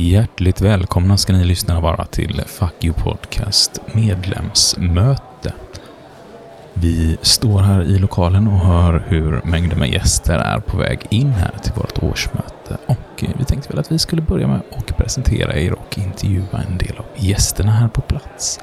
[0.00, 5.52] Hjärtligt välkomna ska ni lyssna vara till Fuck You Podcast medlemsmöte.
[6.74, 11.30] Vi står här i lokalen och hör hur mängder med gäster är på väg in
[11.30, 12.76] här till vårt årsmöte.
[12.86, 16.62] Och eh, vi tänkte väl att vi skulle börja med att presentera er och intervjua
[16.68, 18.60] en del av gästerna här på plats.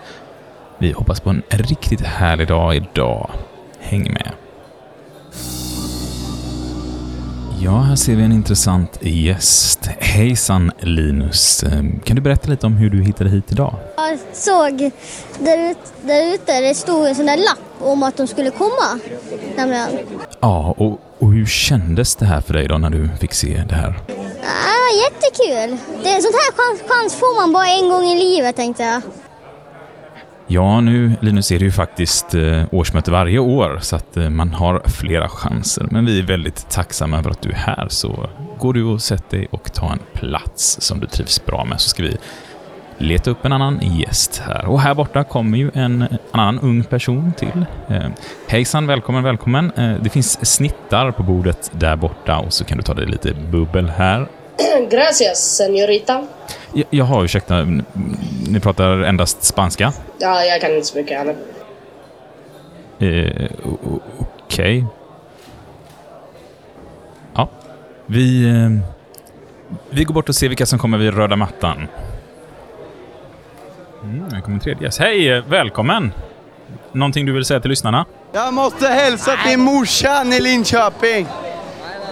[0.77, 3.29] Vi hoppas på en riktigt härlig dag idag.
[3.79, 4.31] Häng med!
[7.59, 9.79] Ja, här ser vi en intressant gäst.
[9.99, 11.63] Hejsan Linus!
[11.63, 13.75] Ehm, Kan du berätta lite om hur du hittade hit idag?
[13.97, 14.91] Jag såg
[15.39, 17.59] där, ut, där ute, det stod en sån där lapp
[17.91, 18.99] om att de skulle komma.
[19.57, 19.89] Nämligen.
[20.39, 23.75] Ja, och, och hur kändes det här för dig då när du fick se det
[23.75, 23.99] här?
[24.43, 25.77] Ah, jättekul!
[26.03, 29.01] Det, sånt här chans, chans får man bara en gång i livet tänkte jag.
[30.47, 34.53] Ja, nu Linus är det ju faktiskt eh, årsmöte varje år så att eh, man
[34.53, 35.87] har flera chanser.
[35.91, 39.29] Men vi är väldigt tacksamma över att du är här så går du och sätt
[39.29, 42.17] dig och ta en plats som du trivs bra med så ska vi
[42.97, 44.65] leta upp en annan gäst här.
[44.65, 47.65] Och här borta kommer ju en annan ung person till.
[47.89, 48.07] Eh,
[48.47, 49.71] hejsan, välkommen, välkommen.
[49.77, 53.33] Eh, det finns snittar på bordet där borta och så kan du ta dig lite
[53.33, 54.27] bubbel här.
[54.91, 56.27] Gracias, señorita.
[56.77, 57.67] Ja, Jaha, ursäkta,
[58.47, 59.93] ni pratar endast spanska?
[60.19, 61.35] Ja, jag kan inte så mycket annat.
[62.99, 63.51] Eh,
[64.43, 64.85] Okej.
[67.35, 67.49] Ja.
[68.05, 68.69] Vi, eh,
[69.89, 71.87] vi går bort och ser vilka som kommer vid röda mattan.
[74.03, 74.99] Mm, här kommer en tredje gäst.
[74.99, 76.11] Hej, välkommen!
[76.91, 78.05] Någonting du vill säga till lyssnarna?
[78.33, 81.27] Jag måste hälsa till morsan i Linköping.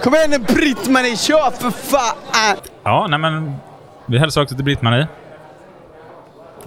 [0.02, 2.56] Kom igen nu Britt-Marie, kör för fan!
[2.82, 3.54] Ja, nej men...
[4.06, 5.08] Vi hälsar också till Britt-Marie.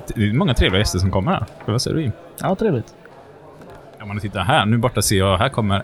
[0.07, 1.45] Det är många trevliga gäster som kommer här.
[1.65, 2.11] Vad säger du Jim?
[2.41, 2.95] Ja, trevligt.
[4.01, 5.83] Om man tittar här, nu borta ser jag, här kommer...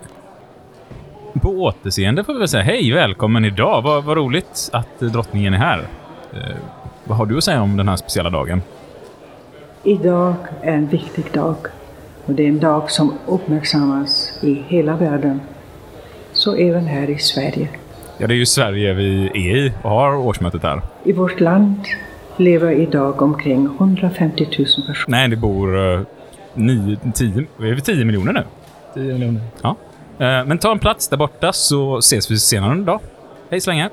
[1.41, 3.81] På återseende får vi väl säga hej, välkommen idag.
[3.81, 5.87] Vad, vad roligt att drottningen är här.
[6.33, 6.55] Eh,
[7.03, 8.61] vad har du att säga om den här speciella dagen?
[9.83, 11.55] Idag är en viktig dag
[12.25, 15.41] och det är en dag som uppmärksammas i hela världen.
[16.33, 17.69] Så även här i Sverige.
[18.17, 20.81] Ja, det är ju Sverige vi är i och har årsmötet här.
[21.03, 21.85] I vårt land
[22.37, 25.05] lever idag omkring 150 000 personer.
[25.07, 26.01] Nej, det bor eh,
[26.53, 28.43] nio, tio, är vi 10 miljoner nu?
[28.93, 29.41] 10 miljoner.
[29.61, 29.75] Ja.
[30.17, 32.99] Eh, men ta en plats där borta så ses vi senare en dag.
[33.49, 33.89] Hej så länge.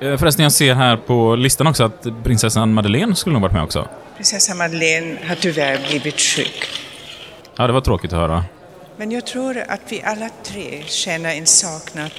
[0.00, 3.62] Eh, förresten, jag ser här på listan också att prinsessan Madeleine skulle nog varit med
[3.62, 3.88] också.
[4.16, 6.68] Prinsessa Madeleine har tyvärr blivit sjuk.
[7.56, 8.44] Ja, det var tråkigt att höra.
[8.96, 12.10] Men jag tror att vi alla tre känner en saknad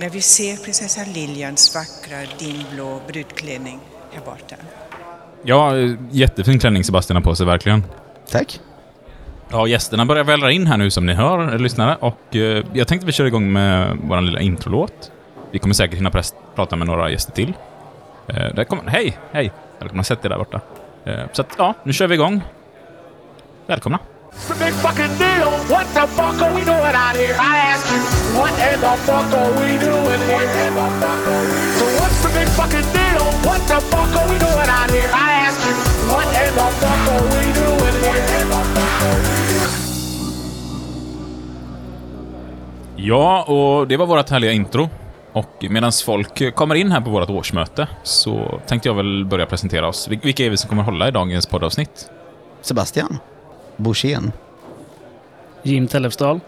[0.00, 3.80] när vi ser prinsessa Liljans vackra dimblå brudklänning
[4.12, 4.56] här borta.
[5.42, 5.72] Ja,
[6.10, 7.84] jättefin klänning Sebastian har på sig, verkligen.
[8.30, 8.60] Tack.
[9.48, 11.96] Ja, gästerna börjar vällra in här nu som ni hör, eh, lyssnare.
[12.00, 15.12] Och eh, jag tänkte vi kör igång med vår lilla introlåt.
[15.50, 16.10] Vi kommer säkert hinna
[16.54, 17.52] prata med några gäster till.
[18.26, 19.18] Eh, där kommer Hej!
[19.32, 19.52] Hej!
[19.78, 20.60] Välkomna, sätt er där borta.
[21.04, 22.40] Eh, så att, ja, nu kör vi igång.
[23.66, 23.98] Välkomna!
[24.32, 25.50] It's a big fucking deal.
[25.68, 27.34] What the fuck are we doing out here?
[27.34, 28.29] I ask you,
[28.80, 30.48] the fuck are we doing here?
[31.78, 33.24] So what's the big fucking deal?
[33.46, 35.10] What the fuck are we doing out here?
[35.12, 35.74] I ask you,
[36.10, 38.20] what in the fuck are we doing here?
[42.96, 44.88] Ja, och det var vårt härliga intro.
[45.32, 49.88] Och medan folk kommer in här på vårt årsmöte så tänkte jag väl börja presentera
[49.88, 50.08] oss.
[50.08, 52.10] Vil- Vilka är vi som kommer hålla i dagens poddavsnitt?
[52.62, 53.18] Sebastian.
[53.76, 54.32] Borssén.
[55.62, 56.40] Jim Tellefsdal.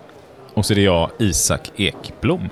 [0.54, 2.48] Och så är det jag, Isak Ekblom.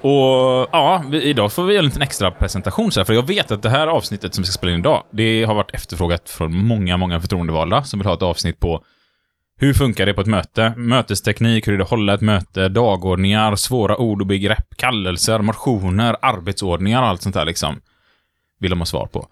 [0.00, 3.26] Och ja, vi, idag får vi göra en liten extra presentation så här, för jag
[3.26, 6.30] vet att det här avsnittet som vi ska spela in idag, det har varit efterfrågat
[6.30, 8.84] från många, många förtroendevalda som vill ha ett avsnitt på
[9.56, 10.74] hur funkar det på ett möte?
[10.76, 16.16] Mötesteknik, hur är det att hålla ett möte, dagordningar, svåra ord och begrepp, kallelser, motioner,
[16.22, 17.80] arbetsordningar och allt sånt där liksom.
[18.60, 19.28] Vill de ha svar på.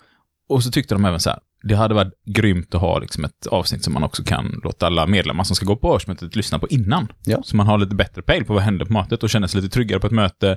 [0.49, 3.47] Och så tyckte de även så här, det hade varit grymt att ha liksom ett
[3.47, 6.69] avsnitt som man också kan låta alla medlemmar som ska gå på årsmötet lyssna på
[6.69, 7.09] innan.
[7.25, 7.43] Ja.
[7.45, 9.75] Så man har lite bättre pejl på vad händer på mötet och känner sig lite
[9.75, 10.57] tryggare på ett möte.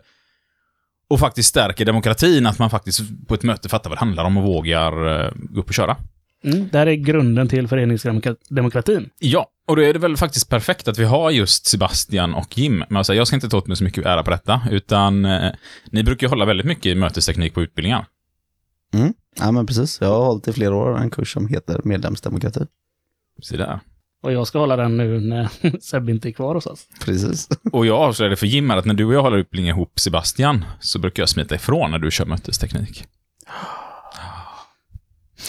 [1.08, 4.38] Och faktiskt stärker demokratin, att man faktiskt på ett möte fattar vad det handlar om
[4.38, 5.98] och vågar eh, gå upp och köra.
[6.44, 9.10] Mm, det här är grunden till föreningsdemokratin.
[9.20, 12.84] Ja, och då är det väl faktiskt perfekt att vi har just Sebastian och Jim.
[12.90, 15.52] Men alltså, jag ska inte ta åt mig så mycket ära på detta, utan eh,
[15.92, 18.06] ni brukar ju hålla väldigt mycket i mötesteknik på utbildningar.
[18.94, 19.14] Mm.
[19.40, 20.02] Ja men precis.
[20.02, 22.66] Jag har hållit i flera år en kurs som heter medlemsdemokrati.
[23.42, 23.80] Så där.
[24.24, 25.50] Och jag ska hålla den nu när
[25.82, 26.88] Seb inte är kvar hos oss.
[27.06, 27.50] Precis.
[27.72, 31.00] Och jag avslöjade för Jim att när du och jag håller utbildningen ihop Sebastian, så
[31.00, 33.06] brukar jag smita ifrån när du kör mötesteknik.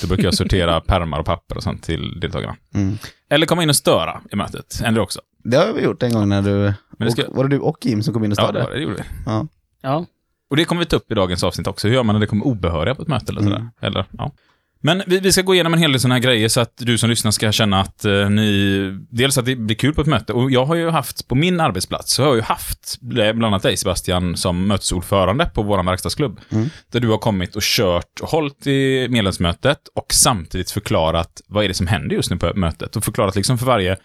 [0.03, 2.57] Då brukar jag sortera pärmar och papper och sånt till deltagarna.
[2.75, 2.99] Mm.
[3.31, 4.81] Eller komma in och störa i mötet.
[4.85, 5.21] Eller också.
[5.45, 6.73] Det har vi gjort en gång när du...
[6.99, 8.59] det ska- och, var det du och Jim som kom in och Ja, störde?
[8.71, 9.03] det det gjorde vi.
[9.27, 9.47] Ja.
[9.83, 10.07] Ja,
[10.51, 11.89] Och det kommer vi ta upp i dagens avsnitt också.
[11.89, 13.57] Hur gör man när det kommer obehöriga på ett möte eller sådär?
[13.57, 13.71] Mm.
[13.81, 14.33] Eller, ja.
[14.81, 16.99] Men vi, vi ska gå igenom en hel del sådana här grejer så att du
[16.99, 19.07] som lyssnar ska känna att eh, ni...
[19.11, 20.33] Dels att det blir kul på ett möte.
[20.33, 23.63] Och jag har ju haft, på min arbetsplats, så har jag ju haft bland annat
[23.63, 26.41] dig Sebastian som mötesordförande på vår verkstadsklubb.
[26.51, 26.69] Mm.
[26.93, 31.69] Där du har kommit och kört, och hållit i medlemsmötet och samtidigt förklarat vad är
[31.69, 32.97] det som händer just nu på mötet.
[32.97, 33.97] Och förklarat liksom för varje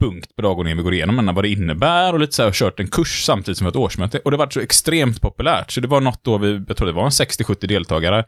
[0.00, 2.54] punkt på dagordningen vi går igenom, men vad det innebär och lite så här, och
[2.54, 4.18] kört en kurs samtidigt som ett årsmöte.
[4.18, 6.92] Och det var så extremt populärt, så det var något då vi, jag tror det
[6.92, 8.24] var en 60-70 deltagare.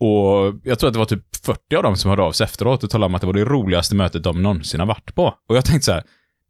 [0.00, 2.84] Och jag tror att det var typ 40 av dem som hörde av sig efteråt
[2.84, 5.34] och talade om att det var det roligaste mötet de någonsin har varit på.
[5.48, 6.02] Och jag tänkte så här,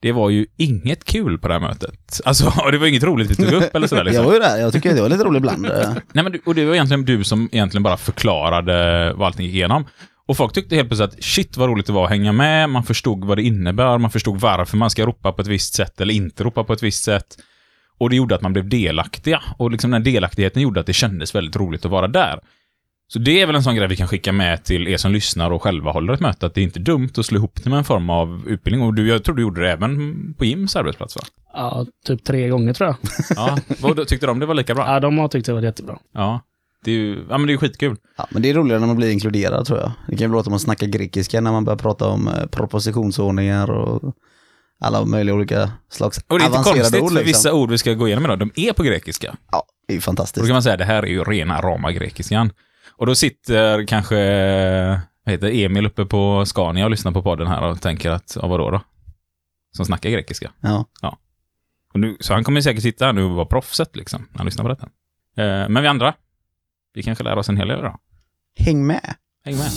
[0.02, 2.20] det var ju inget kul på det här mötet.
[2.24, 4.04] Alltså, och det var inget roligt vi tog upp eller sådär.
[4.04, 4.22] Liksom.
[4.24, 5.62] Jag var ju där, jag tycker det var lite roligt ibland.
[6.12, 9.54] Nej, men, du- och det var egentligen du som egentligen bara förklarade vad allting gick
[9.54, 9.84] igenom.
[10.26, 12.84] Och folk tyckte helt plötsligt att shit vad roligt det var att hänga med, man
[12.84, 16.14] förstod vad det innebär, man förstod varför man ska ropa på ett visst sätt eller
[16.14, 17.36] inte ropa på ett visst sätt.
[17.98, 19.42] Och det gjorde att man blev delaktiga.
[19.56, 22.40] Och liksom den delaktigheten gjorde att det kändes väldigt roligt att vara där.
[23.12, 25.50] Så det är väl en sån grej vi kan skicka med till er som lyssnar
[25.50, 27.78] och själva håller ett möte, att det är inte dumt att slå ihop det med
[27.78, 28.86] en form av utbildning.
[28.86, 31.22] Och du, jag tror du gjorde det även på Jims arbetsplats va?
[31.52, 32.96] Ja, typ tre gånger tror jag.
[33.36, 34.86] Ja, vad tyckte de det var lika bra?
[34.86, 35.98] Ja, de har tyckt det var jättebra.
[36.14, 36.40] Ja.
[36.84, 37.96] Det är ju, ja men det är skitkul.
[38.16, 39.92] Ja, men det är roligare när man blir inkluderad tror jag.
[40.08, 42.46] Det kan ju låta som att man snackar grekiska när man börjar prata om eh,
[42.46, 44.14] propositionsordningar och
[44.80, 47.08] alla möjliga olika slags Och det är inte avancerade konstigt, ord.
[47.08, 47.26] för Liksom.
[47.26, 49.36] vissa ord vi ska gå igenom idag, de är på grekiska.
[49.52, 50.42] Ja, det är ju Och fantastiskt.
[50.42, 52.52] då kan man säga, det här är ju rena rama grekiskan.
[52.96, 54.16] Och då sitter kanske,
[55.24, 58.36] vad heter det, Emil uppe på Scania och lyssnar på podden här och tänker att,
[58.42, 58.80] ja vadå då?
[59.76, 60.50] Som snackar grekiska.
[60.60, 60.84] Ja.
[61.94, 64.46] Och nu, så han kommer säkert sitta här nu och vara proffset liksom, när han
[64.46, 64.86] lyssnar på detta.
[65.42, 66.14] Eh, men vi andra,
[66.94, 67.98] vi kanske lär oss en hel del idag.
[68.58, 69.14] Häng med.
[69.44, 69.70] Häng med.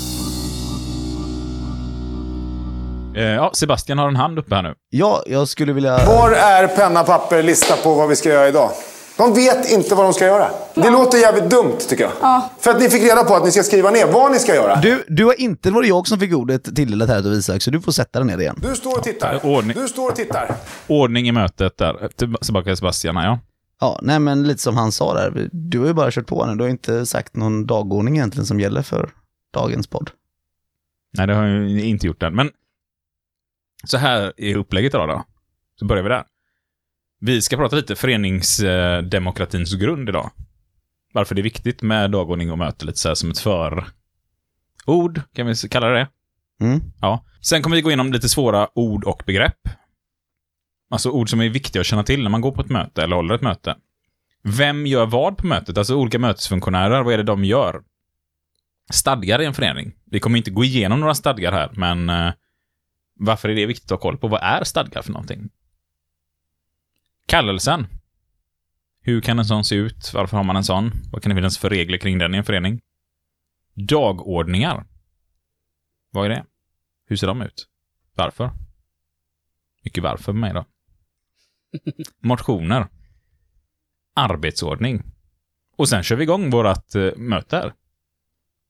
[3.15, 4.75] Eh, ja, Sebastian har en hand uppe här nu.
[4.89, 6.05] Ja, jag skulle vilja...
[6.05, 8.71] Var är penna, papper, lista på vad vi ska göra idag?
[9.17, 10.49] De vet inte vad de ska göra.
[10.73, 12.41] Det låter jävligt dumt tycker jag.
[12.59, 14.75] För att ni fick reda på att ni ska skriva ner vad ni ska göra.
[14.75, 17.71] Du, du har inte, det var jag som fick ordet tilldelat här av Isak, så
[17.71, 18.59] du får sätta dig ner igen.
[18.69, 19.45] Du står och tittar.
[19.45, 19.77] Ordning.
[19.77, 20.55] Du står och tittar.
[20.87, 22.09] Ordning i mötet där.
[22.17, 23.39] Tillbaka till Sebastian, här, ja.
[23.79, 26.55] Ja, nej men lite som han sa där, du har ju bara kört på nu,
[26.55, 29.09] du har inte sagt någon dagordning egentligen som gäller för
[29.53, 30.11] dagens podd.
[31.17, 32.35] Nej, det har jag ju inte gjort än.
[32.35, 32.51] Men
[33.83, 35.23] så här är upplägget idag då.
[35.79, 36.23] Så börjar vi där.
[37.19, 40.31] Vi ska prata lite föreningsdemokratins grund idag.
[41.13, 43.83] Varför det är viktigt med dagordning och möte, lite så här som ett förord,
[45.33, 46.07] kan vi kalla det
[46.61, 46.81] Mm.
[47.01, 47.25] Ja.
[47.41, 49.69] Sen kommer vi gå igenom lite svåra ord och begrepp.
[50.93, 53.15] Alltså ord som är viktiga att känna till när man går på ett möte eller
[53.15, 53.77] håller ett möte.
[54.43, 55.77] Vem gör vad på mötet?
[55.77, 57.83] Alltså olika mötesfunktionärer, vad är det de gör?
[58.91, 59.93] Stadgar i en förening.
[60.05, 62.33] Vi kommer inte gå igenom några stadgar här, men eh,
[63.15, 64.27] varför är det viktigt att ha koll på?
[64.27, 65.49] Vad är stadgar för någonting?
[67.25, 67.87] Kallelsen.
[69.01, 70.11] Hur kan en sån se ut?
[70.13, 70.91] Varför har man en sån?
[71.11, 72.81] Vad kan det finnas för regler kring den i en förening?
[73.73, 74.85] Dagordningar.
[76.11, 76.45] Vad är det?
[77.05, 77.67] Hur ser de ut?
[78.15, 78.51] Varför?
[79.83, 80.65] Mycket varför med mig då.
[82.23, 82.87] Motioner.
[84.15, 85.03] Arbetsordning.
[85.77, 87.73] Och sen kör vi igång vårt eh, möte här.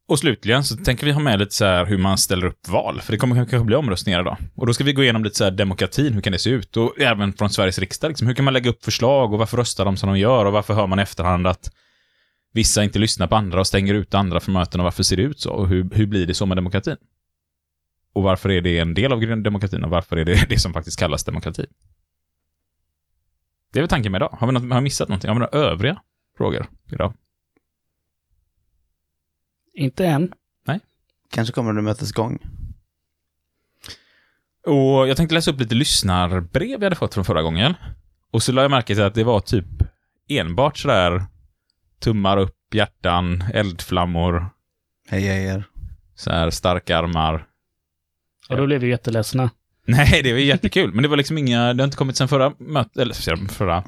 [0.07, 3.01] Och slutligen så tänker vi ha med lite så här hur man ställer upp val,
[3.01, 4.37] för det kommer kanske bli omröstningar idag.
[4.55, 6.77] Och då ska vi gå igenom lite så här demokratin, hur kan det se ut?
[6.77, 9.85] Och även från Sveriges riksdag, liksom, hur kan man lägga upp förslag och varför röstar
[9.85, 11.71] de som de gör och varför hör man i efterhand att
[12.53, 15.23] vissa inte lyssnar på andra och stänger ut andra från möten och varför ser det
[15.23, 15.51] ut så?
[15.51, 16.97] Och hur, hur blir det så med demokratin?
[18.13, 20.99] Och varför är det en del av demokratin och varför är det det som faktiskt
[20.99, 21.65] kallas demokrati?
[23.73, 24.37] Det är väl tanken med idag.
[24.39, 25.27] Har vi, något, har vi missat någonting?
[25.27, 26.01] Har vi några övriga
[26.37, 27.13] frågor idag?
[29.73, 30.33] Inte än.
[31.29, 32.39] Kanske kommer det mötesgång.
[34.65, 37.73] Och jag tänkte läsa upp lite lyssnarbrev vi hade fått från förra gången.
[38.31, 39.65] Och så lade jag märke till att det var typ
[40.29, 41.25] enbart sådär
[41.99, 44.49] tummar upp, hjärtan, eldflammor,
[45.09, 45.63] Hej hej er.
[46.15, 47.47] så här starka armar.
[48.49, 49.49] Och då blev vi jätteledsna.
[49.87, 52.53] Nej, det var jättekul, men det var liksom inga, det har inte kommit sen förra
[52.57, 53.83] mötet, eller förra,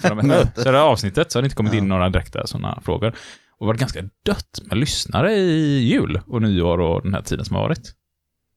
[0.00, 3.08] förra, förra, avsnittet, så har det inte kommit in några direkta sådana frågor.
[3.50, 7.44] Och det var ganska dött med lyssnare i jul och nyår och den här tiden
[7.44, 7.86] som har varit.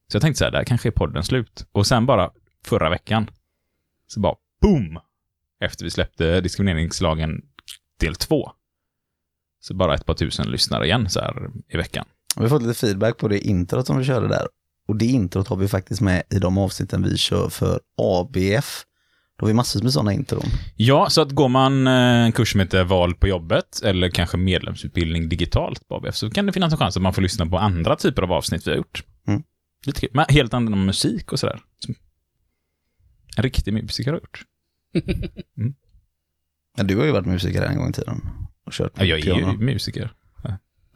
[0.08, 1.66] Så jag tänkte så här, där kanske är podden slut.
[1.72, 2.30] Och sen bara
[2.64, 3.30] förra veckan,
[4.06, 4.98] så bara boom!
[5.60, 7.42] Efter vi släppte diskrimineringslagen
[8.00, 8.52] del två.
[9.60, 12.04] Så bara ett par tusen lyssnare igen så här i veckan.
[12.36, 14.46] Vi har fått lite feedback på det introt som vi körde där.
[14.88, 18.84] Och det introt har vi faktiskt med i de avsnitten vi kör för ABF.
[19.38, 20.44] Då har vi massor med sådana intron.
[20.76, 21.92] Ja, så att går man eh,
[22.24, 26.46] en kurs som heter Val på jobbet eller kanske medlemsutbildning digitalt på ABF så kan
[26.46, 28.76] det finnas en chans att man får lyssna på andra typer av avsnitt vi har
[28.78, 29.04] gjort.
[29.28, 29.42] Mm.
[29.86, 30.10] Lite kul.
[30.12, 31.60] Men helt annan musik och sådär.
[33.36, 34.42] En riktig musiker har gjort.
[36.76, 38.20] Ja, du har ju varit musiker en gång i tiden.
[38.66, 39.52] och kört Ja, jag är ju piano.
[39.58, 40.12] musiker.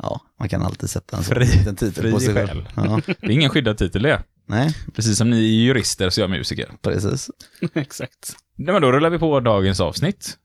[0.02, 2.46] Ja, man kan alltid sätta en sån Fri, liten titel fri på sig själ.
[2.48, 2.64] själv.
[2.76, 4.22] Ja, Det är ingen skyddad titel det.
[4.46, 6.68] nej, Precis som ni är jurister så är jag musiker.
[6.82, 7.30] precis.
[7.74, 8.36] Exakt.
[8.56, 10.36] Nej, men då rullar vi på dagens avsnitt.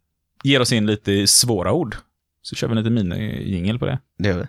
[0.43, 1.95] Ger oss in lite svåra ord.
[2.41, 3.99] Så kör vi en liten mini-jingel på det.
[4.19, 4.45] Det gör vi.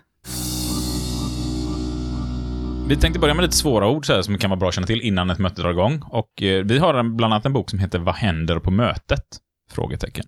[2.87, 4.87] Vi tänkte börja med lite svåra ord så här, som kan vara bra att känna
[4.87, 6.01] till innan ett möte drar igång.
[6.05, 9.23] Och eh, vi har en, bland annat en bok som heter Vad händer på mötet?
[9.71, 10.25] Frågetecken.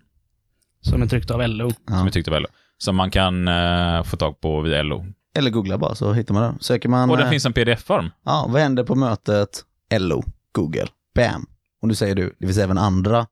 [0.80, 1.70] Som är tryckt av LO.
[1.70, 2.02] Som Ja.
[2.04, 2.46] vi tyckte var LO.
[2.78, 5.06] Som man kan eh, få tag på via LO.
[5.38, 6.64] Eller googla bara så hittar man det.
[6.64, 8.10] Söker man, Och den eh, finns en pdf-form.
[8.24, 9.64] ja, vad händer på mötet?
[9.98, 11.46] LO, Google, bam.
[11.82, 13.26] Och nu säger du, det finns även andra,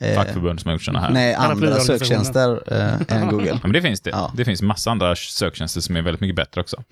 [0.00, 1.10] eh, Fackförbund som har gjort sådana här.
[1.10, 3.46] nej, andra söktjänster eh, än Google.
[3.50, 4.10] Ja, men det finns det.
[4.10, 4.32] Ja.
[4.36, 6.82] Det finns massa andra söktjänster som är väldigt mycket bättre också.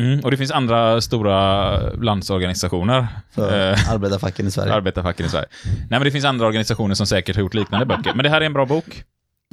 [0.00, 3.06] Mm, och det finns andra stora landsorganisationer.
[3.30, 4.72] För Eh, arbetarfacken i Sverige.
[4.74, 5.46] arbetarfacken i Sverige.
[5.64, 8.12] Nej, men det finns andra organisationer som säkert har gjort liknande böcker.
[8.14, 9.04] Men det här är en bra bok.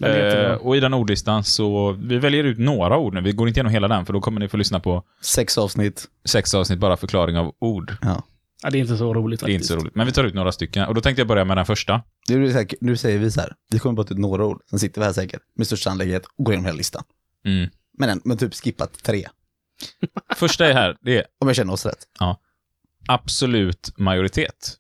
[0.04, 3.22] Eh, och i den ordlistan så, vi väljer ut några ord nu.
[3.22, 6.06] Vi går inte igenom hela den, för då kommer ni få lyssna på Sex avsnitt.
[6.26, 7.96] sex avsnitt bara förklaring av ord.
[8.02, 8.24] Ja.
[8.64, 9.74] Ja, det är inte så roligt Det är inte faktiskt.
[9.74, 9.96] så roligt.
[9.96, 10.88] Men vi tar ut några stycken.
[10.88, 12.02] Och då tänkte jag börja med den första.
[12.30, 14.46] Nu, är det så här, nu säger vi så här, vi kommer bara ut några
[14.46, 17.04] ord, sen sitter vi här säkert med största sannolikhet och går igenom hela listan.
[17.46, 17.70] Mm.
[17.98, 19.28] Men, en, men typ skippat tre,
[20.36, 22.00] Första är här, det är om jag känner oss rätt.
[23.08, 24.76] absolut majoritet.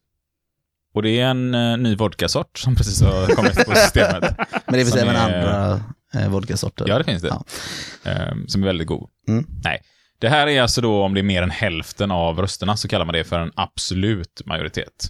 [0.95, 4.23] Och det är en eh, ny vodkasort som precis har kommit på systemet.
[4.65, 5.83] Men det finns Som även är- andra
[6.13, 6.85] eh, vodkasorter.
[6.87, 7.27] Ja, det finns det.
[7.27, 8.11] Ja.
[8.11, 9.09] Eh, som är väldigt god.
[9.27, 9.45] Mm.
[9.63, 9.81] Nej.
[10.19, 13.05] Det här är alltså då om det är mer än hälften av rösterna så kallar
[13.05, 15.09] man det för en absolut majoritet.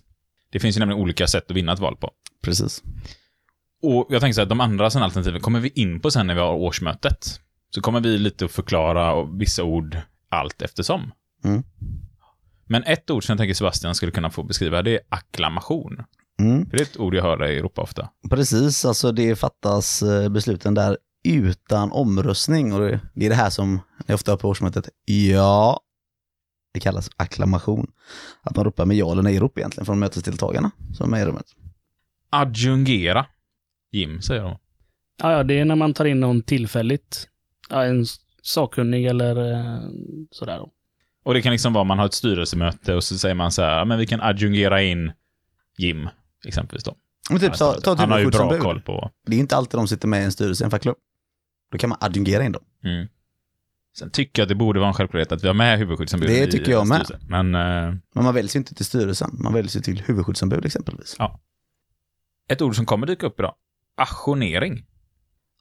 [0.52, 2.12] Det finns ju nämligen olika sätt att vinna ett val på.
[2.44, 2.84] Precis.
[3.82, 6.34] Och jag tänker så här, de andra sen alternativen kommer vi in på sen när
[6.36, 7.40] vi har årsmötet.
[7.76, 9.98] Så kommer vi lite att förklara och vissa ord
[10.30, 11.12] allt eftersom.
[11.44, 11.64] Mm.
[12.66, 16.04] Men ett ord som jag tänker Sebastian skulle kunna få beskriva, det är akklamation.
[16.40, 16.70] Mm.
[16.70, 18.10] För det är ett ord jag hör i Europa ofta.
[18.30, 23.50] Precis, alltså det fattas eh, besluten där utan omröstning och det, det är det här
[23.50, 24.90] som jag ofta hör på årsmötet.
[25.06, 25.80] Ja,
[26.74, 27.92] det kallas akklamation.
[28.42, 31.46] Att man ropar med ja eller nej rop egentligen från mötesdeltagarna som är i rummet.
[32.30, 33.26] Adjungera.
[33.92, 34.58] Jim, säger de.
[35.22, 37.30] Ja, ja, det är när man tar in någon tillfälligt.
[37.70, 38.06] Ja, en
[38.42, 39.80] sakkunnig eller eh,
[40.32, 40.62] sådär.
[41.26, 43.78] Och det kan liksom vara man har ett styrelsemöte och så säger man så här,
[43.78, 45.12] "Ja, men vi kan adjungera in
[45.78, 46.10] Jim,
[46.46, 46.96] exempelvis då.
[47.30, 49.12] Men typ, ta, ta ett Han har ju bra koll på...
[49.26, 50.96] Det är inte alltid de sitter med i en styrelse i en fackklubb.
[51.72, 52.64] Då kan man adjungera in dem.
[52.84, 53.08] Mm.
[53.98, 56.48] Sen tycker jag att det borde vara en självklarhet att vi har med huvudskyddsombud Det
[56.48, 57.08] tycker jag med.
[57.28, 61.18] Men eh, Men man väljs ju inte till styrelsen, man väljs ju till huvudskyddsombud exempelvis.
[62.50, 63.56] ett ord som kommer dyka upp idag.
[63.98, 64.86] Ajournering.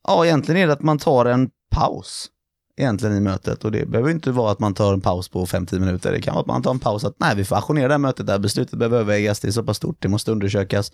[0.06, 2.30] Ja, egentligen är det att man tar en paus
[2.76, 5.81] egentligen i mötet och det behöver inte vara att man tar en paus på 5-10
[5.81, 6.12] minuter.
[6.12, 7.99] Det kan vara att man tar en paus att nej, vi får ajournera det här
[7.99, 10.93] mötet där, beslutet behöver övervägas, det är så pass stort, det måste undersökas.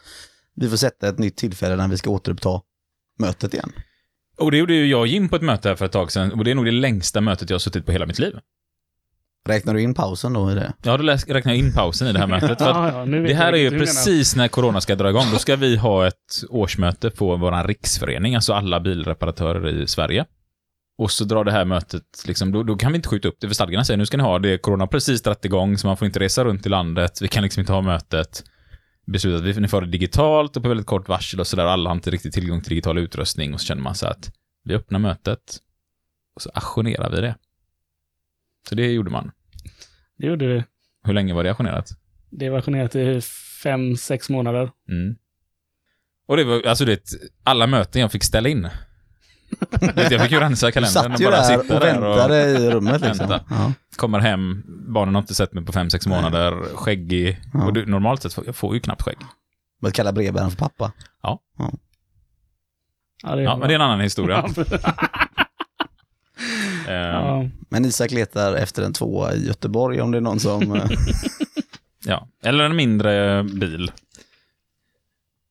[0.57, 2.61] Vi får sätta ett nytt tillfälle när vi ska återuppta
[3.19, 3.73] mötet igen.
[4.39, 6.33] Och det gjorde ju jag och Jim på ett möte här för ett tag sedan
[6.33, 8.39] och det är nog det längsta mötet jag har suttit på hela mitt liv.
[9.49, 10.73] Räknar du in pausen då i det?
[10.83, 12.61] Ja, då räknar jag in pausen i det här mötet.
[12.61, 15.25] Ja, ja, det här är ju precis när corona ska dra igång.
[15.33, 16.15] Då ska vi ha ett
[16.49, 20.27] årsmöte på vår riksförening, alltså alla bilreparatörer i Sverige.
[21.01, 23.47] Och så drar det här mötet, liksom, då, då kan vi inte skjuta upp det,
[23.47, 25.97] för stadgarna säger nu ska ni ha det, corona har precis dragit igång, så man
[25.97, 28.45] får inte resa runt i landet, vi kan liksom inte ha mötet.
[29.07, 32.11] Beslutat vi får det digitalt och på väldigt kort varsel och sådär, alla har inte
[32.11, 34.33] riktigt tillgång till digital utrustning och så känner man så att
[34.65, 35.59] vi öppnar mötet
[36.35, 37.35] och så ajournerar vi det.
[38.69, 39.31] Så det gjorde man.
[40.19, 40.65] Det gjorde vi.
[41.05, 41.91] Hur länge var det ajournerat?
[42.31, 43.21] Det var ajournerat i
[43.63, 44.71] fem, sex månader.
[44.89, 45.17] Mm.
[46.27, 47.01] Och det var, alltså det,
[47.45, 48.69] alla möten jag fick ställa in.
[49.97, 53.39] Jag fick ju rensa Du kalendern satt ju där och väntade i rummet liksom.
[53.51, 53.73] Ja.
[53.97, 57.41] Kommer hem, barnen har inte sett mig på fem sex månader, skäggig.
[57.53, 57.65] Ja.
[57.65, 59.19] Och du, normalt sett, får jag får ju knappt skägg.
[59.83, 60.93] Man kallar brevbäraren för pappa.
[61.23, 61.41] Ja,
[63.23, 64.49] det Ja, men det är en annan historia.
[66.87, 67.49] Ja, ja.
[67.69, 70.73] Men Isak letar efter en tvåa i Göteborg om det är någon som...
[70.73, 70.91] eh,
[72.05, 72.29] ja.
[72.43, 73.93] Eller en mindre bil.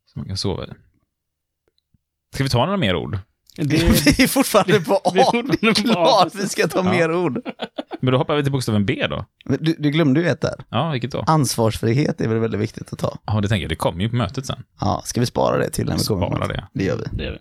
[0.06, 0.68] Som man kan sova i.
[2.34, 3.18] Ska vi ta några mer ord?
[3.56, 3.64] Det,
[4.18, 5.12] vi är fortfarande på A.
[5.14, 6.30] Vi är fortfarande Det på klart A.
[6.34, 6.92] vi ska ta Ja.
[6.92, 7.40] mer ord.
[8.02, 9.26] Men då hoppar vi till bokstaven B då.
[9.46, 10.54] Men Du, du glömde ju ett där.
[10.70, 11.24] Ja, vilket då?
[11.28, 13.18] Ansvarsfrihet är väl väldigt viktigt att ta.
[13.26, 13.70] Ja, det tänker jag.
[13.70, 14.64] Det kommer ju på mötet sen.
[14.82, 16.68] Ja, ska vi spara det till när vi kommer Spara det.
[16.74, 17.04] Det gör vi.
[17.12, 17.38] det är vi.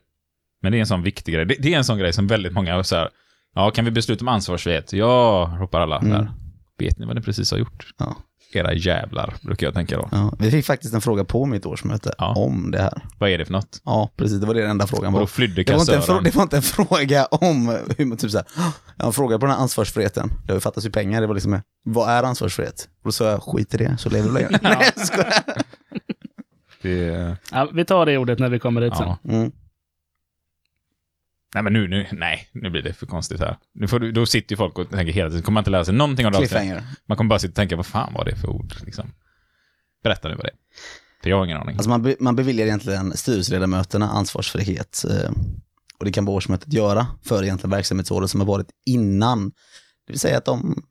[0.63, 1.45] Men det är en sån viktig grej.
[1.47, 3.09] Det, det är en sån grej som väldigt många så här,
[3.55, 4.93] ja, kan vi besluta om ansvarsfrihet?
[4.93, 6.11] Ja, ropar alla Mm.
[6.11, 6.31] där.
[6.79, 7.87] Vet ni vad ni precis har gjort?
[7.99, 8.17] Ja.
[8.53, 10.09] Era jävlar, brukar jag tänka då.
[10.13, 12.35] Ja, vi fick faktiskt en fråga på mitt årsmöte Ja.
[12.35, 13.03] om det här.
[13.19, 13.81] Vad är det för något?
[13.85, 14.41] Ja, precis.
[14.41, 15.21] Det var det den enda frågan Och var.
[15.21, 16.21] då flydde Det var, inte en kassören.
[16.21, 18.47] frå- det var inte en fråga om hur man typ såhär,
[18.97, 20.31] jag har en fråga på den här ansvarsfriheten.
[20.47, 22.89] Det har ju pengar, det var liksom, vad är ansvarsfrihet?
[22.99, 24.59] Och då sa jag, skit i det, så lever du längre.
[24.63, 25.35] Nej, jag skojar.
[26.83, 29.13] Det, Ja, vi tar det ordet när vi kommer dit sen.
[29.29, 29.53] Mm.
[31.55, 33.59] Nej, men nu, nu, nej, nu blir det för konstigt här.
[33.75, 35.85] Nu får du, då sitter ju folk och tänker hela tiden, kommer man inte lära
[35.85, 36.85] sig någonting av det.
[37.07, 38.75] Man kommer bara sitta och tänka, vad fan var det för ord?
[38.85, 39.13] Liksom.
[40.03, 40.57] Berätta nu vad det är.
[41.23, 41.77] För jag har ingen aning.
[41.77, 45.05] Alltså man, be, man beviljar egentligen styrelseledamöterna ansvarsfrihet.
[45.11, 45.31] Eh,
[45.99, 49.49] och det kan vad årsmötet göra för egentligen verksamhetsåret som har varit innan.
[50.07, 50.83] Det vill säga att de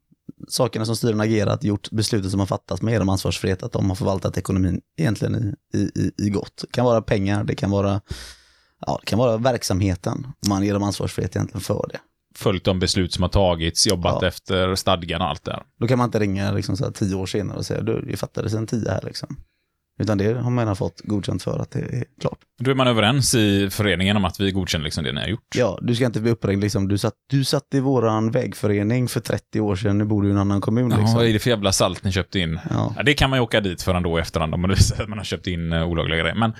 [0.47, 3.95] sakerna som styrelsen agerat, gjort besluten som har fattats med dem ansvarsfrihet, att de har
[3.95, 6.57] förvaltat ekonomin egentligen i, i, i gott.
[6.61, 8.01] Det kan vara pengar, det kan vara,
[8.85, 10.27] ja, det kan vara verksamheten.
[10.47, 11.99] Man ger dem ansvarsfrihet egentligen för det.
[12.35, 14.27] Följt de beslut som har tagits, jobbat Ja.
[14.27, 15.63] efter stadgan och allt där.
[15.79, 18.17] Då kan man inte ringa liksom så här tio år senare och säga du, vi
[18.17, 19.37] fattade sen tio här liksom.
[19.99, 22.37] Utan det har man fått godkänt för att det är klart.
[22.59, 25.55] Då är man överens i föreningen om att vi godkänner liksom det ni har gjort.
[25.55, 29.19] Ja, du ska inte bli uppringd liksom, du satt, du satt i våran vägförening för
[29.19, 31.15] 30 år sedan, nu bor du i en annan kommun Ja, liksom.
[31.15, 32.59] vad är det för jävla salt ni köpte in?
[32.69, 32.93] Ja.
[32.97, 35.09] Ja, det kan man ju åka dit för ändå i efterhand om man visar att
[35.09, 36.35] man har köpt in uh, olagliga grejer.
[36.35, 36.53] Men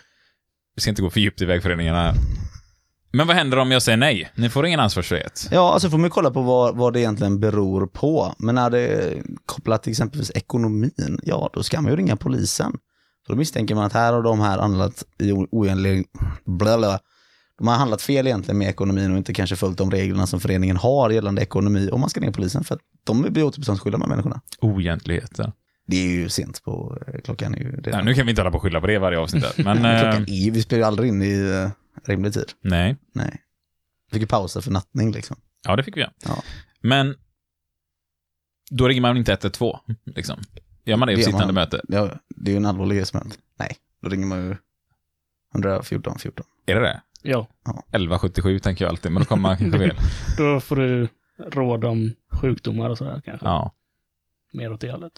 [0.77, 2.13] vi ska inte gå för djupt i vägföreningarna.
[3.11, 4.31] Men vad händer om jag säger nej?
[4.35, 5.47] Ni får ingen ansvarsfrihet.
[5.51, 8.35] Ja, alltså får man kolla på vad, vad det egentligen beror på.
[8.37, 12.71] Men när det är kopplat till exempelvis ekonomin, ja då ska man ju ringa polisen.
[13.25, 16.05] För då misstänker man att här har de här handlat i oenlig...
[16.45, 16.99] Bla bla.
[17.57, 20.77] De har handlat fel egentligen med ekonomin och inte kanske följt de reglerna som föreningen
[20.77, 21.89] har gällande ekonomi.
[21.91, 24.41] Och man ska ringa polisen för att de blir återbetalningsskyldiga de här människorna.
[24.61, 25.51] Oegentligheter.
[25.87, 27.55] Det är ju sent på eh, klockan.
[27.55, 28.05] Är ju Ja, redan.
[28.05, 29.45] nu kan vi inte hålla på och skylla på det varje avsnitt.
[29.57, 31.69] Men, klockan eh, är vi spelar ju aldrig in i eh,
[32.09, 32.51] rimlig tid.
[32.61, 32.95] nej.
[33.13, 33.43] Nej.
[34.09, 35.37] Vi fick ju pausa för nattning liksom.
[35.63, 36.11] Ja, det fick vi göra.
[36.25, 36.43] Ja.
[36.81, 37.15] Men
[38.69, 40.39] då ringer man inte 112, liksom.
[40.85, 41.53] Gör man det gör sittande man.
[41.53, 41.81] möte?
[41.87, 43.39] Ja, det är ju en allvarlig grej som hänt.
[43.59, 44.55] Nej, då ringer man ju
[45.55, 46.45] 114 14.
[46.65, 47.01] Är det det?
[47.21, 49.97] Ja, 1177 tänker jag alltid, men då kommer man kanske fel.
[50.37, 53.45] då får du råd om sjukdomar och sådär kanske.
[53.45, 53.73] Ja.
[54.53, 55.13] Mer åt det hållet.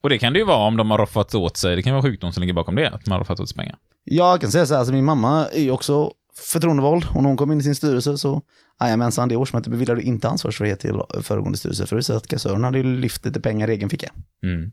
[0.00, 2.02] Och det kan det ju vara om de har roffat åt sig, det kan vara
[2.02, 3.76] sjukdom som ligger bakom det, att man har roffat åt sig pengar.
[4.04, 7.36] Jag kan säga så här, alltså min mamma är ju också förtroendevald och när hon
[7.36, 8.42] kom in i sin styrelse så,
[8.80, 12.78] jajamensan, det årsmötet beviljade inte ansvarsfrihet till föregående styrelse för det visade att kassören hade
[12.78, 14.12] ju lyft lite pengar i egen ficka.
[14.42, 14.72] Mm.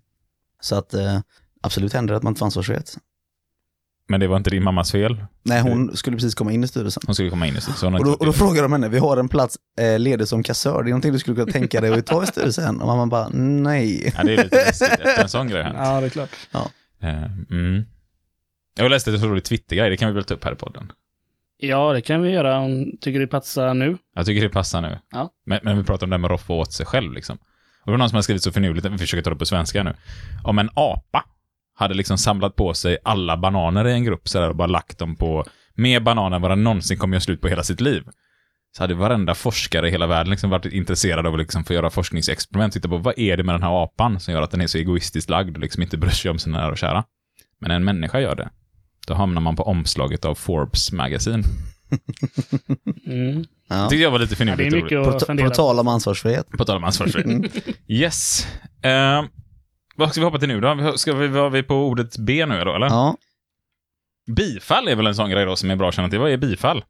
[0.61, 1.19] Så att eh,
[1.61, 2.97] absolut händer det att man inte får ansvarsfrihet.
[4.09, 5.25] Men det var inte din mammas fel.
[5.43, 7.03] Nej, hon skulle precis komma in i styrelsen.
[7.05, 9.17] Hon skulle komma in i har Och då, och då frågar de henne, vi har
[9.17, 12.05] en plats eh, ledig som kassör, det är någonting du skulle kunna tänka dig att
[12.05, 12.81] ta i styrelsen?
[12.81, 14.13] Och mamma bara, nej.
[14.17, 15.63] Ja, det är lite läskigt efter en sån grej.
[15.63, 15.75] hänt.
[15.79, 16.29] Ja, det är klart.
[17.01, 17.85] Eh, Mm.
[18.77, 20.91] Jag läste ett så roligt Twitter-grej, det kan vi väl ta upp här i podden.
[21.57, 23.97] Ja, det kan vi göra om tycker det passar nu.
[24.15, 24.99] Jag tycker det passar nu.
[25.11, 25.29] Ja.
[25.45, 27.37] Men, men vi pratar om det här med att roffa åt sig själv liksom.
[27.81, 29.83] Och det var någon som har skrivit så finurligt, vi försöker ta det på svenska
[29.83, 29.93] nu.
[30.43, 31.25] Om en apa
[31.77, 35.15] hade liksom samlat på sig alla bananer i en grupp sådär och bara lagt dem
[35.15, 38.03] på mer bananer än vad den någonsin kommer göra slut på hela sitt liv.
[38.77, 41.89] Så hade varenda forskare i hela världen liksom varit intresserad av att liksom få göra
[41.89, 42.73] forskningsexperiment.
[42.73, 44.77] Titta på vad är det med den här apan som gör att den är så
[44.77, 47.03] egoistiskt lagd och liksom inte bryr sig om sina nära och kära.
[47.61, 48.49] Men en människa gör det.
[49.07, 51.43] Då hamnar man på omslaget av Forbes magasin.
[53.07, 53.45] Mm.
[53.69, 53.75] Ja.
[53.75, 55.19] Det tyckte jag var lite Ja, det finurligt är och roligt.
[55.19, 56.49] mycket På, på tal om ansvarsfrihet.
[56.49, 57.55] På tal om ansvarsfrihet.
[57.87, 58.47] Yes.
[58.81, 59.23] Eh,
[59.97, 60.97] vad ska vi hoppa till nu då?
[60.97, 62.87] Ska vi, var vi på ordet B nu då, eller?
[62.87, 63.17] Ja,
[64.35, 66.19] Bifall är väl en sån grej då som är bra att känna till.
[66.19, 66.83] Vad är bifall?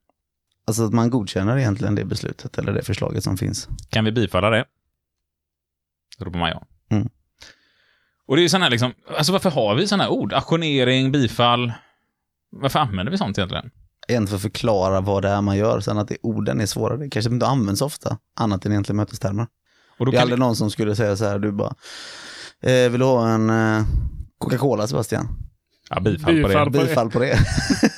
[0.67, 3.67] alltså att man godkänner egentligen det beslutet eller det förslaget som finns.
[3.89, 4.65] Kan vi bifalla det?
[6.19, 6.63] Ropar man ja.
[6.89, 7.09] Mm.
[8.25, 10.33] Och det är ju sån här liksom, alltså varför har vi såna här ord?
[10.33, 11.73] Auktionering, bifall.
[12.51, 13.71] Varför använder vi sånt egentligen?
[14.07, 16.97] Egentligen för att förklara vad det är man gör, sen att det, orden är svåra,
[16.97, 19.47] det kanske inte används ofta, annat än egentligen mötestermer.
[19.97, 21.75] Och då Det är kan aldrig någon som skulle säga så här, du bara,
[22.63, 23.85] eh, vill du ha en eh,
[24.39, 25.27] Coca-Cola Sebastian?
[25.89, 26.71] Ja, bifall, på Bifall.
[26.71, 26.79] det.
[26.79, 26.87] på det.
[26.89, 27.37] Bifall på det.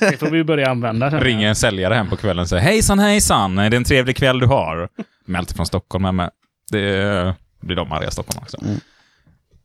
[0.00, 1.10] Det får vi börja använda.
[1.20, 4.38] Ringer en säljare hem på kvällen och säger hejsan hejsan, är det en trevlig kväll
[4.38, 4.88] du har?
[5.26, 6.30] De är alltid från Stockholm här med.
[6.70, 8.56] Det blir de arga i Stockholm också.
[8.62, 8.80] Mm.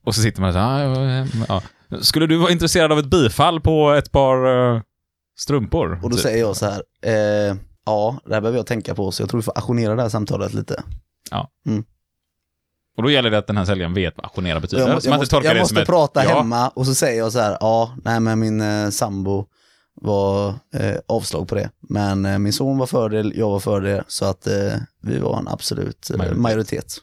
[0.05, 1.97] Och så sitter man så här, "Ja, ja, ja.
[2.01, 4.81] Skulle du vara intresserad av ett bifall på ett par eh,
[5.39, 5.99] strumpor?
[6.03, 6.23] Och då Typ.
[6.23, 7.55] säger jag så här, eh,
[7.85, 10.09] ja, det här behöver jag tänka på, så jag tror vi får auktionera det här
[10.09, 10.83] samtalet lite.
[12.97, 14.83] Och då gäller det att den här säljaren vet vad auktionera betyder.
[14.83, 17.39] Jag, må, jag måste, jag måste ett- prata ja, hemma och så säger jag så
[17.39, 19.45] här, ja, nej men min eh, sambo
[20.01, 21.69] var eh, avslag på det.
[21.89, 24.53] Men eh, min son var för det, jag var för det, så att eh,
[25.01, 26.41] vi var en absolut eh, Majoritet.
[26.41, 26.97] majoritet.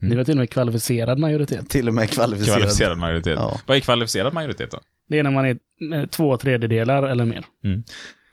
[0.00, 1.68] Det var till och med kvalificerad majoritet.
[1.70, 2.56] Till och med kvalificerad.
[2.58, 3.38] Kvalificerad majoritet.
[3.38, 3.60] Ja.
[3.66, 4.78] Vad är kvalificerad majoritet då?
[5.08, 5.56] Det är när man är
[5.94, 7.44] eh, två tredjedelar eller mer.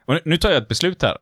[0.06, 1.17] Och nu- tar jag ett beslut här.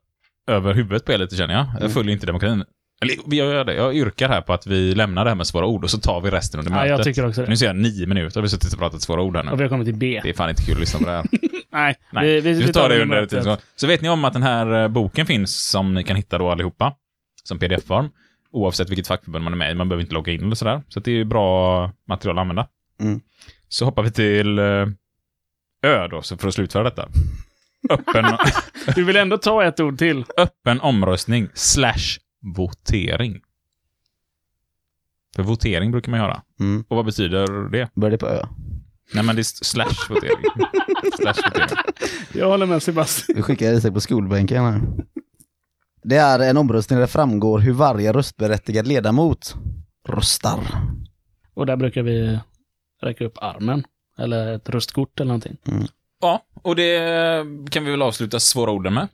[0.49, 1.63] Över huvudet på er lite känner jag.
[1.67, 1.77] Mm.
[1.81, 2.63] Jag följer inte demokratin.
[3.01, 3.73] Eller jag gör det.
[3.73, 6.21] Jag yrkar här på att vi lämnar det här med svåra ord och så tar
[6.21, 6.89] vi resten under Ja, mötet.
[6.89, 7.49] jag tycker också det.
[7.49, 9.51] Nu ser jag nio minuter har vi suttit och pratat svåra ord här nu.
[9.51, 10.19] Och vi har kommit till B.
[10.23, 11.25] Det är fan inte kul att lyssna på det här.
[11.71, 13.57] Nej, Nej, vi, vi, får ta det under tiden.
[13.75, 16.49] Så, vet ni om att den här eh, boken finns som ni kan hitta då
[16.49, 16.93] allihopa.
[17.43, 18.09] Som pdf-form.
[18.51, 19.75] Oavsett vilket fackförbund man är med i.
[19.75, 20.81] Man behöver inte logga in eller sådär.
[20.87, 22.67] Så det är ju bra material att använda.
[23.01, 23.21] Mm.
[23.69, 24.87] Så hoppar vi till eh,
[25.85, 27.09] Ö då, så för att slutföra detta.
[27.89, 28.25] öppen,
[28.95, 30.25] Du vill ändå ta ett ord till.
[30.37, 33.41] öppen omröstning slash votering.
[35.35, 36.41] För votering brukar man göra.
[36.59, 36.85] Mm.
[36.87, 37.89] Och vad betyder det?
[37.95, 38.45] Börjar det på Ö?
[39.13, 40.43] Nej, men det är slash votering.
[41.19, 41.77] slash votering.
[42.33, 43.35] Jag håller med Sebastian.
[43.35, 44.81] Vi skickar Isak på skolbänken här.
[46.03, 49.55] Det är en omröstning där det framgår hur varje röstberättigad ledamot
[50.07, 50.59] röstar.
[51.53, 52.39] Och där brukar vi
[53.01, 53.83] räcka upp armen.
[54.19, 55.57] Eller ett röstkort eller någonting.
[56.21, 56.99] Ja, och det
[57.69, 59.07] kan vi väl avsluta svåra orden med.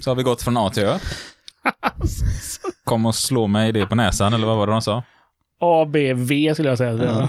[0.00, 0.98] Så har vi gått från A till Ö.
[2.84, 5.02] Kom och slå mig det på näsan, eller vad var det de sa?
[5.60, 6.96] A, B, V skulle jag säga.
[6.98, 7.28] Så jag har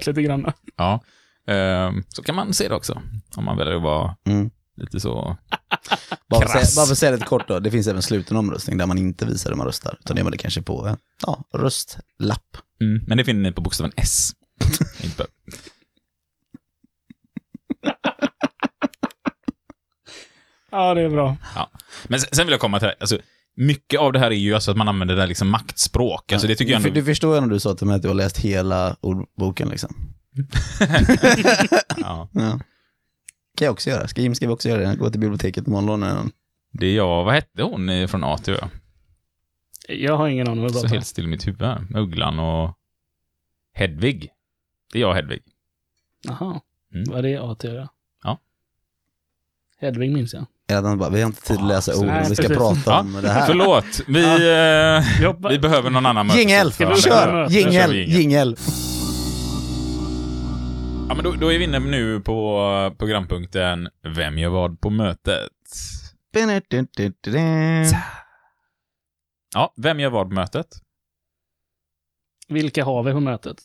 [0.00, 0.52] kört lite grann.
[0.76, 1.00] Ja.
[1.46, 3.02] Ehm, så kan man se det också.
[3.36, 4.50] Om man väljer att vara Mm.
[4.76, 5.36] lite så...
[6.28, 8.78] Bara för, säga, bara för att säga lite kort då, det finns även sluten omröstning
[8.78, 9.96] där man inte visar hur man röstar.
[10.00, 12.56] Utan det gör man det kanske på en ja, röstlapp.
[12.80, 14.30] Mm, men det finner ni på bokstaven S.
[15.04, 15.26] Inte
[20.70, 21.36] Ja, det är bra.
[21.54, 21.70] ja.
[22.08, 22.94] Men sen, vill jag komma till det.
[23.00, 23.18] Alltså,
[23.54, 26.32] mycket av det här är ju alltså att man använder det där liksom maktspråk.
[26.32, 26.94] Alltså, det tycker jag ändå...
[26.94, 29.94] du förstår ju när du sa till mig att du har läst hela ordboken liksom.
[31.96, 32.28] Ja.
[32.32, 32.58] Ja.
[33.56, 34.08] kan jag också göra.
[34.08, 34.96] Ska Jim ska vi också göra det?
[34.96, 36.30] Gå till biblioteket imorgon den.
[36.72, 38.68] Det är jag, vad hette hon i- från A till Ö?
[39.88, 40.96] Jag har ingen aning vad du Så pratar om.
[40.96, 41.62] helt still i mitt huvud.
[41.62, 41.86] här.
[41.96, 42.78] Ugglan och
[43.74, 44.30] Hedvig.
[44.92, 45.42] Det är jag och Hedvig.
[46.22, 46.60] Jaha.
[46.94, 47.04] Mm.
[47.10, 47.86] Vad är det A till Ö?
[48.22, 48.38] Ja.
[49.78, 50.46] Hedvig minns jag.
[50.74, 52.56] Han bara, vi har inte tid att läsa ord, vi ska precis.
[52.56, 53.46] prata om det här.
[53.46, 56.72] Förlåt, vi, eh, vi behöver någon annan Jingel!
[56.72, 57.32] Kör!
[57.32, 57.54] möte?
[57.54, 57.94] Jingel!
[57.94, 58.20] Jingel.
[58.20, 58.56] Jingel!
[61.08, 65.48] Ja, men då, då är vi inne nu på programpunkten Vem gör vad på mötet?
[69.54, 70.66] Ja, vem gör vad på mötet?
[72.48, 73.56] vilka har vi på mötet?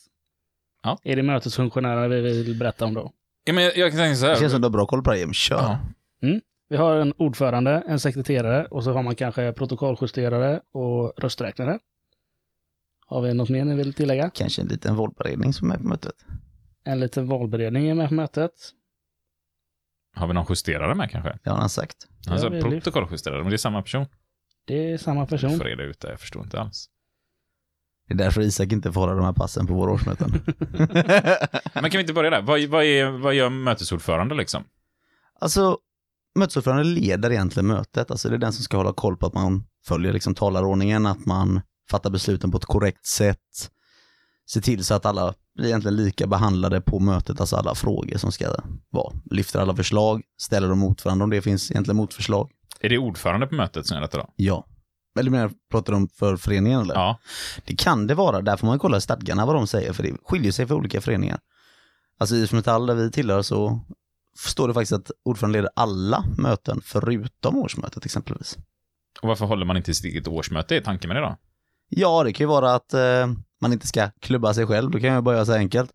[0.84, 0.98] Ja.
[1.04, 3.12] Är det mötesfunktionärer vi vill berätta om då?
[3.44, 4.40] Ja, men jag, jag kan tänka så Det här.
[4.40, 5.34] känns som du har bra koll på det Jim.
[5.34, 5.58] Kör!
[5.58, 5.80] Ja.
[6.70, 11.80] Vi har en ordförande, en sekreterare och så har man kanske protokolljusterare och rösträknare.
[13.06, 14.30] Har vi något mer ni vill tillägga?
[14.30, 16.16] Kanske en liten valberedning som är på mötet.
[16.84, 18.52] En liten valberedning är med på mötet.
[20.16, 21.38] Har vi någon justerare med kanske?
[21.44, 22.08] Det har han sagt.
[22.30, 24.06] Alltså vi- protokolljusterare, men det är samma person.
[24.66, 25.58] Det är samma Jag person.
[25.58, 26.90] får reda ut det, jag förstår inte alls.
[28.08, 30.32] Det är därför Isak inte får hålla de här passen på våra årsmöten.
[31.74, 32.42] Men kan vi inte börja där?
[32.42, 34.64] Vad, vad, är, vad gör mötesordförande liksom?
[35.40, 35.78] Alltså,
[36.38, 38.12] mötesordförande leder egentligen mötet.
[38.12, 41.26] Alltså det är den som ska hålla koll på att man följer liksom talarordningen, att
[41.26, 43.70] man fattar besluten på ett korrekt sätt.
[44.46, 48.32] Se till så att alla blir egentligen lika behandlade på mötet, alltså alla frågor som
[48.32, 48.56] ska
[48.90, 49.14] vara.
[49.32, 52.52] Lyfter alla förslag, ställer dem mot varandra om det finns egentligen motförslag.
[52.80, 54.30] Är det ordförande på mötet som gör detta då?
[54.36, 54.66] Ja.
[55.20, 56.96] Eller menar pratar du om för föreningen eller?
[56.96, 57.20] Ja.
[57.66, 60.52] Det kan det vara, där får man kolla stadgarna vad de säger, för det skiljer
[60.52, 61.40] sig för olika föreningar.
[62.20, 63.80] Alltså IF Metall där vi tillhör så
[64.38, 68.58] står det faktiskt att ordföranden leder alla möten förutom årsmötet exempelvis.
[69.22, 70.76] Och varför håller man inte sitt eget årsmöte?
[70.76, 71.38] är tanken med det då?
[71.90, 73.28] Ja, det kan ju vara att eh,
[73.62, 75.92] man inte ska klubba sig själv, då kan jag bara göra så enkelt.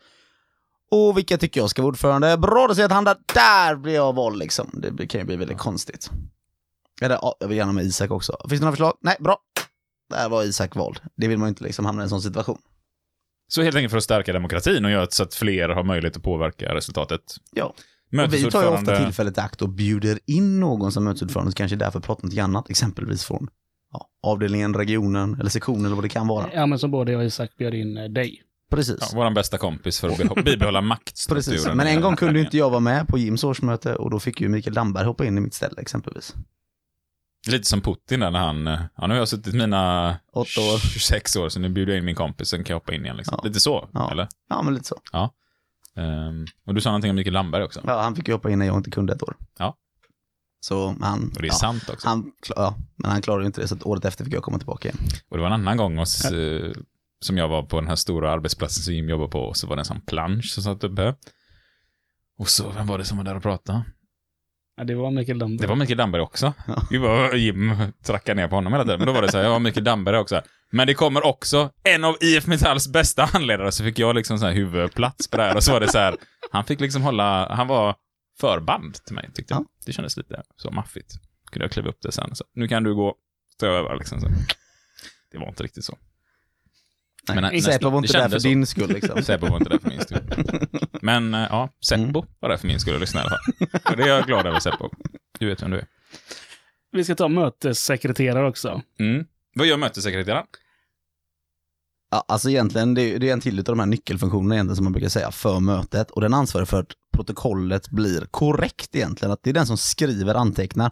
[0.91, 2.37] Och vilka tycker jag ska vara ordförande?
[2.37, 4.71] Bra, då säger jag att han där, där blir jag vald liksom.
[4.93, 6.11] Det kan ju bli väldigt konstigt.
[7.01, 8.37] Eller ja, jag vill gärna med Isak också.
[8.49, 8.99] Finns det några förslag?
[9.01, 9.39] Nej, bra.
[10.11, 11.01] Där var Isak vald.
[11.17, 12.59] Det vill man ju inte liksom hamna i en sån situation.
[13.49, 16.23] Så helt enkelt för att stärka demokratin och göra så att fler har möjlighet att
[16.23, 17.37] påverka resultatet.
[17.53, 17.75] Ja.
[18.13, 21.57] Och vi tar ju ofta tillfället i akt och bjuder in någon som mötesordförande som
[21.57, 23.49] kanske är där för att prata något annat, exempelvis från
[23.93, 26.47] ja, avdelningen, regionen eller sektionen eller vad det kan vara.
[26.55, 28.43] Ja, men som både jag och Isak bjöd in eh, dig.
[28.71, 28.97] Precis.
[29.01, 31.57] Ja, vår bästa kompis för att bibehålla maktstrukturen.
[31.57, 31.75] Precis.
[31.75, 34.49] Men en gång kunde inte jag vara med på Jims årsmöte och då fick ju
[34.49, 36.35] Mikael Damberg hoppa in i mitt ställe exempelvis.
[37.49, 40.79] Lite som Putin där när han, eh, ja nu har jag suttit mina Åtta år.
[40.79, 43.17] 26 år, så nu bjuder jag in min kompis, sen kan jag hoppa in igen
[43.17, 43.35] liksom.
[43.43, 43.49] Ja.
[43.49, 44.11] Lite så, Ja.
[44.11, 44.29] eller?
[44.49, 44.97] Ja, men lite så.
[45.97, 47.81] Ehm, och du sa någonting om Mikael Lamberg också.
[47.87, 49.37] Ja, han fick ju hoppa in när jag inte kunde ett år.
[49.59, 49.77] Ja.
[50.61, 51.33] Så han...
[51.37, 52.09] Och det är ja, sant också.
[52.09, 54.59] Han, ja, men han klarade ju inte det, så att året efter fick jag komma
[54.59, 54.99] tillbaka igen.
[55.29, 56.73] Och det var en annan gång hos, eh,
[57.21, 59.77] som jag var på den här stora arbetsplatsen som Jim jobbar på, och så var
[59.77, 61.15] det en sån plansch som satt uppe.
[62.39, 63.85] Och så, vem var det som var där och pratade?
[64.77, 65.59] Ja, det var Mikael Damberg.
[65.59, 66.53] Det var Mikael Damberg också.
[66.91, 67.35] Ja.
[67.35, 68.99] Jim trackade ner på honom hela tiden.
[68.99, 70.43] Men då var det så här, ja, Mikael Damberg också.
[70.71, 74.47] Men det kommer också en av IF Metalls bästa handledare, så fick jag liksom så
[74.47, 75.57] här huvudplats på det här.
[75.57, 76.17] Och så var det så här,
[76.51, 77.97] han fick liksom hålla, han var
[78.41, 79.61] förband till mig, tyckte jag.
[79.61, 79.67] Ja.
[79.87, 81.13] Det kändes lite så maffigt.
[81.51, 82.35] Kunde jag kliva upp det sen.
[82.35, 83.15] Så, nu kan du gå,
[83.55, 84.21] stå över liksom.
[84.21, 84.29] Så.
[85.33, 85.99] Det var inte riktigt så.
[87.29, 88.49] Nej, Men nästan- Säpo var inte där för så.
[88.49, 89.23] din skull liksom.
[89.25, 90.21] Säpo var inte där för min skull.
[91.03, 92.27] Men eh, ja, Seppo Mm.
[92.41, 93.69] var där för min skull att lyssna i alla fall.
[93.91, 94.89] Och det är jag glad över, Seppo.
[95.39, 95.87] Du vet vem du är.
[96.93, 98.83] Vi ska ta mötessekreterare också.
[99.01, 99.25] Mm.
[99.55, 100.45] Vad gör mötessekreteraren?
[102.11, 104.85] Ja, alltså egentligen, det är, det är en till av de här nyckelfunktionerna egentligen som
[104.85, 109.33] man brukar säga för mötet och den ansvarar för att protokollet blir korrekt egentligen.
[109.33, 110.91] Att det är den som skriver, antecknar,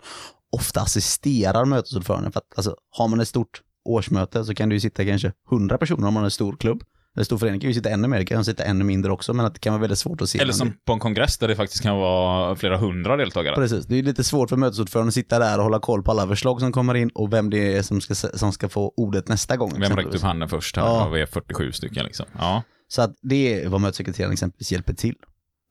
[0.52, 2.32] ofta assisterar mötesordföranden.
[2.32, 5.78] För att alltså, har man ett stort årsmöte så kan det ju sitta kanske 100
[5.78, 6.82] personer om man har en stor klubb.
[7.14, 9.46] En stor förening kan ju sitta ännu mer, det kan sitta ännu mindre också, men
[9.46, 10.38] att det kan vara väldigt svårt att se.
[10.38, 13.54] Eller som på en kongress där det faktiskt kan vara flera hundra deltagare.
[13.54, 16.28] Precis, det är lite svårt för mötesordföranden att sitta där och hålla koll på alla
[16.28, 19.56] förslag som kommer in och vem det är som ska, som ska få ordet nästa
[19.56, 19.72] gång.
[19.80, 20.84] Vem räckte upp handen först här?
[20.84, 21.08] Ja.
[21.08, 22.26] Vi är 47 stycken liksom.
[22.38, 22.62] Ja.
[22.88, 25.16] Så att det är vad mötessekreteraren exempelvis hjälper till.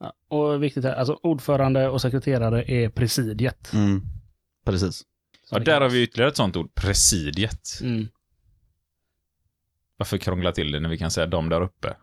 [0.00, 3.72] Ja, och viktigt här, alltså ordförande och sekreterare är presidiet.
[3.72, 4.02] Mm.
[4.66, 5.02] Precis.
[5.50, 6.74] Ja, där har vi ytterligare ett sånt ord.
[6.74, 7.78] Presidiet.
[7.82, 8.08] Mm.
[9.96, 11.96] Varför krångla till det när vi kan säga de där uppe?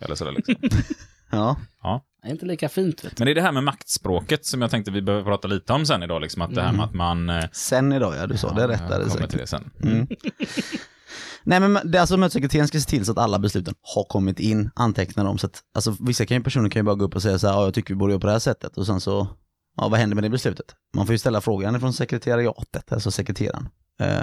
[0.00, 0.54] Eller sådär liksom.
[1.30, 1.56] Ja.
[1.82, 2.04] ja.
[2.22, 3.04] Det är inte lika fint.
[3.04, 3.20] Vet du.
[3.20, 5.86] Men det är det här med maktspråket som jag tänkte vi behöver prata lite om
[5.86, 6.22] sen idag.
[6.22, 7.30] Liksom, att det här med att man...
[7.30, 8.98] eh, Sen idag, ja du sa det rätt där.
[8.98, 9.30] kommer säkert.
[9.30, 9.70] till det sen.
[9.82, 10.06] Mm.
[11.44, 14.40] Nej men det är alltså mötessekreteraren ska se till så att alla besluten har kommit
[14.40, 15.38] in, anteckna dem.
[15.38, 17.46] Så att, alltså, vissa kan ju, personer kan ju bara gå upp och säga så
[17.46, 19.28] här, ja, jag tycker vi borde göra på det här sättet och sen så,
[19.76, 20.74] ja vad händer med det beslutet?
[20.96, 23.68] Man får ju ställa frågan från sekretariatet, alltså sekreteraren.
[24.00, 24.22] Eh,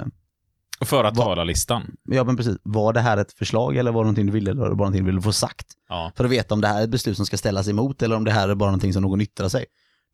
[0.80, 1.96] Och föra talarlistan.
[2.04, 4.60] ja men precis, var det här ett förslag eller var det någonting du ville eller
[4.60, 5.66] var det bara någonting du ville få sagt?
[5.88, 6.12] Ja.
[6.16, 8.24] För att veta om det här är ett beslut som ska ställas emot eller om
[8.24, 9.64] det här är bara någonting som någon yttrar sig.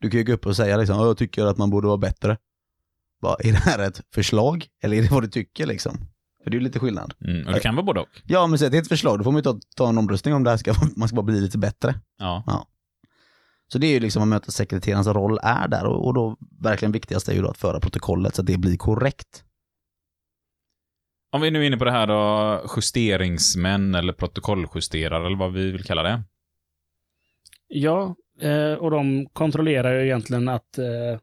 [0.01, 1.96] Du kan ju gå upp och säga liksom, "Ja, jag tycker att man borde vara
[1.98, 2.37] bättre.
[3.22, 5.98] Bara, är det här ett förslag eller är det vad du tycker liksom?
[6.44, 7.14] För det är ju lite skillnad.
[7.24, 8.09] Mm, och det kan vara både och.
[8.27, 9.98] Ja, men säg att det är ett förslag, då får man ju ta, ta en
[9.98, 11.94] omröstning om det här ska, man ska bara bli lite bättre.
[12.18, 12.66] Ja.
[13.72, 17.28] Så det är ju liksom vad mötessekreterarens roll är där och, och då verkligen viktigast
[17.28, 19.44] är ju då att föra protokollet så att det blir korrekt.
[21.33, 25.70] Om vi nu är inne på det här då, justeringsmän eller protokolljusterare eller vad vi
[25.70, 26.22] vill kalla det.
[27.68, 31.20] Ja, eh, och de kontrollerar ju egentligen att eh,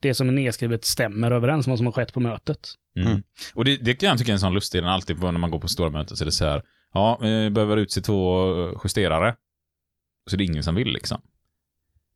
[0.00, 2.68] det som är nedskrivet stämmer överens med vad som har skett på mötet.
[2.96, 3.08] Mm.
[3.08, 3.22] Mm.
[3.54, 5.58] Och det, det kan jag tycka är en sån lustig, den alltid när man går
[5.58, 9.36] på stora möten så är det så här, ja, vi behöver utse två justerare.
[10.30, 11.20] Så det är ingen som vill liksom.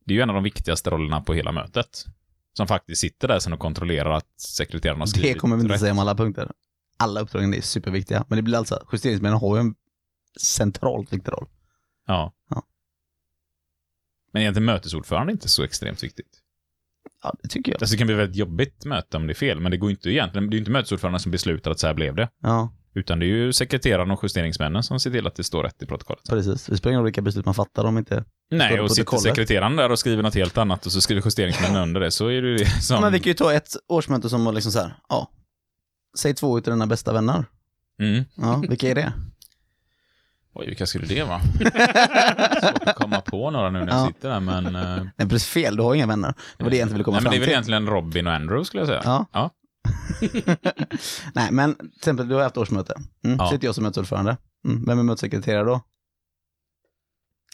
[0.08, 2.04] Det är ju en av de viktigaste rollerna på hela mötet.
[2.52, 5.74] Som faktiskt sitter där sen och kontrollerar att sekreteraren har skrivit Det kommer vi inte
[5.74, 5.80] rätt.
[5.80, 6.52] säga om alla punkter.
[6.98, 9.74] Alla uppdragen är superviktiga, men det blir alltså, justeringsmännen har ju en
[10.40, 11.46] centralt viktig roll.
[12.06, 12.32] Ja.
[12.50, 12.62] Ja.
[14.32, 16.42] Men egentligen mötesordförande är inte så extremt viktigt.
[17.22, 17.82] Ja, det tycker jag.
[17.82, 19.90] Alltså det kan bli ett väldigt jobbigt möte om det är fel, men det går
[19.90, 22.28] inte egentligen, det är inte mötesordföranden som beslutar att så här blev det.
[22.42, 25.82] Ja, Utan det är ju sekreteraren och justeringsmännen som ser till att det står rätt
[25.82, 26.22] i protokollet.
[26.28, 26.66] precis.
[26.66, 28.24] Det spelar ingen roll vilka beslut man fattar om inte...
[28.50, 32.00] Nej, och sitter sekreteraren där och skriver något helt annat och så skriver justeringsmännen under
[32.00, 33.00] det, så är det ju det som...
[33.02, 35.30] Men vi kan ju ta ett årsmöte som var liksom så här, ja,
[36.18, 37.44] säg två utav dina bästa vänner.
[38.00, 38.24] Mm.
[38.34, 39.12] Ja, vilka är det?
[40.54, 41.40] Oj, vilka skulle det vara?
[42.70, 44.06] Svårt att komma på några nu när jag Ja.
[44.06, 44.66] sitter där, men...
[44.76, 46.34] eh, Nej, precis fel, du har inga vänner.
[46.56, 47.52] Det var det jag inte ville komma Nej, men fram det är väl till.
[47.52, 49.00] egentligen Robin och Andrew skulle jag säga.
[49.04, 49.26] Ja.
[49.32, 49.50] ja.
[51.34, 52.94] Nej, men till exempel du har haft årsmöte.
[53.24, 53.50] Mm, Ja.
[53.50, 54.36] Sitter jag som mötesordförande.
[54.68, 55.80] Mm, vem är mötessekreterare då?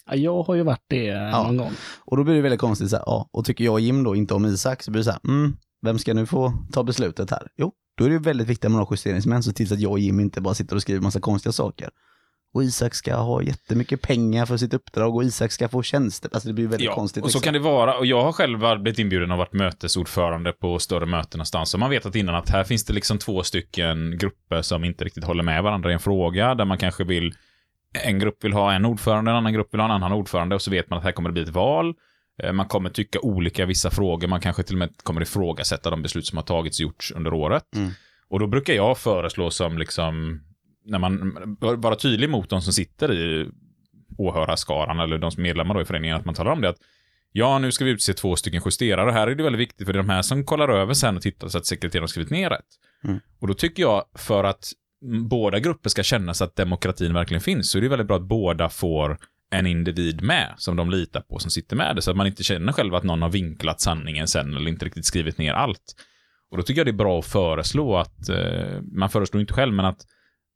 [0.07, 1.43] Ja, jag har ju varit det eh, Ja.
[1.43, 1.73] någon gång.
[1.99, 4.17] Och då blir det väldigt konstigt så här, ja, och tycker jag och Jim då
[4.17, 7.31] inte om Isak så blir det så här, mm, vem ska nu få ta beslutet
[7.31, 7.49] här?
[7.57, 9.93] Jo, då är det ju väldigt viktigt att man har justeringsmän så tills att jag
[9.93, 11.91] och Jim inte bara sitter och skriver massa konstiga saker.
[12.55, 16.31] Och Isak ska ha jättemycket pengar för sitt uppdrag och Isak ska få tjänster.
[16.33, 17.25] Alltså det blir väldigt Ja, konstigt.
[17.25, 17.45] och så liksom.
[17.53, 17.99] kan det vara.
[17.99, 21.75] Och jag har själv blivit inbjuden och varit mötesordförande på större möten någonstans.
[21.75, 25.05] Och man vet att innan att här finns det liksom två stycken grupper som inte
[25.05, 27.35] riktigt håller med varandra i en fråga, där man kanske vill
[28.05, 30.63] en grupp vill ha en ordförande, en annan grupp vill ha en annan ordförande och
[30.63, 31.95] så vet man att här kommer det bli ett val.
[32.43, 36.03] Eh, Man kommer tycka olika vissa frågor, man kanske till och med kommer ifrågasätta de
[36.03, 37.65] beslut som har tagits och gjorts under året.
[37.77, 37.91] Mm.
[38.29, 40.41] Och då brukar jag föreslå som liksom,
[40.85, 43.49] när man vara tydlig mot de som sitter i
[44.19, 46.79] åhörarskaran eller de som är medlemmar i föreningen, att man talar om det att
[47.33, 49.11] ja, nu ska vi utse två stycken justerare.
[49.11, 51.23] Här är det väldigt viktigt för det är de här som kollar över sen och
[51.23, 52.67] tittar så att sekreteraren har skrivit ner rätt.
[53.05, 53.21] Mm.
[53.41, 54.73] Och då tycker jag, för att
[55.29, 58.23] båda grupper ska känna så att demokratin verkligen finns, så är det väldigt bra att
[58.23, 59.19] båda får
[59.51, 62.45] en individ med som de litar på som sitter med det, så att man inte
[62.45, 65.95] känner själv att någon har vinklat sanningen sen eller inte riktigt skrivit ner allt.
[66.51, 69.75] Och då tycker jag det är bra att föreslå att, eh, man föreslår inte själv,
[69.75, 70.07] men att,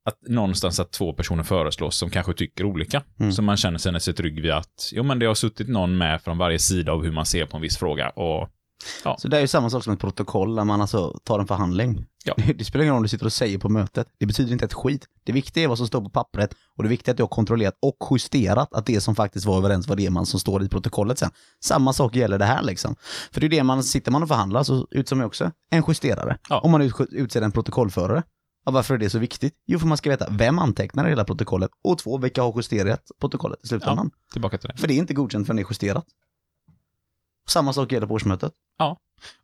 [0.09, 3.03] att någonstans att två personer föreslås som kanske tycker olika.
[3.21, 3.33] Mm.
[3.33, 6.23] Så man känner sig sig trygg vid att, jo men det har suttit någon med
[6.23, 8.49] från varje sida av hur man ser på en viss fråga och
[9.19, 12.07] Så det är ju samma sak som ett protokoll när man alltså tar en förhandling.
[12.25, 12.35] Ja.
[12.55, 14.07] Det spelar ingen roll om du sitter och säger på mötet.
[14.19, 15.07] Det betyder inte ett skit.
[15.25, 17.29] Det viktiga är vad som står på pappret och det viktiga är att du har
[17.29, 20.69] kontrollerat och justerat att det som faktiskt var överens var det man som står i
[20.69, 21.31] protokollet sen.
[21.65, 22.97] Samma sak gäller det här liksom.
[23.33, 26.39] För det är det man, sitter man och förhandlar så utser man också en justerare.
[26.49, 26.61] Ja.
[26.61, 28.23] Om man ut, utser en protokollförare.
[28.69, 29.55] Ja, varför är det så viktigt?
[29.67, 33.65] Jo, för man ska veta vem antecknar hela protokollet och två, vilka har justerat protokollet
[33.65, 34.11] i slutändan.
[34.33, 34.77] tillbaka till det.
[34.77, 36.07] För det är inte godkänt förrän det är justerat.
[37.49, 38.53] Samma sak gäller på årsmötet.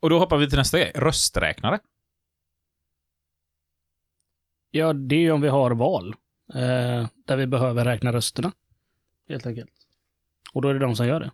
[0.01, 1.79] Och då hoppar vi till nästa grej, rösträknare.
[4.71, 6.15] Ja, det är ju om vi har val.
[6.55, 8.53] Eh, där vi behöver räkna rösterna.
[9.29, 9.71] Helt enkelt.
[10.53, 11.31] Och då är det de som gör det.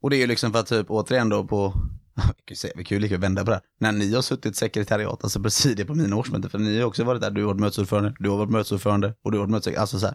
[0.00, 1.72] Och det är ju liksom för att typ återigen då på,
[2.16, 3.62] vi kan ju säga- vi kan ju lika vända på det här.
[3.80, 7.20] När ni har suttit sekretariat, alltså presidiet på mina årsmöten, för ni har också varit
[7.20, 9.98] där, du har varit mötesordförande, du har varit mötesordförande och du har varit mötessekreterare, alltså
[9.98, 10.14] så här.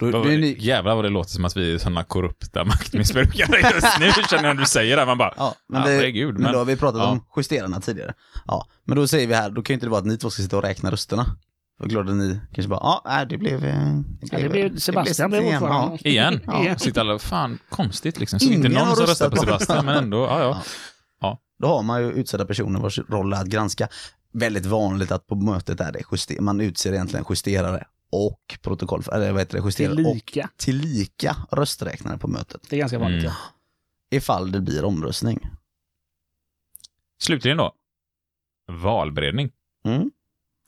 [0.00, 2.64] Då, Vad- då är ni, Jävlar vad det låter som att vi är sådana korrupta
[3.04, 5.06] maktmissbrukare just nu, känner jag när du säger det.
[5.06, 7.06] Man bara, ja, men, det, herregud, men, men- då har vi pratat ja.
[7.10, 8.14] om justerarna tidigare.
[8.46, 10.30] Ja, men då säger vi här, då kan ju inte det vara att ni två
[10.30, 11.26] ska sitta och räkna rösterna.
[11.88, 13.64] Klart att ni kanske bara, ja, nej, det blev...
[13.64, 15.98] eh, Ja, det blev Sebastian blev igen, ordförande.
[16.02, 16.10] ja.
[16.10, 16.40] igen.
[16.46, 16.78] Ja.
[16.78, 18.40] Sitter alla, fan konstigt liksom.
[18.40, 20.62] Så Ingen inte någon som röstar på Sebastian, men ändå, ja ja.
[21.60, 23.88] Då har man ju utsedda personer vars roll är att granska.
[24.32, 29.32] Väldigt vanligt att på mötet är det juster, man utser egentligen justerare och protokoll, eller
[29.32, 30.44] vad heter det, justerare Tillika.
[30.44, 32.60] och tillika rösträknare på mötet.
[32.70, 33.24] Det är ganska vanligt.
[33.24, 33.34] Mm.
[34.10, 35.50] Ifall det blir omröstning.
[37.18, 37.72] Slutligen då.
[38.68, 39.50] Valberedning.
[39.84, 40.10] Mm.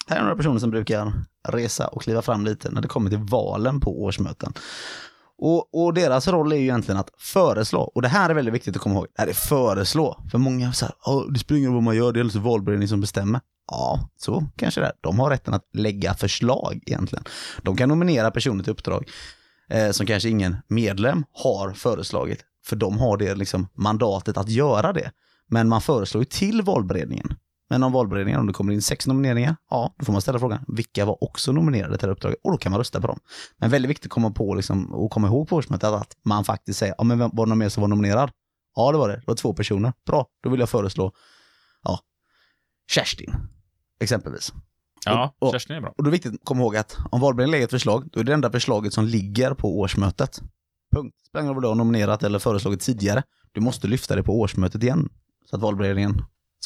[0.07, 1.13] Här är några personer som brukar
[1.49, 4.53] resa och kliva fram lite när det kommer till valen på årsmöten.
[5.45, 7.81] Och, och deras roll är ju egentligen att föreslå.
[7.81, 9.07] Och det här är väldigt viktigt att komma ihåg.
[9.17, 10.25] Det här är föreslå.
[10.31, 12.89] För många säger att det spelar ingen roll vad man gör, det är alltså valberedningen
[12.89, 13.41] som bestämmer.
[13.71, 14.93] Ja, så kanske det är.
[15.01, 17.25] De har rätten att lägga förslag egentligen.
[17.63, 19.09] De kan nominera personer till uppdrag
[19.71, 22.45] eh, som kanske ingen medlem har föreslagit.
[22.65, 25.11] För de har det liksom mandatet att göra det.
[25.49, 27.35] Men man föreslår ju till valberedningen.
[27.73, 30.65] Men om valberedningen, om det kommer in sex nomineringar, ja, då får man ställa frågan,
[30.69, 32.39] vilka var också nominerade till det här uppdraget?
[32.45, 33.19] Och då kan man rösta på dem.
[33.59, 36.79] Men väldigt viktigt att komma på liksom, och komma ihåg på årsmötet att man faktiskt
[36.79, 38.31] säger, ja men vem- var det någon mer som var nominerad?
[38.77, 39.17] Ja, det var det.
[39.17, 39.93] Det var två personer.
[40.07, 41.13] Bra, då vill jag föreslå,
[41.83, 41.99] ja,
[42.91, 43.35] Kerstin,
[44.01, 44.53] exempelvis.
[45.05, 45.91] Ja, Och- och- Kerstin är bra.
[45.97, 48.21] Och då är det viktigt att komma ihåg att om valberedningen lägger ett förslag, då
[48.21, 50.41] är det det enda förslaget som ligger på årsmötet.
[50.95, 51.17] Punkt.
[51.29, 53.23] Spelar ingen roll vad du har nominerat eller föreslagit tidigare.
[53.53, 55.09] Du måste lyfta det på årsmötet igen.
[55.51, 56.17] Så att valberedningens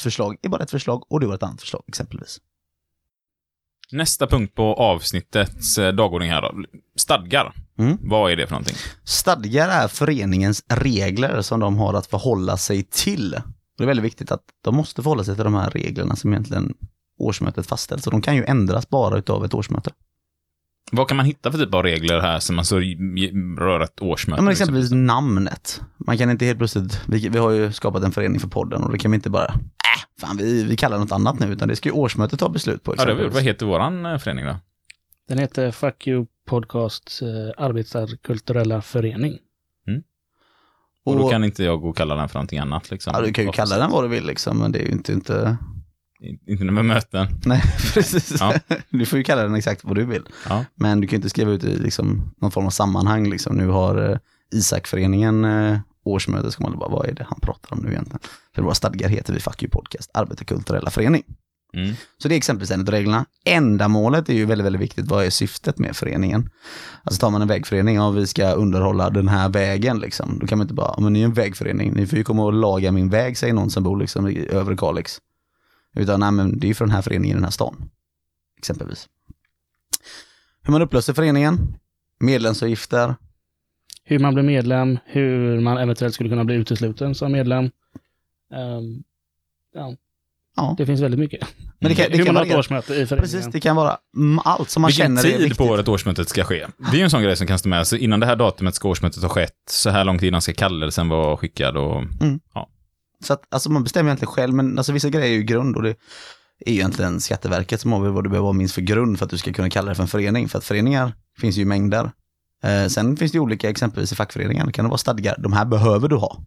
[0.02, 2.40] förslag är bara ett förslag och det var ett annat förslag exempelvis.
[3.92, 6.64] Nästa punkt på avsnittets eh, dagordning här då.
[6.96, 7.52] Stadgar.
[7.78, 7.98] Mm.
[8.00, 8.76] Vad är det för någonting?
[9.04, 13.30] Stadgar är föreningens regler som de har att förhålla sig till.
[13.76, 16.74] Det är väldigt viktigt att de måste förhålla sig till de här reglerna som egentligen
[17.18, 18.04] årsmötet fastställt.
[18.04, 19.90] Så de kan ju ändras bara utav ett årsmöte.
[20.92, 22.76] Vad kan man hitta för typ av regler här som alltså
[23.58, 24.38] rör ett årsmöte?
[24.38, 24.64] Ja, men liksom?
[24.64, 25.82] exempelvis namnet.
[25.96, 28.92] Man kan inte helt plötsligt, vi, vi har ju skapat en förening för podden och
[28.92, 31.76] det kan vi inte bara, äh, fan vi, vi kallar något annat nu, utan det
[31.76, 32.94] ska ju årsmötet ta beslut på.
[32.98, 33.28] Ja, det.
[33.28, 34.56] Vad heter våran eh, förening då?
[35.28, 39.38] Den heter Fuck You Podcast eh, Arbetarkulturella Förening.
[41.04, 43.12] Och, då Och- kan inte jag gå och kalla den för någonting annat liksom.
[43.16, 45.12] Ja, du kan ju kalla den vad du vill liksom, men det är ju inte,
[45.12, 45.56] inte,
[46.46, 47.26] Inte med möten.
[47.46, 47.62] nej
[47.94, 48.36] precis.
[48.40, 48.54] Ja.
[48.90, 50.22] Du får ju kalla den exakt vad du vill.
[50.48, 50.64] Ja.
[50.74, 53.56] Men du kan ju inte skriva ut i liksom, någon form av sammanhang liksom.
[53.56, 54.18] Nu har eh,
[54.54, 58.20] Isakföreningen eh, årsmöte, ska man bara, vad är det han pratar om nu egentligen?
[58.54, 61.22] För våra stadgar heter vi Fuck You Podcast, Arbetarkulturella Förening.
[61.74, 61.94] Mm.
[62.22, 63.24] Så det är exempelvis en av reglerna.
[63.44, 65.06] Ändamålet är ju väldigt, väldigt viktigt.
[65.06, 66.50] Vad är syftet med föreningen?
[67.04, 70.38] Alltså tar man en vägförening och vi ska underhålla den här vägen liksom.
[70.38, 72.44] Då kan man inte bara, "Ja, men ni är en vägförening, ni får ju komma
[72.44, 75.18] och laga min väg, säger någon som bor liksom i övre Kalix.
[75.96, 77.90] Utan nej men det är för den här föreningen i den här stan.
[78.58, 79.08] Exempelvis.
[80.62, 81.78] Hur man upplöser föreningen,
[82.20, 83.14] medlemsavgifter,
[84.04, 87.64] Hur man blir medlem, hur man eventuellt skulle kunna bli utesluten som medlem.
[88.54, 89.02] Ehm,
[89.74, 89.94] ja.
[90.56, 90.74] Ja.
[90.78, 91.48] Det finns väldigt mycket.
[91.78, 93.22] Men det kan, det hur kan man har ett årsmöte i föreningen.
[93.32, 95.58] Precis, det kan vara mm, allt som man Vilken känner är tid viktigt.
[95.58, 96.66] på året årsmötet ska ske?
[96.78, 97.86] Det är ju en sån grej som kan stå med.
[97.86, 99.52] Så innan det här datumet ska årsmötet ha skett.
[99.70, 102.02] Så här långt innan ska kallelsen vara skickad och...
[103.26, 105.82] Så att, alltså man bestämmer egentligen själv, men alltså vissa grejer är ju grund och
[105.82, 105.96] det
[106.60, 109.30] är ju egentligen Skatteverket som avgör vad du behöver ha minst för grund för att
[109.30, 110.48] du ska kunna kalla det för en förening.
[110.48, 112.10] För att föreningar finns ju i mängder.
[112.64, 115.64] Eh, sen finns det ju olika, exempelvis i fackföreningar, kan det vara stadgar, de här
[115.64, 116.38] behöver du ha.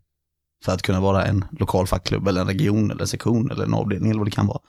[0.65, 3.73] För att kunna vara en lokal fackklubb eller en region eller en sektion eller en
[3.73, 4.59] avdelning eller vad det kan vara.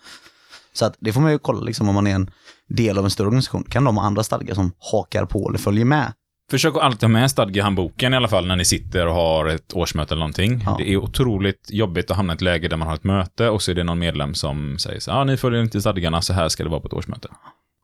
[0.73, 2.31] Så att det får man ju kolla liksom om man är en
[2.69, 3.65] del av en större organisation.
[3.65, 6.13] Kan de ha andra stadgar som hakar på eller följer med?
[6.51, 9.75] Försök att alltid ha med stadgehandboken i alla fall när ni sitter och har ett
[9.75, 10.63] årsmöte eller någonting.
[10.65, 10.75] Ja.
[10.79, 13.63] Det är otroligt jobbigt att hamna i ett läge där man har ett möte och
[13.63, 16.33] så är det någon medlem som säger så ja, ah, ni följer inte stadgarna, så
[16.33, 17.29] här ska det vara på ett årsmöte.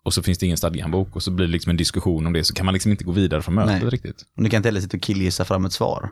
[0.03, 2.45] Och så finns det ingen stadgehandbok och så blir det liksom en diskussion om det,
[2.45, 3.91] så kan man liksom inte gå vidare från mötet Nej.
[3.91, 4.23] riktigt.
[4.37, 6.11] Och du kan inte heller sitta och killgissa fram ett svar.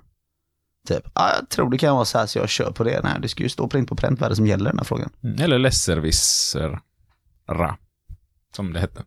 [0.88, 3.00] Typ, ah, jag tror det kan vara så här så jag kör på det.
[3.04, 5.10] Nej, det ska ju stå print på pränt vad det som gäller den här frågan.
[5.24, 5.40] Mm.
[5.40, 6.80] Eller lässervissera,
[8.56, 9.02] som det hette.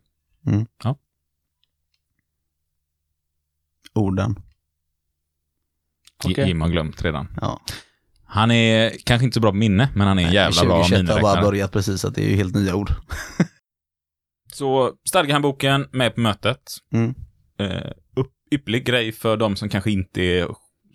[4.00, 4.36] Orden.
[6.24, 6.46] Okay.
[6.46, 7.28] Jim har glömt redan.
[7.40, 7.60] Ja.
[8.24, 11.08] Han är kanske inte så bra på minne, men han är en jävla bra 2021
[11.08, 11.50] har bara miniräknare.
[11.50, 12.90] börjat precis, så att det är ju helt nya ord.
[14.52, 16.62] Så stadgehandboken med på mötet.
[16.92, 17.14] Mm.
[17.58, 20.48] Eh, upp, ypplig grej för de som kanske inte är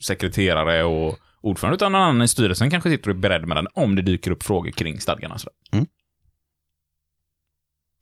[0.05, 3.67] sekreterare och ordförande, utan någon annan i styrelsen kanske sitter och är beredd med den
[3.73, 5.37] om det dyker upp frågor kring stadgarna.
[5.37, 5.55] sådär.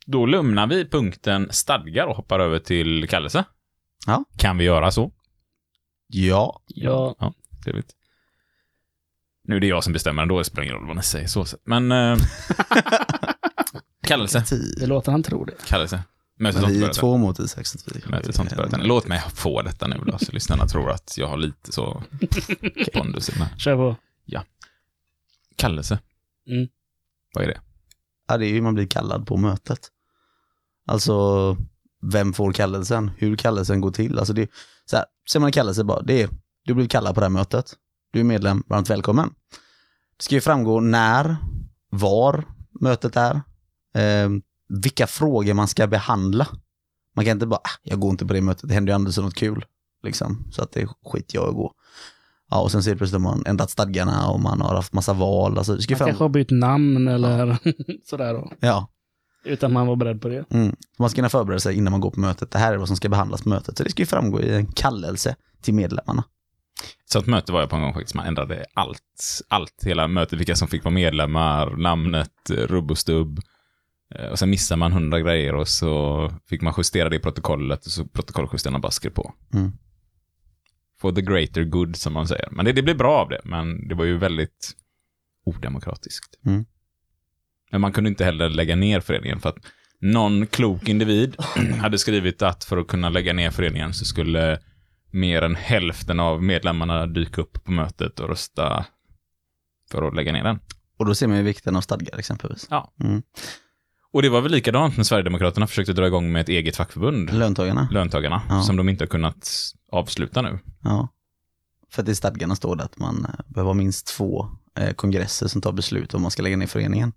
[0.05, 3.43] Då lämnar vi punkten stadgar och hoppar över till kallelse.
[4.07, 4.25] Ja.
[4.37, 5.11] Kan vi göra så?
[6.07, 6.61] Ja.
[6.67, 7.15] Ja.
[7.19, 7.33] Ja,
[7.63, 7.95] trevligt.
[9.43, 11.45] Nu är det jag som bestämmer ändå, det spelar ingen roll vad ni säger så.
[11.45, 11.61] sett.
[11.63, 11.91] Men...
[11.91, 12.17] Eh,
[14.03, 14.43] kallelse.
[14.79, 15.53] Det låter han tro det.
[15.67, 16.03] Kallelse.
[16.39, 17.65] Mötet Men vi är två mot Isak.
[17.67, 18.83] så vi- Mötet.
[18.87, 22.03] Låt mig få detta nu då, så lyssnarna tror att jag har lite så
[22.93, 23.57] pondus i här.
[23.57, 23.95] Kör på.
[25.55, 25.99] Kallelse.
[26.47, 26.67] Mm.
[27.33, 27.61] Vad är det?
[28.27, 29.79] Ja, det är ju man blir kallad på mötet.
[30.85, 31.57] Alltså,
[32.01, 33.11] vem får kallelsen?
[33.17, 34.19] Hur kallelsen går till?
[34.19, 34.51] Alltså det,
[34.85, 36.29] så här, ser man en kallelse bara, det är,
[36.65, 37.73] du blir kallad på det här mötet.
[38.13, 39.29] Du är medlem, varmt välkommen.
[40.17, 41.37] Det ska ju framgå när,
[41.89, 42.45] var
[42.81, 43.35] mötet är,
[43.95, 44.29] eh,
[44.69, 46.47] vilka frågor man ska behandla.
[47.15, 49.25] Man kan inte bara, ah, jag går inte på det mötet, det händer ju Andersson
[49.25, 49.65] något kul.
[50.03, 51.73] Liksom, så att det skit jag att gå.
[52.49, 55.13] Ja, och sen ser det plötsligt har man ändrat stadgarna och man har haft massa
[55.13, 55.57] val.
[55.57, 56.07] Alltså, det ska Man fram...
[56.07, 57.57] kanske har bytt namn eller
[58.09, 58.51] sådär då.
[58.59, 58.87] Ja,
[59.43, 60.45] Utan man var beredd på det.
[60.49, 60.75] Mm.
[60.99, 62.51] Man ska kunna förbereda sig innan man går på mötet.
[62.51, 63.77] Det här är vad som ska behandlas på mötet.
[63.77, 66.23] Så det ska ju framgå i en kallelse till medlemmarna.
[67.05, 68.15] Så ett möte var jag på en gång faktiskt.
[68.15, 69.41] Man ändrade allt.
[69.47, 70.39] Allt, hela mötet.
[70.39, 73.39] Vilka som fick vara medlemmar, namnet, rubb och stubb.
[74.15, 77.85] Eh, Och sen missade man hundra grejer och så fick man justera det i protokollet
[77.85, 79.33] och så protokolljusterarna bara skrev på.
[79.53, 79.71] Mm.
[81.01, 82.49] For the greater good, som man säger.
[82.51, 84.71] Men det, det blev bra av det, men det var ju väldigt
[85.45, 86.39] odemokratiskt.
[86.45, 86.65] Mm.
[87.71, 89.57] Men man kunde inte heller lägga ner föreningen för att
[89.99, 91.35] någon klok individ
[91.81, 94.59] hade skrivit att för att kunna lägga ner föreningen så skulle
[95.11, 98.85] mer än hälften av medlemmarna dyka upp på mötet och rösta
[99.91, 100.59] för att lägga ner den.
[100.97, 102.67] Och då ser man ju vikten av stadgar exempelvis.
[102.69, 102.93] Ja.
[103.03, 103.21] Mm.
[104.13, 107.87] Och det var väl likadant när Sverigedemokraterna försökte dra igång med ett eget fackförbund, Löntagarna.
[107.91, 108.61] löntagarna, Ja.
[108.61, 109.49] som de inte har kunnat
[109.91, 110.59] avsluta nu.
[110.83, 111.07] Ja.
[111.89, 114.47] För att i stadgarna står det att man eh, behöver ha minst två
[114.79, 117.13] eh, kongresser som tar beslut om man ska lägga ner föreningen.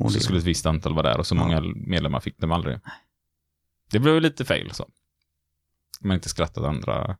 [0.00, 2.78] Och så skulle ett visst antal vara där och så många medlemmar fick de aldrig.
[3.90, 4.88] Det blev lite fail så.
[6.00, 7.16] Man inte skrattat andra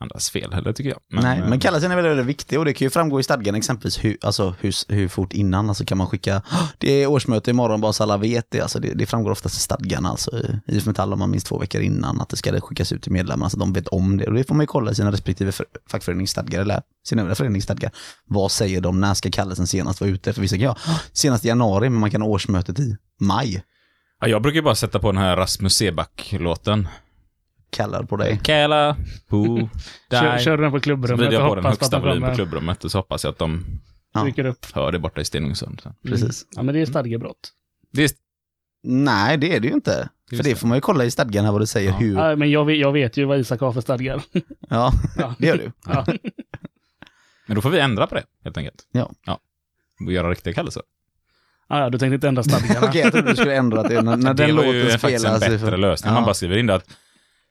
[0.00, 1.22] andras fel heller tycker jag.
[1.22, 3.54] Nej, eh, men kallelsen är väldigt, väldigt viktig och det kan ju framgå i stadgan
[3.54, 7.50] exempelvis hur, alltså, hur, hur fort innan, alltså kan man skicka, "Åh, det är årsmöte
[7.50, 10.30] imorgon bara så alla vet det, alltså det, det framgår oftast i stadgarna, alltså
[10.66, 13.12] i IF Metall har man minst två veckor innan att det ska skickas ut till
[13.12, 15.52] medlemmarna så de vet om det och det får man ju kolla i sina respektive
[15.52, 17.90] för, fackföreningsstadgar eller sina övriga föreningsstadgar.
[18.26, 20.32] Vad säger de, när ska kallelsen senast vara ute?
[20.32, 20.76] För vissa kan ja,
[21.12, 23.64] senast i januari, men man kan ha årsmötet i maj,
[24.20, 26.88] Ja, jag brukar bara sätta på den här Rasmus Seback-låten.
[27.70, 28.40] Kallar på dig.
[29.28, 29.68] Boo,
[30.10, 32.98] Kör, kör den på klubbrummet vrider jag på den högsta volymen på klubbrummet och så
[32.98, 33.64] hoppas jag att de
[34.14, 34.22] Ja.
[34.22, 34.66] Trycker upp.
[34.74, 35.80] hör det borta i Stenungsund.
[35.80, 35.94] sen.
[36.06, 36.46] Precis.
[36.56, 37.52] Ja, men det är stadgebrott.
[37.92, 38.10] Det är,
[38.82, 40.08] Nej, det är det ju inte.
[40.30, 42.14] Just För det får man ju kolla i stadgarna vad det säger hur.
[42.16, 44.22] Ja, men jag vet, jag vet ju vad Isak har för stadgar.
[44.68, 45.34] Ja, Ja.
[45.38, 45.72] det gör du.
[45.86, 46.06] Ja.
[47.46, 48.82] men då får vi ändra på det, helt enkelt.
[48.92, 49.10] Ja.
[49.26, 49.38] ja.
[50.06, 50.82] Och göra riktiga kallelser.
[51.68, 52.86] Ah, ja, du tänkte inte ändra stadgarna.
[52.86, 55.24] Okej, jag trodde du skulle ändra det när, när det den var ju låten faktiskt
[55.26, 56.14] en bättre lösning.
[56.14, 56.90] Man bara skriver in det att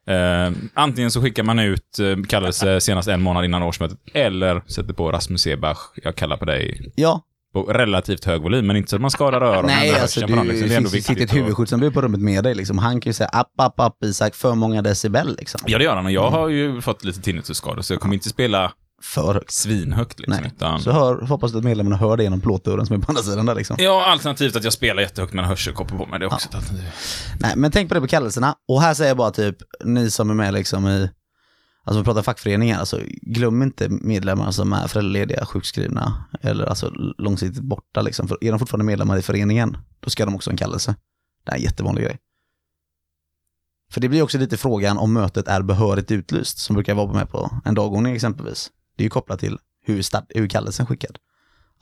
[0.08, 4.92] eh, antingen så skickar man ut eh, kallelse senast en månad innan årsmötet, eller sätter
[4.94, 8.96] på Rasmus Sebach, jag kallar på dig, Ja, på relativt hög volym, men inte så
[8.96, 10.26] att man skadar öronen nej eller alltså du.
[10.26, 10.68] Liksom.
[10.68, 12.78] Det är det sitter ett huvudskyddsombud på rummet med dig liksom.
[12.78, 15.60] Han kan ju säga app, app, app Isak, för många decibel liksom.
[15.66, 16.04] Ja, det gör han.
[16.04, 18.72] Och jag har ju fått lite tinnitusskador, så jag kommer inte spela
[19.02, 19.52] För högt.
[19.52, 20.18] svinhögt.
[20.18, 20.52] Liksom, Nej.
[20.56, 20.82] utan...
[20.82, 23.54] Så hör, hoppas att medlemmarna hör det genom plåtdörren som är på andra sidan där
[23.54, 23.76] liksom.
[23.78, 26.18] Ja, alternativt att jag spelar jättehögt med en hörselkoppel på mig.
[26.18, 26.88] Det är också ett alternativ.
[27.40, 28.54] Nej, men tänk på det på kallelserna.
[28.68, 31.10] Och här säger jag bara typ, ni som är med liksom i,
[31.84, 37.62] alltså vi pratar fackföreningar, alltså glöm inte medlemmar som är föräldralediga, sjukskrivna eller alltså långsiktigt
[37.62, 38.28] borta liksom.
[38.28, 40.94] För är de fortfarande medlemmar i föreningen, då ska de också ha en kallelse.
[41.44, 42.18] Det är en jättevanlig grej.
[43.92, 47.30] För det blir också lite frågan om mötet är behörigt utlyst, som brukar vara med
[47.30, 48.70] på en dagordning exempelvis.
[48.98, 51.18] Det är ju kopplat till hur, stad, hur kallelsen skickad.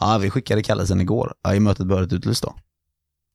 [0.00, 1.34] Ja, vi skickade kallelsen igår.
[1.42, 2.54] Ja, är mötet behörigt utlyst då?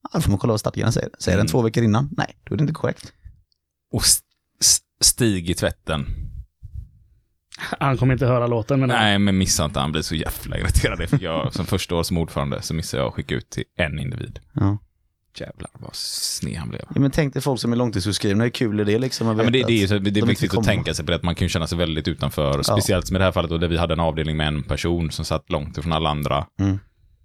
[0.04, 1.10] Ja, då får man kolla vad stadgarna säger.
[1.20, 1.52] Säger den Mm.
[1.52, 2.10] två veckor innan?
[2.18, 3.14] Nej, då är det inte korrekt.
[3.92, 4.26] Och st-
[4.60, 6.06] st- Stig i tvätten.
[7.80, 9.80] Han kommer inte höra låten, men Nej, men missa inte.
[9.80, 11.22] Han blir så jävla irriterad.
[11.22, 14.40] Jag, som första år som ordförande så missade jag att skicka ut till en individ.
[14.54, 14.78] Ja.
[15.36, 16.82] Jävlar vad sned han blev.
[16.96, 19.28] Ja, men tänk dig folk som är långtidssjukskrivna, hur kul är det liksom?
[19.28, 21.16] Ja, men det, det är, så, det är de viktigt att tänka sig på det,
[21.16, 22.64] att man kan känna sig väldigt utanför.
[22.64, 25.12] Speciellt som i det här fallet då, där vi hade en avdelning med en person
[25.12, 26.48] som satt långt ifrån alla andra.
[26.60, 26.80] Mm.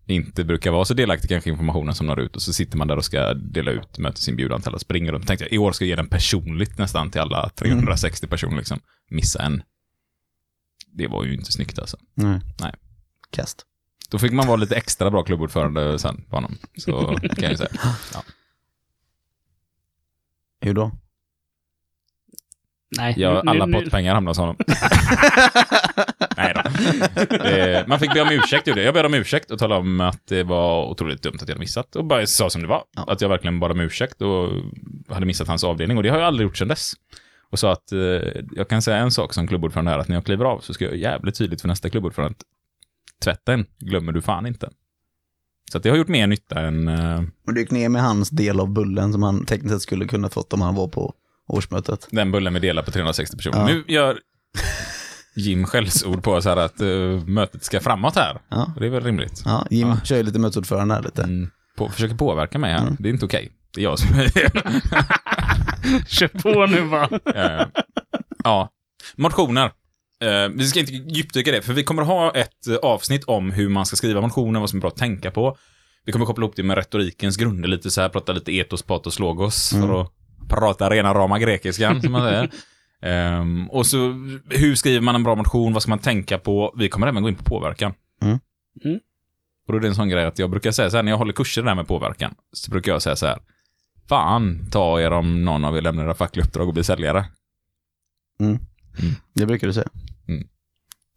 [0.09, 2.96] Inte brukar vara så delaktig kanske informationen som når ut och så sitter man där
[2.96, 5.26] och ska dela ut mötesinbjudan till alla springer runt.
[5.26, 8.80] Tänkte jag, i år ska jag ge den personligt nästan till alla 360 personer liksom.
[9.11, 9.62] Missa en.
[10.92, 11.96] Det var ju inte snyggt alltså.
[12.14, 12.40] Nej.
[12.61, 12.72] Nej.
[13.30, 13.66] Kast.
[14.11, 16.59] Då fick man vara lite extra bra klubbordförande sen på honom.
[16.76, 17.70] Så kan jag ju säga.
[18.14, 18.22] Ja.
[20.61, 20.90] Hur då?
[22.98, 24.57] Nej, Ja, nu- alla nu- pottpengar hamnar hos honom.
[26.36, 27.44] Nej då.
[27.44, 28.86] Eh, Man fick be om ursäkt, gjorde jag.
[28.86, 31.59] Jag bad om ursäkt och talade om att det var otroligt dumt att jag hade
[31.61, 31.96] missat.
[31.96, 32.84] Och bara sa som det var.
[32.96, 34.50] Att jag verkligen bad om ursäkt och
[35.09, 35.96] hade missat hans avdelning.
[35.96, 36.92] Och det har jag aldrig gjort sedan dess.
[37.50, 37.98] Och sa att eh,
[38.52, 40.84] jag kan säga en sak som klubbordförande är att när jag kliver av så ska
[40.84, 42.44] jag göra jävligt tydligt för nästa klubbordförande att
[43.24, 44.70] tvätten glömmer du fan inte.
[45.72, 46.88] Så att det har gjort mer nytta än...
[46.88, 50.04] Eh, Och du gick ner med hans del av bullen som han tekniskt sett skulle
[50.04, 51.14] kunna fått om han var på
[51.48, 52.08] årsmötet.
[52.10, 53.58] Den bullen vi delar på 360 personer.
[53.58, 53.66] Ja.
[53.66, 54.18] Nu gör
[55.36, 56.88] Jim skällsord på så här att eh,
[57.26, 58.40] mötet ska framåt här.
[58.48, 58.72] Ja.
[58.78, 59.42] Det är väl rimligt.
[59.44, 61.22] Ja, Jim kör ju lite mötesordförande här lite.
[61.22, 61.50] Mm.
[61.76, 62.82] På, försöker påverka mig här.
[62.82, 62.96] Mm.
[62.98, 63.52] Det är inte okej.
[63.74, 64.08] Det är jag som
[66.06, 67.08] Kör på nu va.
[67.34, 67.66] Eh,
[68.44, 68.70] Ja.
[69.16, 69.72] Motioner.
[70.20, 73.68] Eh, vi ska inte djupdyka det, för vi kommer ha ett eh, avsnitt om hur
[73.68, 75.56] man ska skriva motioner, vad som är bra att tänka på.
[76.04, 79.18] Vi kommer koppla ihop det med retorikens grunder lite så här, prata lite etos, patos,
[79.18, 80.12] logos, för att
[80.48, 82.50] prata rena rama grekiskan, som man säger.
[83.02, 83.96] Ehm, och så,
[84.50, 86.74] hur skriver man en bra motion, vad ska man tänka på?
[86.76, 87.94] Vi kommer även gå in på påverkan.
[88.22, 88.38] Mm.
[88.84, 89.00] Mm.
[89.66, 91.18] Och då är det en sån grej att jag brukar säga så här, när jag
[91.18, 93.38] håller kurser där med påverkan, så brukar jag säga så här,
[94.08, 97.24] fan, ta er om någon av er lämnar era fackliga uppdrag och blir säljare.
[99.34, 99.88] Det brukar du säga.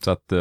[0.04, 0.40] Så att, eh,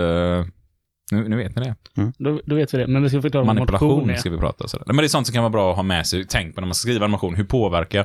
[1.12, 1.74] nu, nu vet ni det.
[2.18, 2.86] Då, då vet vi det.
[2.86, 4.16] Men vi ska förklara vad motion är.
[4.16, 4.82] ska vi prata om.
[4.86, 6.26] Men det är sånt som kan vara bra att ha med sig.
[6.28, 7.34] Tänk på när man ska skriva en motion.
[7.34, 8.04] Hur påverkar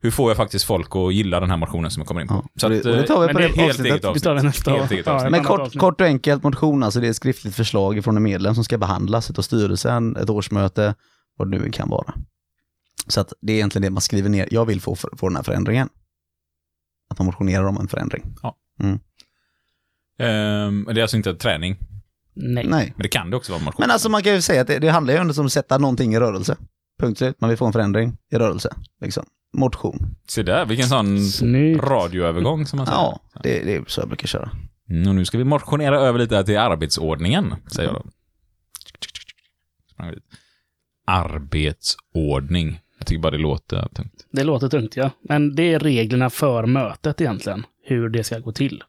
[0.00, 2.34] hur får jag faktiskt folk att gilla den här motionen som jag kommer in på?
[2.34, 3.92] Ja, Så att, och det tar vi eh, på det det helt avsnittet.
[3.92, 4.24] eget Vi avsnitt.
[4.24, 5.30] tar det nästa Helt eget Ja, avsnitt.
[5.30, 8.54] Men kort, kort och enkelt motion, alltså det är ett skriftligt förslag från en medlem
[8.54, 10.94] som ska behandlas av styrelsen, ett årsmöte,
[11.36, 12.14] vad det nu kan vara.
[13.08, 15.42] Så att det är egentligen det man skriver ner, jag vill få, få den här
[15.42, 15.88] förändringen.
[17.10, 18.34] Att man motionerar om en förändring.
[20.18, 21.76] Ehm, det är alltså inte träning.
[22.34, 22.66] Nej.
[22.66, 22.92] Nej.
[22.96, 23.80] Men det kan det också vara motion.
[23.80, 25.78] Men alltså man kan ju säga att det, det handlar ju ändå om att sätta
[25.78, 26.56] någonting i rörelse.
[27.00, 28.76] Punkt slut, man vill få en förändring i rörelse.
[29.00, 29.24] Liksom.
[29.56, 30.16] Motion.
[30.28, 31.84] Se där, vilken sån Snyggt.
[31.84, 32.98] radioövergång som man säger.
[32.98, 34.50] Ja, det, det är så jag brukar köra.
[34.90, 38.10] Mm, och nu ska vi motionera över lite till arbetsordningen, säger jag då.
[41.06, 42.80] Arbetsordning.
[42.98, 44.26] Jag tycker bara det låter tungt.
[44.32, 45.10] Det låter tungt ja.
[45.28, 47.66] Men det är reglerna för mötet egentligen.
[47.84, 48.82] Hur det ska gå till.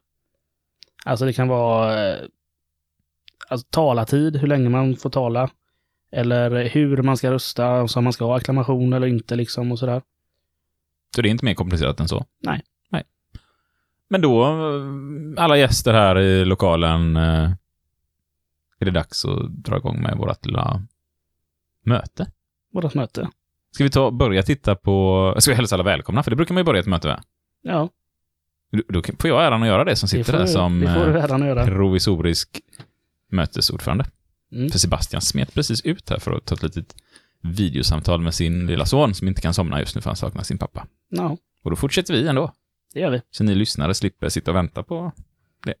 [1.04, 2.24] Alltså det kan vara eh,
[3.48, 5.50] alltså, talartid, hur länge man får tala.
[6.12, 9.78] Eller hur man ska rösta, alltså om man ska ha acklamation eller inte liksom och
[9.78, 10.02] sådär.
[11.14, 12.24] Så det är inte mer komplicerat än så?
[12.42, 12.62] Nej.
[12.90, 13.04] Nej.
[14.08, 17.50] Men då, eh, alla gäster här i lokalen, eh,
[18.78, 20.82] är det dags att dra igång med vårt lilla
[21.84, 22.30] möte.
[22.72, 23.28] Vårat möte.
[23.70, 26.22] Ska vi ta börja titta på, ska vi hälsa alla välkomna?
[26.22, 27.22] För det brukar man ju börja ett möte med.
[27.62, 27.88] Ja,
[28.72, 30.94] Då- Då får jag äran att göra det som det sitter får, där som det
[30.94, 31.64] får du eh, att göra.
[31.66, 32.60] provisorisk
[33.30, 34.04] mötesordförande.
[34.52, 34.70] Mm.
[34.70, 36.94] För Sebastian smet precis ut här för att ta ett litet
[37.42, 40.58] videosamtal med sin lilla son som inte kan somna just nu för han saknar sin
[40.58, 40.86] pappa.
[41.08, 42.52] Ja, Och då fortsätter vi ändå.
[42.94, 43.20] det gör vi.
[43.30, 45.12] Så ni lyssnare slipper sitta och vänta på
[45.64, 45.74] det.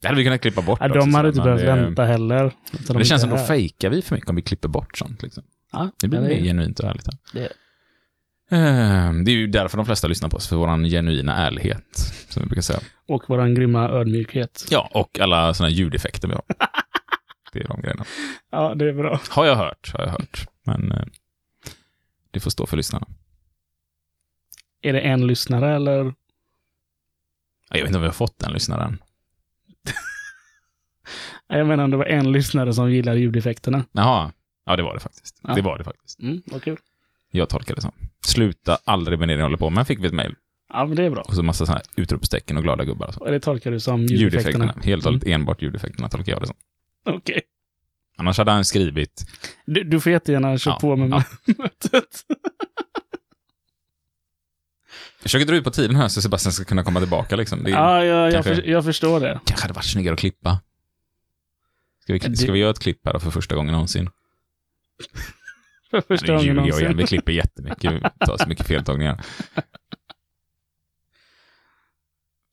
[0.00, 2.52] Det hade vi kunnat klippa bort Ja, också, de hade inte behövt vänta heller.
[2.86, 3.46] de Det känns som då här.
[3.46, 5.22] fejkar vi för mycket om vi klipper bort sånt.
[5.22, 5.42] Liksom.
[5.72, 7.06] Ja, Det blir mer genuint och ärligt.
[7.06, 7.18] Här.
[7.32, 7.48] det,
[8.48, 11.96] Det är ju därför de flesta lyssnar på oss, för vår genuina ärlighet,
[12.28, 12.80] som vi brukar säga.
[13.06, 14.64] och våran grymma ödmjukhet.
[14.70, 16.42] Ja, och alla sådana ljudeffekter vi har.
[17.52, 18.04] Det är de grejerna.
[18.50, 19.20] Ja, det är bra.
[19.30, 20.46] Har jag hört, har jag hört.
[20.64, 21.04] Men eh,
[22.30, 23.06] det får stå för lyssnarna.
[24.82, 26.14] Är det en lyssnare eller?
[27.70, 28.98] Jag vet inte om vi har fått den lyssnaren.
[31.48, 33.84] Jag menar om det var en lyssnare som gillar ljudeffekterna.
[33.92, 34.32] Jaha.
[34.64, 35.40] Ja, det var det faktiskt.
[35.42, 35.54] Ja.
[35.54, 36.20] Det var det faktiskt.
[36.20, 36.78] Mm, vad kul.
[37.30, 37.92] Jag tolkar det som.
[38.26, 40.34] Sluta aldrig med det ni håller på med, fick vi ett mejl.
[40.72, 41.22] Ja, men det är bra.
[41.22, 43.20] Och så massa sådana här utropstecken och glada gubbar och så.
[43.20, 44.64] Och det tolkar du som ljudeffekterna.
[44.64, 44.82] Ljudeffekterna.
[44.84, 46.56] Helt och hållet enbart ljudeffekterna tolkar jag det som.
[47.04, 47.40] Okej.
[48.16, 49.26] Annars hade han skrivit...
[49.66, 51.24] Du, du får jättegärna köra Ja, på med ja.
[51.58, 52.24] mötet.
[55.18, 57.62] Jag försöker dra ut på tiden här så Sebastian ska kunna komma tillbaka liksom.
[57.64, 59.40] Det Ja, ja jag, för, jag förstår det.
[59.44, 60.60] kanske hade varit snyggare att klippa.
[62.02, 64.10] Ska vi, Det- ska vi göra ett klipp här då för första gången någonsin?
[66.02, 66.96] För första nu ljuger jag igen.
[66.96, 67.92] Vi klipper jättemycket.
[67.92, 69.20] Vi tar så mycket feltagningar.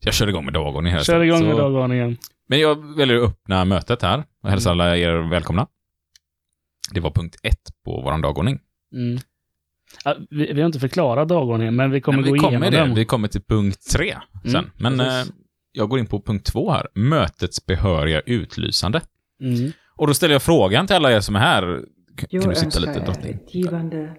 [0.06, 1.00] Jag kör igång med dagordningen.
[1.04, 2.18] Kör igång med dagordningen.
[2.48, 4.82] Men jag väljer att öppna mötet här och hälsa Mm.
[4.82, 5.68] alla er välkomna.
[6.94, 8.60] Det var punkt ett på vår dagordning.
[8.94, 9.20] Mm.
[10.06, 12.72] Ja, vi, vi har inte förklarat dagordningen, men vi kommer Men gå vi igenom kommer
[12.72, 12.78] det.
[12.78, 12.96] den.
[12.96, 14.56] Vi kommer till punkt tre sen.
[14.56, 15.24] Mm, Men eh,
[15.72, 16.88] jag går in på punkt två här.
[16.94, 19.02] Mötets behöriga utlysande.
[19.42, 19.72] Mm.
[19.96, 21.82] Och då ställer jag frågan till alla er som är här.
[22.20, 23.34] K- Jag Kan du sitta lite drottning?
[23.34, 24.16] ett givande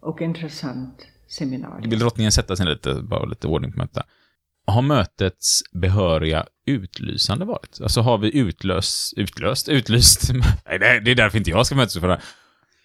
[0.00, 1.90] och intressant seminarium.
[1.90, 4.06] Vill drottningen sätta sig lite, bara lite ordning på mötet?
[4.66, 7.78] Har mötets behöriga utlysande varit?
[7.82, 10.30] Alltså har vi utlöst, utlöst, utlyst?
[10.66, 12.20] Nej, det är- därför inte jag ska mötesordföra.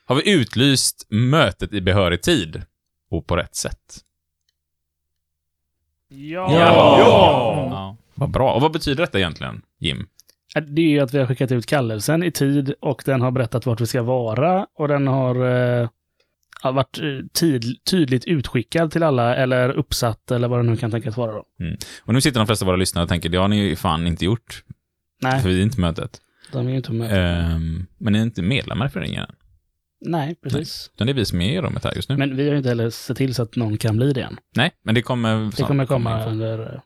[0.06, 2.62] Har vi utlyst mötet i behörig tid
[3.10, 4.00] och på rätt sätt?
[6.08, 6.60] Ja!
[6.60, 7.98] Ja!
[8.16, 8.54] Vad bra.
[8.54, 10.08] Och vad betyder detta egentligen, Jim?
[10.54, 13.66] Det är ju att vi har skickat ut kallelsen i tid och den har berättat
[13.66, 15.36] vart vi ska vara och den har
[15.82, 15.90] eh,
[16.64, 21.18] varit eh, tid, tydligt utskickad till alla eller uppsatt eller vad det nu kan tänkas
[21.18, 21.32] vara.
[21.32, 21.46] Då.
[21.60, 21.78] Mm.
[22.02, 24.08] Och nu sitter de flesta av våra lyssnare och tänker, det har ni ju fan
[24.08, 24.64] inte gjort.
[25.22, 25.42] Nej.
[25.42, 26.22] För vi är inte mötet.
[26.52, 27.10] De är inte med.
[27.12, 29.36] Ehm, men ni är inte medlemmar i föreningen än.
[30.06, 30.92] Nej, precis.
[30.94, 32.18] Utan det är vi som är i rummet här just nu.
[32.18, 34.38] Men vi har ju inte heller sett till så att någon kan bli det än.
[34.56, 35.52] Nej, men det kommer...
[35.58, 36.82] Det kommer komma under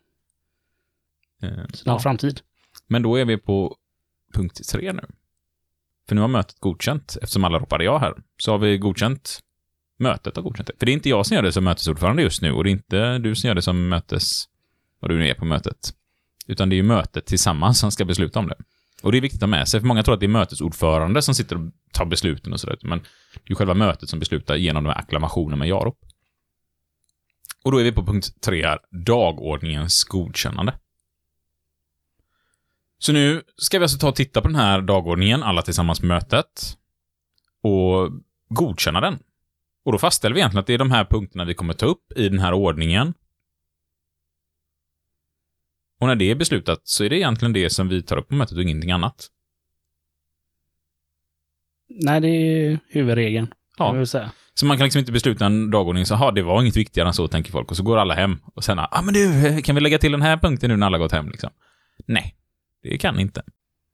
[1.41, 1.99] Ehm, snar ja.
[1.99, 2.41] framtid.
[2.87, 3.75] Men då är vi på
[4.33, 5.01] punkt tre nu.
[6.07, 9.39] För nu har mötet godkänt, eftersom alla ropade ja här, så har vi godkänt
[9.99, 10.73] mötet har godkänt det.
[10.79, 12.71] För det är inte jag som gör det som mötesordförande just nu och det är
[12.71, 14.45] inte du som gör det som mötes...
[14.99, 15.93] vad du nu är på mötet.
[16.47, 18.55] Utan det är ju mötet tillsammans som ska besluta om det.
[19.03, 21.21] Och det är viktigt att ha med sig, för många tror att det är mötesordförande
[21.21, 24.55] som sitter och tar besluten och sådär, men det är ju själva mötet som beslutar
[24.55, 25.99] genom de här acklamationerna med jarop.
[27.63, 30.73] Och då är vi på punkt tre här, dagordningens godkännande.
[32.99, 36.05] Så nu ska vi alltså ta och titta på den här dagordningen, alla tillsammans på
[36.05, 36.77] mötet,
[37.61, 38.11] och
[38.49, 39.19] godkänna den.
[39.85, 42.11] Och då fastställer vi egentligen att det är de här punkterna vi kommer ta upp
[42.15, 43.13] i den här ordningen.
[45.99, 48.35] Och när det är beslutat så är det egentligen det som vi tar upp på
[48.35, 49.27] mötet och ingenting annat.
[51.89, 53.53] Nej, det är huvudregeln.
[53.77, 53.85] Ja.
[53.85, 54.31] kan vi väl säga.
[54.53, 57.13] Så man kan liksom inte besluta en dagordning så, ha det var inget viktigare än
[57.13, 57.71] så, tänker folk.
[57.71, 58.37] Och så går alla hem.
[58.53, 60.97] Och sen, ah men du, kan vi lägga till den här punkten nu när alla
[60.97, 61.49] gått hem liksom?
[62.05, 62.36] Nej,
[62.83, 63.43] det kan inte.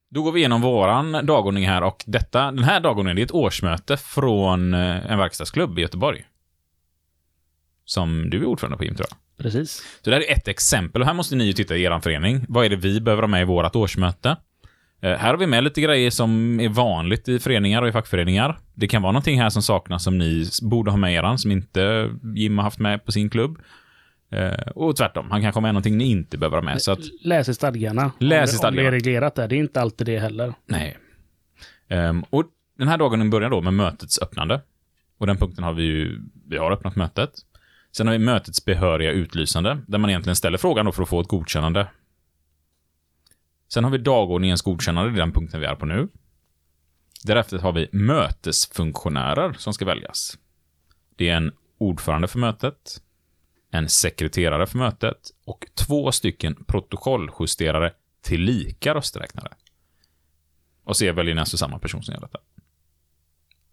[0.09, 3.31] Då går vi igenom våran dagordning här och detta, den här dagordningen, det är ett
[3.31, 6.25] årsmöte från eh, en verkstadsklubb i Göteborg.
[7.85, 9.17] Som du är ordförande på, Jim, tror jag.
[9.37, 9.71] Precis.
[10.01, 12.45] Så det här är ett exempel och här måste ni ju titta i er förening.
[12.49, 14.37] Vad är det vi behöver ha med i vårt årsmöte?
[15.01, 18.59] Eh, här har vi med lite grejer som är vanligt i föreningar och i fackföreningar.
[18.73, 22.11] Det kan vara någonting här som saknas som ni borde ha med eran, som inte
[22.35, 23.57] Jim har haft med på sin klubb.
[24.33, 26.81] Eh, och tvärtom, han kanske har med någonting ni inte behöver ha med.
[26.81, 28.11] Så att, Läs i stadgarna.
[28.19, 28.81] Läs i stadgarna.
[28.81, 29.47] Om det är reglerat där.
[29.47, 30.53] Det är inte alltid det heller.
[30.65, 30.97] nej.
[31.87, 32.45] Ehm, och
[32.77, 34.61] den här dagen börjar då med mötets öppnande.
[35.17, 36.19] Och den punkten har vi ju,
[36.49, 37.31] vi har öppnat mötet.
[37.91, 41.21] Sen har vi mötets behöriga utlysande, där man egentligen ställer frågan då för att få
[41.21, 41.87] ett godkännande.
[43.73, 46.07] Sen har vi dagordningens godkännande, det är den punkten vi är på nu.
[47.23, 50.37] Därefter har vi mötesfunktionärer som ska väljas.
[51.15, 53.01] Det är en ordförande för mötet,
[53.73, 59.53] en sekreterare för mötet och två stycken protokolljusterare tillika rösträknare.
[60.83, 62.39] Och så väljer ni alltså samma person som gör detta.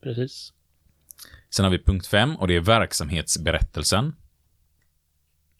[0.00, 0.52] Precis.
[1.50, 4.16] Sen har vi punkt 5 och det är verksamhetsberättelsen.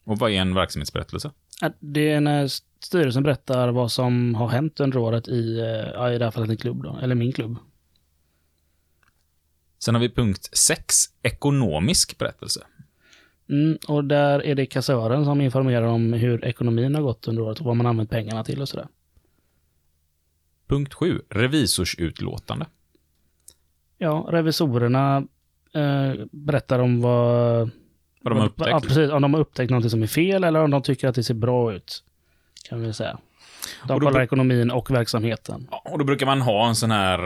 [0.05, 1.31] Och vad är en verksamhetsberättelse?
[1.81, 2.49] Det är när
[2.81, 6.51] styrelsen berättar vad som har hänt under året i, eh, ja, i det här fallet
[6.51, 7.59] en klubb då, eller min klubb.
[9.79, 12.67] Sen har vi punkt 6, ekonomisk berättelse.
[13.51, 17.59] Mm, och där är det kassören som informerar om hur ekonomin har gått under året
[17.59, 18.87] och vad man använt pengarna till och sådär.
[20.69, 22.67] Punkt 7, revisorsutlåtande.
[23.99, 25.17] Ja, revisorerna
[25.75, 27.71] eh, berättar om vad...
[28.23, 28.71] Vad de har upptäckt.
[28.71, 29.11] Ja, precis.
[29.11, 31.35] Om de har upptäckt något som är fel eller om de tycker att det ser
[31.35, 32.05] bra ut.
[32.69, 33.19] Kan vi säga.
[33.87, 35.69] De Och då- kollar ekonomin och verksamheten.
[35.71, 37.19] Och då brukar man ha en sån här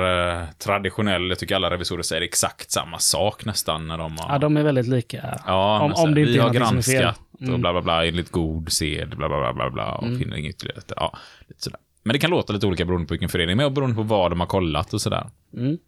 [0.42, 4.32] eh, traditionell, jag tycker alla revisorer säger exakt samma sak nästan när de har...
[4.32, 5.40] Ja, de är väldigt lika.
[5.46, 7.54] Ja, om, om det inte vi har granskat Mm.
[7.54, 10.18] och bla bla bla enligt god sed, bla bla bla bla bla och Mm.
[10.18, 10.80] finner inget ytterligare.
[10.96, 11.16] Ja,
[11.48, 11.80] lite sådär.
[12.02, 14.40] Men det kan låta lite olika beroende på vilken förening, men beroende på vad de
[14.40, 15.26] har kollat och sådär.
[15.56, 15.78] Mm.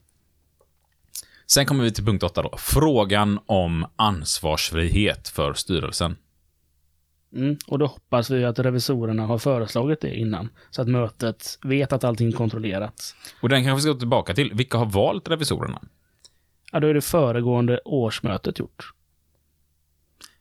[1.47, 2.55] Sen kommer vi till punkt 8 då.
[2.59, 6.16] Frågan om ansvarsfrihet för styrelsen.
[7.34, 7.56] Mm.
[7.66, 10.48] Och då hoppas vi att revisorerna har föreslagit det innan.
[10.70, 13.14] Så att mötet vet att allting är kontrollerat.
[13.40, 14.54] Och den kanske vi ska gå tillbaka till.
[14.54, 15.82] Vilka har valt revisorerna?
[16.72, 18.92] Ja, då är det föregående årsmötet gjort.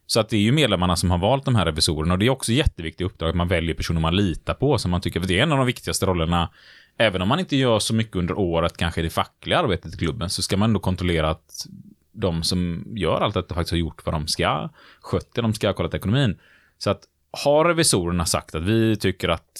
[0.07, 2.29] Så att det är ju medlemmarna som har valt de här revisorerna och det är
[2.29, 5.39] också jätteviktigt uppdrag att man väljer personer man litar på som man tycker, för det
[5.39, 6.49] är en av de viktigaste rollerna.
[6.97, 10.29] Även om man inte gör så mycket under året, kanske det fackliga arbetet i klubben,
[10.29, 11.67] så ska man ändå kontrollera att
[12.11, 14.69] de som gör allt detta faktiskt har gjort vad de ska,
[14.99, 16.37] skött det de ska, kollat ekonomin.
[16.77, 17.01] Så att
[17.43, 19.59] har revisorerna sagt att vi tycker att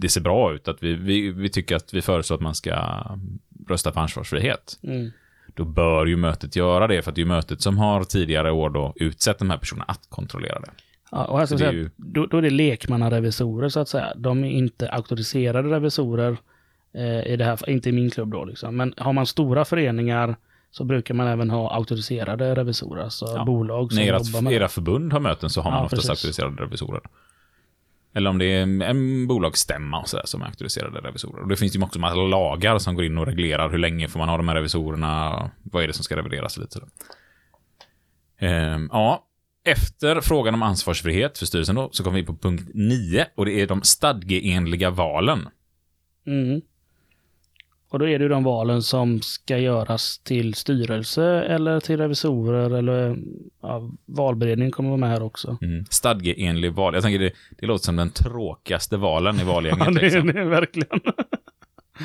[0.00, 3.04] det ser bra ut, att vi, vi, vi tycker att vi föreslår att man ska
[3.68, 5.10] rösta för ansvarsfrihet, Mm.
[5.54, 8.50] då bör ju mötet göra det, för att det är ju mötet som har tidigare
[8.52, 10.70] år då utsett de här personerna att kontrollera det.
[11.10, 13.80] Ja, och här ska Så jag det är säga, då, då är det lekmannarevisorer så
[13.80, 14.12] att säga.
[14.16, 16.36] De är inte auktoriserade revisorer
[16.94, 18.76] eh, i det här, inte i min klubb då liksom.
[18.76, 20.36] Men har man stora föreningar
[20.72, 25.12] så brukar man även ha auktoriserade revisorer, alltså bolag som När jobbar med era förbund
[25.12, 26.10] har möten så har man Ja, oftast precis.
[26.10, 27.00] auktoriserade revisorer.
[28.14, 31.42] Eller om det är en, bolagsstämma och sådär som är auktoriserade revisorer.
[31.42, 34.18] Och det finns ju också massa lagar som går in och reglerar hur länge får
[34.18, 36.80] man ha de här revisorerna, vad är det som ska revideras lite.
[38.38, 39.24] Ehm, ja,
[39.64, 43.60] efter frågan om ansvarsfrihet för styrelsen då, så kommer vi på punkt 9 och det
[43.60, 45.48] är de stadgeenliga valen.
[46.26, 46.60] Mm.
[47.92, 52.70] Och då är det ju de valen som ska göras till styrelse eller till revisorer
[52.70, 53.16] eller
[53.62, 55.58] ja, valberedningen kommer vara med här också.
[55.62, 55.84] Mm.
[55.90, 56.94] Stadgeenlig val.
[56.94, 59.84] Jag tänker det, det låter som den tråkigaste valen i valgänget.
[59.86, 60.26] Ja, det, liksom.
[60.26, 61.00] det är verkligen.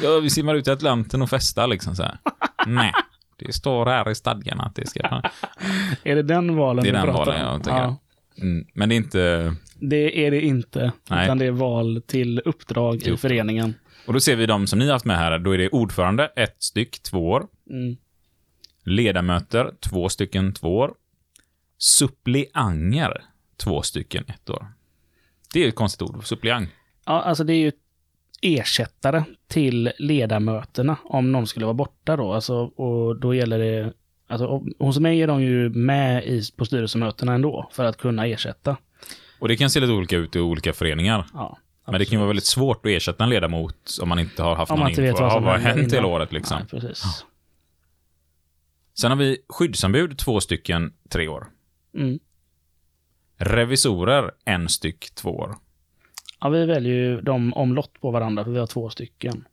[0.03, 2.17] Ja, vi simmar ut i Atlanten och festar liksom så här.
[2.67, 2.91] Nej,
[3.37, 5.21] det står här i stadgarna att det ska...
[6.03, 7.53] är det den valen Det är vi den pratar valen om?
[7.53, 7.95] jag tänker.
[8.41, 8.65] Mm.
[8.73, 9.55] Men det är inte...
[9.79, 11.25] Det är det inte, Nej.
[11.25, 13.73] utan det är val till uppdrag Till i föreningen.
[14.07, 15.39] Och då ser vi de som ni har haft med här.
[15.39, 17.47] Då är det ordförande, ett styck, två år.
[17.69, 17.97] Mm.
[18.83, 20.93] Ledamöter, två stycken, två år.
[21.77, 23.23] Suppleanger,
[23.57, 24.67] två stycken, ett år.
[25.53, 26.69] Det är ett konstigt ord, suppleant.
[27.05, 27.71] Ja, alltså det är ju
[28.41, 32.33] ersättare till ledamöterna om någon skulle vara borta då.
[32.33, 33.93] Alltså, och då gäller det...
[34.27, 38.77] Alltså, hos mig är de ju med i, på styrelsemötena ändå för att kunna ersätta.
[39.39, 41.25] Och det kan se lite olika ut i olika föreningar.
[41.33, 41.57] Ja,
[41.91, 44.55] Men det kan ju vara väldigt svårt att ersätta en ledamot om man inte har
[44.55, 45.01] haft Om någon info.
[45.01, 46.57] vet vad Ja, som vad har hänt hela året liksom?
[46.57, 47.25] Nej, precis.
[48.93, 51.47] Sen har vi skyddsombud, två stycken, tre år.
[51.93, 52.19] Mm.
[53.37, 55.55] Revisorer, en styck, två år.
[56.39, 59.47] Ja, vi väljer ju dem omlott på varandra för vi har två stycken.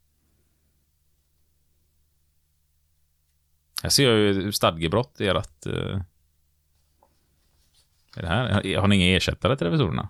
[3.82, 5.66] Här ser jag ju stadgebrott i ert...
[5.66, 6.01] Uh,
[8.16, 8.76] är det här?
[8.80, 10.09] Har ni inga ersättare till revisorerna?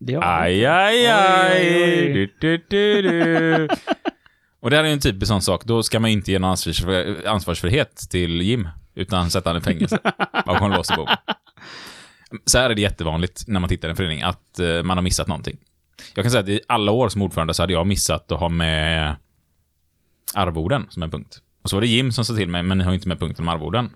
[0.00, 2.12] Det har vi Aj, aj, aj.
[2.12, 3.68] Du, du, du, du.
[4.60, 5.64] Och det här är ju en typisk sån sak.
[5.64, 9.98] Då ska man inte ge någon ansvars- ansvarsfrihet till Jim, utan sätta honom i fängelse
[10.46, 11.08] bakom lås och bom.
[12.44, 15.02] Så här är det jättevanligt när man tittar i en förening, att eh, man har
[15.02, 15.56] missat någonting.
[16.14, 18.48] Jag kan säga att i alla år som ordförande så hade jag missat att ha
[18.48, 19.16] med
[20.34, 21.38] arvoden som en punkt.
[21.62, 23.44] Och så var det Jim som sa till mig, men ni har inte med punkten
[23.44, 23.90] om arvoden.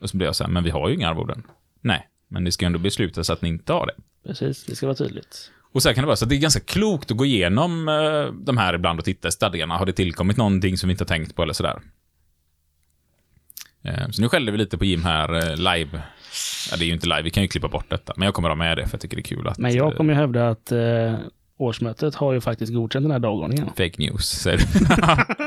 [0.00, 1.42] Och så blev jag så här, men vi har ju inga arvoden.
[1.80, 3.94] Nej, men det ska ju ändå beslutas att ni inte har det.
[4.26, 5.50] Precis, det ska vara tydligt.
[5.72, 6.16] Och så här kan det vara.
[6.16, 9.32] Så det är ganska klokt att gå igenom eh, de här ibland och titta i
[9.32, 9.76] stadgarna.
[9.76, 11.80] Har det tillkommit någonting som vi inte har tänkt på eller sådär?
[13.82, 16.02] Eh, så nu skällde vi lite på Jim här eh, live.
[16.70, 18.12] Ja, det är ju inte live, vi kan ju klippa bort detta.
[18.16, 19.58] Men jag kommer ha med det för jag tycker det är kul att...
[19.58, 21.14] Men jag kommer ju hävda att eh,
[21.56, 23.66] årsmötet har ju faktiskt godkänt den här dagordningen.
[23.66, 24.64] Fake news, säger du.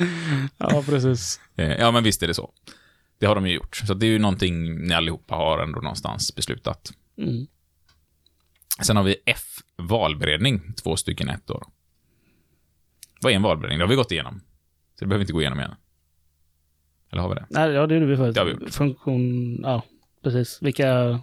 [0.58, 1.40] Ja, precis.
[1.54, 2.50] Ja, men visst är det så.
[3.20, 3.76] Det har de ju gjort.
[3.76, 6.92] Så det är ju någonting ni allihopa har ändå någonstans beslutat.
[7.18, 7.46] Mm.
[8.82, 9.44] Sen har vi F,
[9.76, 11.62] valberedning, två stycken ett år.
[13.22, 13.78] Vad är en valberedning?
[13.78, 14.40] Det har vi gått igenom.
[14.98, 15.74] Så det behöver vi inte gå igenom igen.
[17.12, 17.46] Eller har vi det?
[17.50, 18.34] Nej, ja, det gjorde vi förut.
[18.34, 18.70] Det har vi gjort.
[18.70, 19.82] Funktion, ja,
[20.22, 20.58] precis.
[20.62, 21.20] Vilka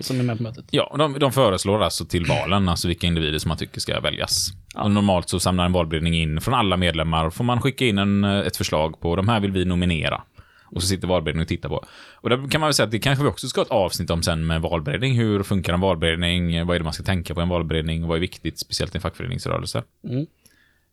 [0.00, 0.64] som är med på mötet.
[0.70, 4.48] Ja, de, de föreslår alltså till valen, alltså vilka individer som man tycker ska väljas.
[4.74, 8.24] Och normalt så samlar en valberedning in från alla medlemmar, får man skicka in en,
[8.24, 10.22] ett förslag på de här vill vi nominera.
[10.70, 11.84] Och så sitter valberedningen och tittar på.
[12.14, 14.10] Och där kan man väl säga att det kanske vi också ska ha ett avsnitt
[14.10, 15.14] om sen med valberedning.
[15.14, 16.66] Hur funkar en valberedning?
[16.66, 18.06] Vad är det man ska tänka på i en valberedning?
[18.06, 19.82] Vad är viktigt, speciellt i en fackföreningsrörelse?
[20.04, 20.26] Mm.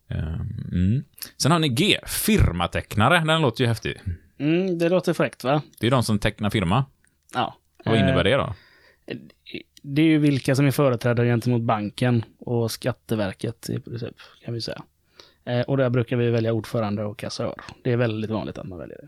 [0.07, 1.03] Ehm, mm.
[1.38, 3.23] Sen har ni G, firmatecknare.
[3.26, 4.01] Den låter ju häftig.
[4.38, 5.61] Mm, det låter fräckt, va?
[5.80, 6.86] Det är de som tecknar firma.
[7.34, 7.57] Ja.
[7.86, 8.53] Vad innebär Eh, det då?
[9.82, 14.15] Det är ju vilka som är företrädare gentemot banken och Skatteverket i princip,
[14.45, 14.84] kan vi säga.
[15.45, 17.55] Eh, och där brukar vi välja ordförande och kassör.
[17.84, 19.07] Det är väldigt vanligt att man väljer det.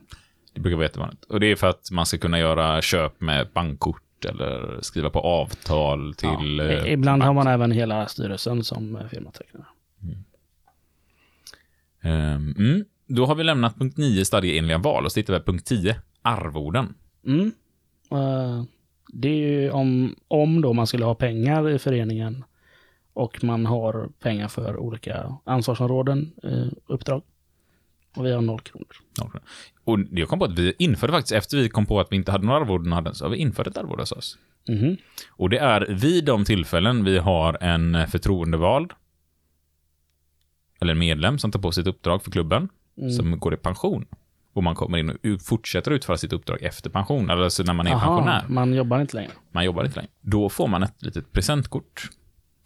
[0.58, 1.24] Det brukar vara jättevanligt.
[1.24, 5.20] Och det är för att man ska kunna göra köp med bankkort eller skriva på
[5.20, 6.58] avtal till...
[6.58, 6.64] Ja.
[6.64, 7.28] eh, Ibland bank.
[7.28, 9.66] har man även hela styrelsen som eh, firmatecknare.
[12.01, 12.86] Ehm, mm.
[13.08, 15.95] Då har vi lämnat punkt 9, stadgeenliga val, och så tittar vi på punkt 10,
[16.22, 16.93] arvoden.
[17.26, 17.51] Mm.
[18.12, 18.64] Eh,
[19.14, 22.43] det är ju om, om då man skulle ha pengar i föreningen
[23.14, 27.22] och man har pengar för olika ansvarsområden, eh, uppdrag.
[28.16, 28.88] Och vi har noll kronor.
[29.84, 32.32] Och jag kom på att vi införde faktiskt, efter vi kom på att vi inte
[32.32, 34.38] hade några arvoden, hade- så har vi infört ett arvode hos oss.
[34.70, 34.97] Mhm.
[35.32, 38.91] Och det är vid de tillfällen vi har en förtroendevald,
[40.82, 43.12] eller en medlem som tar på sig ett uppdrag för klubben, Mm.
[43.12, 44.05] som går i pension.
[44.53, 47.88] Och man kommer in och fortsätter utföra sitt uppdrag efter pension, eller alltså när man
[47.88, 48.45] är Aha, pensionär.
[48.47, 49.32] man jobbar inte längre.
[49.51, 50.12] Man jobbar inte längre.
[50.22, 52.10] Då får man ett litet presentkort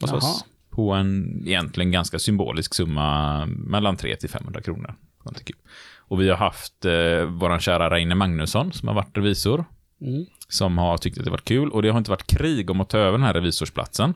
[0.01, 0.17] hos Jaha.
[0.17, 0.45] oss.
[0.69, 4.95] På en egentligen ganska symbolisk summa mellan 300 till 500 kronor.
[5.23, 5.55] Någonting kul.
[5.97, 9.65] Och vi har haft eh, våran kära Reine Magnusson som har varit revisor.
[10.01, 10.25] Mm.
[10.47, 11.69] Som har tyckt att det varit kul.
[11.71, 14.13] Och det har inte varit krig om att ta över den här revisorsplatsen.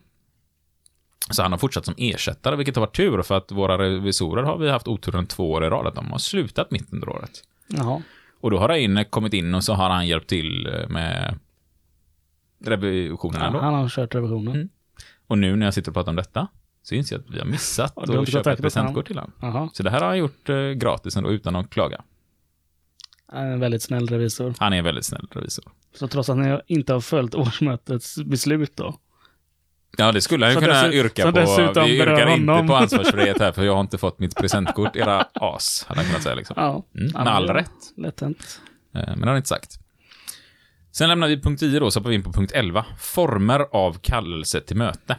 [1.30, 3.22] Så han har fortsatt som ersättare, vilket har varit tur.
[3.22, 6.18] För att våra revisorer har vi haft oturen två år i rad att de har
[6.18, 7.32] slutat mitt under året.
[7.68, 8.02] Jaha.
[8.42, 11.40] Och då har Reine kommit in och så har han hjälpt till eh, med
[12.66, 14.56] revisionen Ja, han har kört revisionen.
[14.56, 14.70] Mm.
[15.28, 16.48] Och nu när jag sitter och pratar om detta
[16.92, 19.70] inser jag att vi har missat Ja, att köpa ett presentkort till honom.
[19.74, 22.02] Så det här har han gjort eh, gratis ändå utan att klaga.
[23.28, 24.54] Han är en väldigt snäll revisor.
[24.60, 25.66] Han är en väldigt snäll revisor.
[25.94, 29.00] Så trots att ni inte har följt årsmötets beslut då?
[29.98, 31.40] Ja, det skulle han ju kunna yrka på.
[31.86, 34.96] Vi yrkar inte på ansvarsfrihet här, för jag har inte fått mitt presentkort.
[34.96, 36.36] Era as, hade han kunnat säga.
[36.36, 36.54] Liksom.
[36.60, 36.86] Ja.
[36.96, 37.72] Mm, med all rätt.
[37.98, 38.62] Lätt hänt.
[38.96, 39.80] Eh, Men det har han inte sagt.
[40.92, 42.86] Sen lämnar vi punkt 10 då, så hoppar vi in på punkt 11.
[43.00, 45.18] Former av kallelse till möte.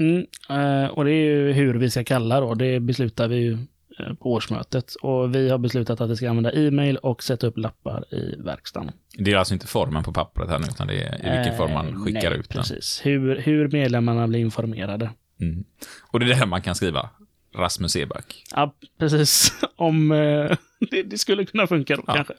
[0.00, 2.54] Mm, eh, och det är ju hur vi ska kalla då.
[2.54, 3.52] Det beslutar vi ju
[3.98, 4.94] eh, på årsmötet.
[4.94, 8.92] Och vi har beslutat att vi ska använda e-mail och sätta upp lappar i verkstaden.
[9.18, 11.72] Det är alltså inte formen på pappret här nu, utan det är i vilken form
[11.72, 12.58] man Eh, skickar nej, ut den.
[12.62, 13.00] Precis.
[13.04, 15.10] Hur, hur medlemmarna blir informerade.
[15.40, 15.64] Mm.
[16.12, 17.10] Och det är där man kan skriva
[17.56, 18.44] Rasmus Eback.
[18.54, 19.52] Ja, precis.
[19.76, 20.56] Om eh,
[20.90, 22.14] det, det skulle kunna funka då Ja.
[22.14, 22.34] kanske.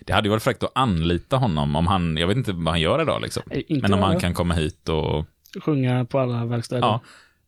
[0.00, 2.80] Det hade ju varit fräckt att anlita honom om han, jag vet inte vad han
[2.80, 3.42] gör idag liksom.
[3.50, 5.26] Eh, inte Men om han kan komma hit och
[5.60, 6.82] Sjunga på alla verkstäder.
[6.82, 7.00] Ja.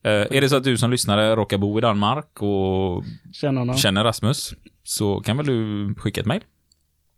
[0.02, 3.76] Eh, är det så att du som lyssnare råkar bo i Danmark och Känner honom.
[3.76, 4.54] känner Rasmus,
[4.84, 6.44] så kan väl du skicka ett mejl?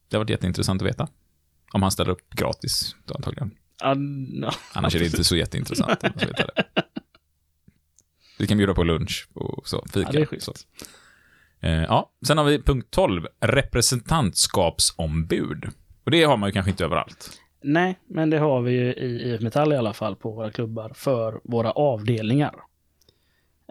[0.09, 1.09] Det har varit jätteintressant att veta.
[1.73, 3.51] Om han ställer upp gratis, då antagligen.
[3.81, 3.97] Ja,
[4.43, 4.53] ja.
[4.75, 6.05] Annars är det inte så jätteintressant.
[6.05, 6.53] veta det.
[8.39, 10.11] Vi kan bjuda på lunch och så, fika.
[10.13, 10.55] Ja, det är så.
[11.61, 15.65] Eh, ja, sen har vi punkt 12, representantskapsombud.
[16.05, 17.31] Och det har man ju kanske inte överallt.
[17.61, 20.93] Nej, men det har vi ju i IF Metall i alla fall på våra klubbar
[20.95, 22.55] för våra avdelningar.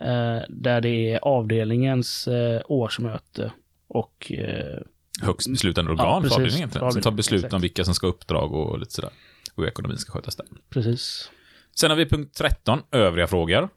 [0.01, 3.51] Eh, där det är avdelningens eh, årsmöte
[3.88, 4.79] och eh,
[5.21, 6.35] Högst beslutande organ Ja, för precis.
[6.38, 7.53] avdelningen egentligen, som tar beslut exakt.
[7.53, 9.11] om vilka som ska ha uppdrag och lite sådär.
[9.55, 10.45] Och hur ekonomin ska skötas där.
[10.69, 11.31] precis.
[11.75, 13.69] Sen har vi punkt 13, övriga frågor.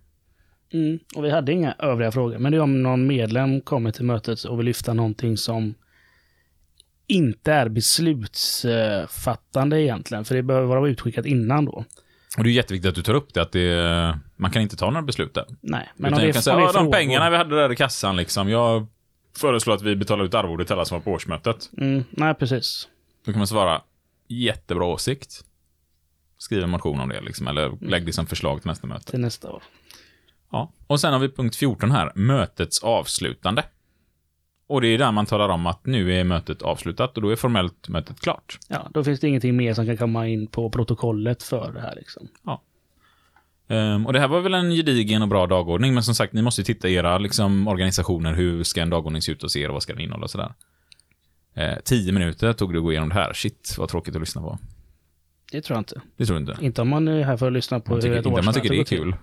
[0.72, 0.98] Mm.
[1.16, 4.44] Och vi hade inga övriga frågor, men det är om någon medlem kommer till mötet
[4.44, 5.74] och vill lyfta någonting som
[7.10, 11.84] inte är beslutsfattande egentligen, för det behöver vara utskickat innan då.
[12.38, 14.86] Och det är jätteviktigt att du tar upp det, att det, man kan inte ta
[14.90, 15.44] några beslut där.
[15.60, 17.36] Nej, men Men om det kan om säga, det är ja, de frågor- pengarna vi
[17.36, 18.86] hade där i kassan liksom, jag
[19.38, 21.70] föreslår att vi betalar ut arvode till alla som var på årsmötet.
[21.78, 22.88] Mm, nej, precis.
[23.24, 23.82] Då kan man svara,
[24.28, 25.40] jättebra åsikt.
[26.38, 29.10] Skriv en motion om det, liksom, eller lägg det som förslag till nästa möte.
[29.10, 29.62] Till nästa år.
[30.52, 30.72] Ja.
[30.86, 33.62] Och sen har vi punkt 14 här, mötets avslutande.
[34.70, 37.36] Och det är där man talar om att nu är mötet avslutat och då är
[37.36, 38.58] formellt mötet klart.
[38.68, 41.94] Ja, då finns det ingenting mer som kan komma in på protokollet för det här
[41.96, 42.28] liksom.
[43.68, 46.42] Ehm, och det här var väl en gedigen och bra dagordning, men som sagt, ni
[46.42, 48.34] måste titta i era liksom, organisationer.
[48.34, 50.52] Hur ska en dagordning se ut hos er och vad ska den innehålla och sådär.
[51.54, 53.32] Eh, tio minuter tog det att gå igenom det här.
[53.32, 54.58] Shit, vad tråkigt att lyssna på.
[55.52, 56.00] Det tror jag inte.
[56.16, 56.64] Det tror du inte?
[56.64, 58.54] Inte om man är här för att lyssna på Man hur tycker, ett inte man
[58.54, 59.14] tycker det är kul.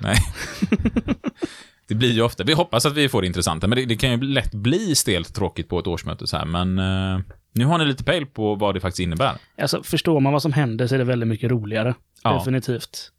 [0.00, 0.16] Nej.
[1.88, 4.10] det blir ju ofta, vi hoppas att vi får det intressanta, men det, det kan
[4.10, 7.20] ju lätt bli stelt tråkigt på ett årsmöte så här, men eh,
[7.52, 9.36] nu har ni lite pejl på vad det faktiskt innebär.
[9.58, 11.94] Alltså, förstår man vad som händer så är det väldigt mycket roligare.
[12.22, 12.38] Ja.
[12.38, 13.12] Definitivt.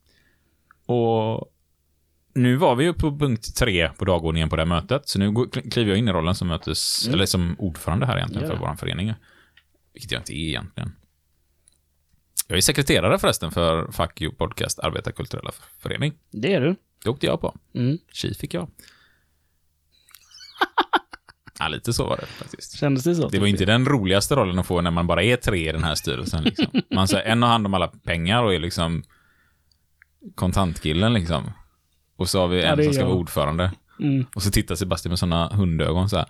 [0.85, 1.51] Och
[2.35, 5.31] nu var vi ju på punkt tre på dagordningen på det här mötet, så nu
[5.31, 7.13] går- kliver jag in i rollen som mötes, Mm.
[7.15, 8.53] eller som ordförande här egentligen Ja.
[8.55, 9.13] för vår förening.
[9.93, 10.91] Vilket jag inte är egentligen.
[12.47, 16.13] Jag är sekreterare förresten för Fuck You Podcast Arbetarkulturella Förening.
[16.31, 16.75] Det är du.
[17.03, 17.55] Det åkte jag på.
[17.75, 17.97] Mm.
[18.11, 18.69] Tji fick jag.
[21.59, 22.77] ja, lite så var det faktiskt.
[22.79, 23.29] Kändes det så?
[23.29, 25.83] Det var inte den roligaste rollen att få när man bara är tre i den
[25.83, 26.43] här styrelsen.
[26.43, 26.65] Liksom.
[26.91, 29.03] Man säger en har hand om alla pengar och är liksom
[30.35, 31.51] kontantkillen liksom.
[32.17, 33.07] Och så har vi Ja, en är som ska jag.
[33.07, 33.71] vara ordförande.
[33.99, 34.25] Mm.
[34.35, 36.25] Och så tittar Sebastian med sådana hundögon så här.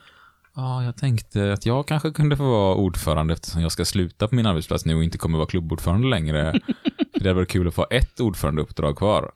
[0.55, 4.35] Ja, jag tänkte att jag kanske kunde få vara ordförande eftersom jag ska sluta på
[4.35, 6.53] min arbetsplats nu och inte kommer vara klubbordförande längre.
[7.13, 9.31] Det hade varit kul att få ett ordförandeuppdrag kvar.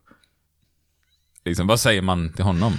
[1.44, 2.72] Liksom, vad säger man till honom?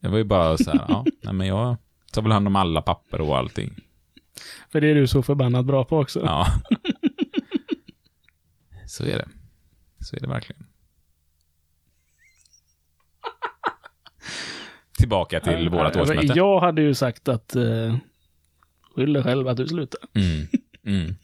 [0.00, 1.76] Det var ju bara så här, ja, nej men jag
[2.12, 3.74] tar väl hand om alla papper och allting.
[4.72, 6.20] För det är du så förbannat bra på också.
[6.20, 6.46] Ja.
[8.86, 9.28] Så är det.
[10.00, 10.66] Så är det verkligen.
[14.98, 16.32] Tillbaka till Ja, vårat årsmöte.
[16.36, 17.96] Jag hade ju sagt att uh,
[18.94, 20.00] skyll dig själv att du slutar.
[20.14, 20.46] Mm.
[20.86, 21.14] Mm.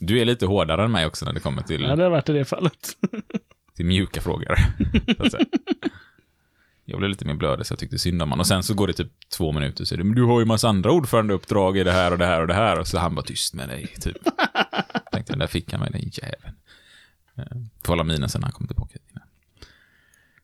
[0.00, 2.28] Du är lite hårdare än mig också när det kommer till, Ja, det har varit
[2.28, 2.88] i det fallet.
[3.76, 4.56] till mjuka frågor.
[6.86, 8.40] Jag blev lite mer blödig så jag tyckte synd om honom.
[8.40, 10.46] Och sen så går det typ två minuter så är det, men du har ju
[10.46, 12.78] massa andra ordförandeuppdrag i det här och det här och det här.
[12.78, 14.16] Och så han bara tyst med dig, typ.
[15.12, 16.56] Tänkte den där fick han mig, den jäveln.
[17.36, 17.44] Eh,
[17.84, 18.98] Får hålla minen sen när han kommer tillbaka.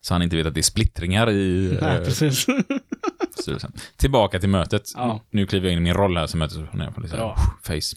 [0.01, 2.45] Så han inte vet att det är splittringar i Nej, eh, precis.
[3.39, 3.73] styrelsen.
[3.95, 4.91] Tillbaka till mötet.
[4.95, 5.21] Ja.
[5.29, 6.39] Nu kliver jag in i min roll här som.
[6.41, 6.67] Liksom,
[7.11, 7.35] Ja.
[7.63, 7.95] Face.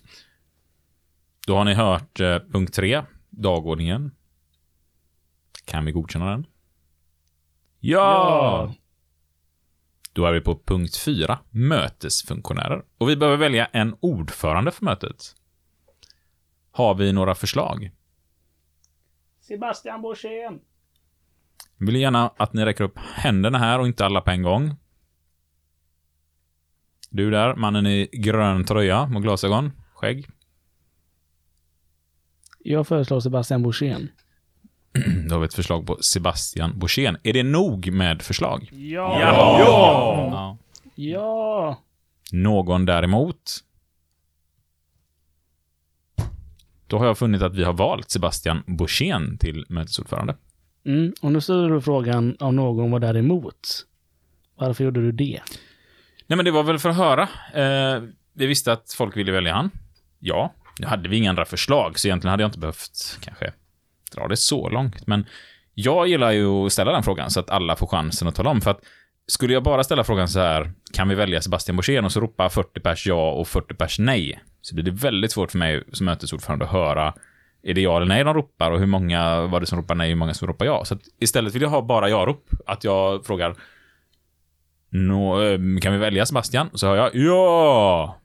[1.47, 4.11] Då har ni hört eh, punkt tre, dagordningen.
[5.65, 6.47] Kan vi godkänna den?
[7.81, 7.99] Ja!
[7.99, 8.75] Ja.
[10.12, 12.85] Då är vi på punkt fyra, mötesfunktionärer.
[12.99, 15.37] Och vi behöver välja en ordförande för mötet.
[16.71, 17.91] Har vi några förslag?
[19.41, 20.61] Sebastian Borssén.
[21.79, 24.77] Jag vill gärna att ni räcker upp händerna här och inte alla på en gång.
[27.11, 30.27] Du där, mannen i grön tröja och glasögon, skägg.
[32.59, 34.11] Jag föreslår Sebastian Borssén.
[35.28, 37.16] Då har vi ett förslag på Sebastian Borssén.
[37.22, 38.68] Är det nog med förslag?
[38.72, 39.20] Ja!
[39.20, 40.57] Ja.
[40.95, 41.78] Ja!
[42.32, 43.64] Någon däremot?
[46.86, 50.36] Då har jag funnit att vi har valt Sebastian Borssén till mötesordförande.
[50.86, 53.86] Mm, och nu ställer du frågan om någon var däremot.
[54.57, 55.40] Varför gjorde du det?
[56.26, 57.22] Nej, men det var väl för att höra.
[57.55, 59.70] Eh, vi visste att folk ville välja han.
[60.18, 63.53] Ja, nu hade vi inga andra förslag, så egentligen hade jag inte behövt kanske
[64.15, 65.07] dra det så långt.
[65.07, 65.27] Men
[65.75, 68.61] jag gillar ju att ställa den frågan så att alla får chansen att tala om.
[68.61, 68.81] För att
[69.27, 72.49] skulle jag bara ställa frågan så här, kan vi välja Sebastian Borssén och så ropa
[72.51, 76.07] 40 pers ja och 40 pers nej, så blir det väldigt svårt för mig som
[76.07, 77.15] mötesordförande att höra
[77.65, 80.07] är det ja eller nej de ropar och hur många var det som ropar nej
[80.07, 80.85] och hur många som ropar ja.
[80.85, 82.49] Så att istället vill jag ha bara ja-rop.
[82.67, 83.55] Att jag frågar
[84.91, 86.69] no, eh, kan vi välja Sebastian?
[86.69, 88.21] Och så hör jag ja!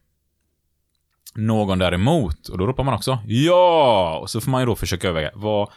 [1.35, 2.47] Någon däremot?
[2.47, 4.17] Och då ropar man också ja!
[4.21, 5.69] Och så får man ju då försöka överväga, vad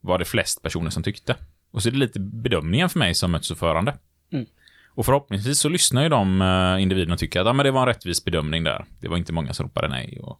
[0.00, 1.36] var det flest personer som tyckte?
[1.70, 3.94] Och så är det lite bedömningen för mig som mötesordförande.
[4.32, 4.46] Mm.
[4.88, 7.80] Och förhoppningsvis så lyssnar ju de uh, individerna och tycker att ah, men det var
[7.80, 8.84] en rättvis bedömning där.
[9.00, 10.38] Det var inte många som ropade nej och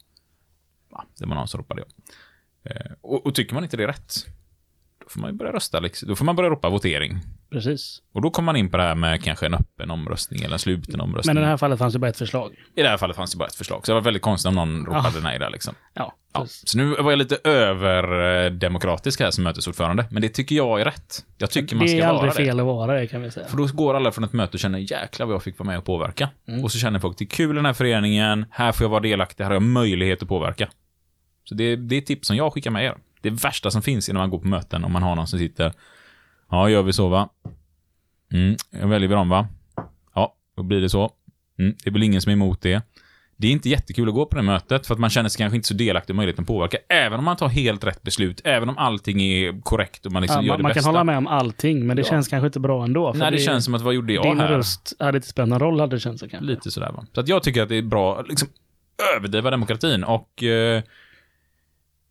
[0.91, 2.71] ja, det var någon som ropade ja.
[2.71, 4.27] Eh, och, och tycker man inte det är rätt,
[5.05, 5.81] då får man ju börja rösta.
[5.81, 6.09] Liksom.
[6.09, 7.19] Då får man börja ropa votering.
[7.51, 8.03] Precis.
[8.15, 10.59] Och då kommer man in på det här med kanske en öppen omröstning eller en
[10.59, 11.35] sluten omröstning.
[11.35, 12.53] Men i det här fallet fanns det bara ett förslag.
[12.77, 13.87] I det här fallet fanns det bara ett förslag.
[13.87, 15.21] Så det var väldigt konstigt om någon ropade Ja.
[15.23, 15.75] nej där liksom.
[15.95, 16.47] Ja, Ja.
[16.49, 20.05] Så nu var jag lite överdemokratisk här som mötesordförande.
[20.11, 21.25] Men det tycker jag är rätt.
[21.39, 22.37] Jag tycker man Det ska är vara aldrig det.
[22.37, 23.47] fel att vara det, kan vi säga.
[23.47, 25.79] För då går alla från ett möte och känner jäklar vad jag fick vara med
[25.79, 26.29] och påverka.
[26.49, 26.65] Mm.
[26.65, 29.01] Och så känner folk, det är kul i den här föreningen, här får jag vara
[29.01, 30.69] delaktig, här har jag möjlighet att påverka.
[31.45, 32.95] Så det, det är tips som jag skickar med er.
[33.25, 35.73] Det värsta som finns innan man går på möten, om man har någon som sitter,
[36.51, 37.29] ja, gör vi så va?
[38.33, 39.49] Mm, jag väljer vi dem va?
[40.15, 41.11] Ja, då blir det så.
[41.59, 42.83] Mm, det är väl ingen som är emot det.
[43.37, 45.57] Det är inte jättekul att gå på det mötet, för att man känner sig kanske
[45.57, 46.77] inte så delaktig i möjligheten att påverka.
[46.89, 50.37] Även om man tar helt rätt beslut, även om allting är korrekt och man liksom
[50.41, 50.81] Ja, gör man det man bästa.
[50.81, 52.09] kan hålla med om allting, men det Ja.
[52.09, 53.13] känns kanske inte bra ändå.
[53.17, 54.49] Nej, det känns som att vad gjorde jag din här?
[54.49, 56.41] röst hade inte spelat någon roll, hade det känts kanske.
[56.41, 57.07] Lite sådär va.
[57.15, 58.49] Så att jag tycker att det är bra, liksom
[59.17, 60.83] överdriva demokratin och eh,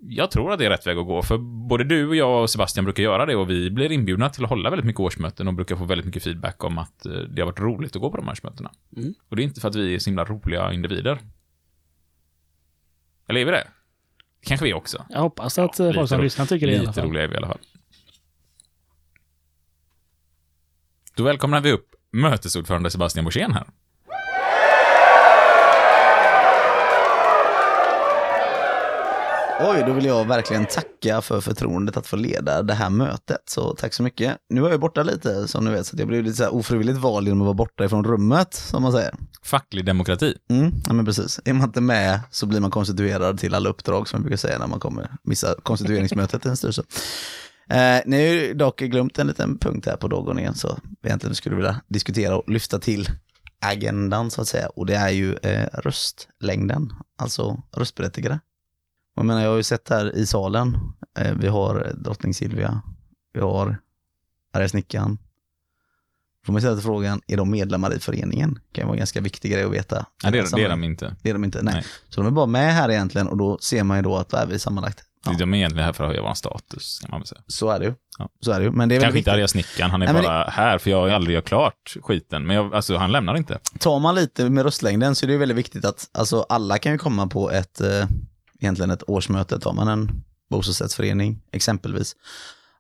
[0.08, 2.50] jag tror att det är rätt väg att gå, för både du och jag och
[2.50, 5.54] Sebastian brukar göra det och vi blir inbjudna till att hålla väldigt mycket årsmöten och
[5.54, 8.18] brukar få väldigt mycket feedback om att eh, det har varit roligt att gå på
[8.18, 8.72] de här årsmötena.
[8.98, 9.14] Mm.
[9.30, 11.20] Och det är inte för att vi är så himla roliga individer.
[13.28, 13.68] Eller är vi det?
[14.46, 15.06] Kanske vi också.
[15.10, 17.10] Jag hoppas att Ja, eh, folk som lyssnar tycker det i alla Lite fall.
[17.10, 17.60] roliga är vi i alla fall.
[21.16, 23.68] Då välkomnar vi upp mötesordförande Sebastian Borssén här.
[29.66, 33.42] Oj, då vill jag verkligen tacka för förtroendet att få leda det här mötet.
[33.46, 34.38] Så tack så mycket.
[34.50, 37.28] Nu är jag borta lite, som ni vet, så jag blev lite så ofrivilligt vald
[37.28, 39.14] genom att vara borta ifrån rummet, som man säger.
[39.44, 40.38] Facklig demokrati.
[40.50, 41.40] Mm, ja, men precis.
[41.46, 44.60] Är man inte med så blir man konstituerad till alla uppdrag, som jag brukar säga
[44.60, 46.84] när man kommer missa konstitueringsmötet i en styrelse.
[47.70, 51.56] Eh, ni har ju dock glömt en liten punkt här på dagordningen, så egentligen skulle
[51.56, 53.10] vilja diskutera och lyfta till
[53.66, 54.68] agendan, så att säga.
[54.68, 58.40] Och det är ju eh, röstlängden, alltså röstberättigade.
[59.16, 60.78] Jag menar, jag har ju sett här i salen,
[61.20, 62.82] eh, vi har drottning Silvia,
[63.34, 63.78] vi har
[64.54, 65.18] arga snickaren.
[66.46, 68.54] Får man ställa frågan, är de medlemmar i föreningen?
[68.54, 70.06] Det kan vara en ganska viktig grej att veta.
[70.24, 71.16] Nej, det, är- det är de inte.
[71.22, 71.74] Det är de inte, nej.
[71.74, 71.84] Nej.
[72.10, 74.42] Så de är bara med här egentligen och då ser man ju då att vad
[74.42, 75.04] är vi sammanlagt?
[75.26, 77.42] Ja, De är egentligen här för att höja vår status, kan man väl säga.
[77.48, 77.94] så är det ju.
[78.20, 78.30] Ja.
[78.40, 78.72] Så är det ju.
[78.72, 81.10] Men det är Kanske inte arga snickaren, han är Nej, bara här för jag har
[81.10, 82.48] aldrig gjort klart skiten.
[82.48, 83.60] Men jag, alltså, han lämnar inte.
[83.80, 86.92] Tar man lite med röstlängden så är det ju väldigt viktigt att alltså, alla kan
[86.92, 88.08] ju komma på ett, eh,
[88.64, 89.60] egentligen ett årsmöte.
[89.60, 92.16] Tar man en bostadsrättsförening exempelvis,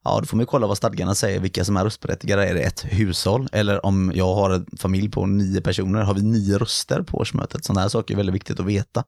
[0.04, 2.50] ja då får man ju kolla vad stadgarna säger, vilka som är röstberättigade.
[2.50, 3.50] Är det ett hushåll?
[3.52, 7.66] Eller om jag har en familj på nio personer, har vi nio röster på årsmötet?
[7.66, 9.04] Sådana här saker är väldigt viktigt att veta.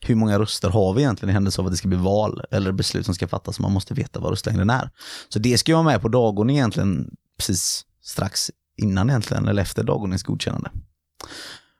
[0.00, 2.72] Hur många röster har vi egentligen i händelse av att det ska bli val eller
[2.72, 3.60] beslut som ska fattas?
[3.60, 4.90] Man måste veta vad röstlängden är.
[5.28, 9.84] Så det ska jag ha med på dagordningen egentligen precis strax innan egentligen, eller efter
[9.84, 10.70] dagordningens godkännande.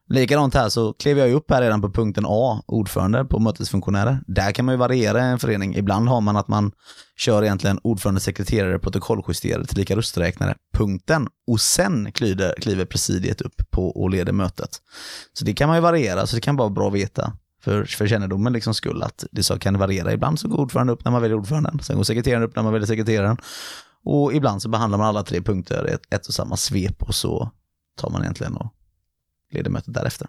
[0.08, 4.20] Likadant här så klev jag ju upp här redan på punkten A, ordförande på mötesfunktionärer.
[4.26, 5.76] Där kan man ju variera en förening.
[5.76, 6.72] Ibland har man att man
[7.16, 11.28] kör egentligen ordförande, sekreterare, protokolljusterare, tillika rösträknare, punkten.
[11.46, 14.70] Och sen kliver, kliver presidiet upp på och leder mötet.
[15.32, 17.32] Så det kan man ju variera, så det kan vara bra att veta
[17.62, 20.12] för, för kännedomen liksom skull att det så kan variera.
[20.12, 22.72] Ibland så går ordförande upp när man väljer ordföranden, sen går sekreteraren upp när man
[22.72, 23.36] väljer sekreteraren.
[24.04, 27.14] Och ibland så behandlar man alla tre punkter i ett, ett och samma svep och
[27.14, 27.50] så
[28.00, 28.75] tar man egentligen och
[29.50, 30.28] leder mötet därefter.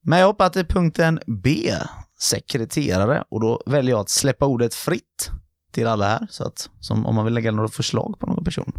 [0.00, 1.72] Men jag hoppar till punkten B,
[2.18, 5.30] sekreterare, och då väljer jag att släppa ordet fritt
[5.70, 8.72] till alla här, så att som om man vill lägga några förslag på någon person.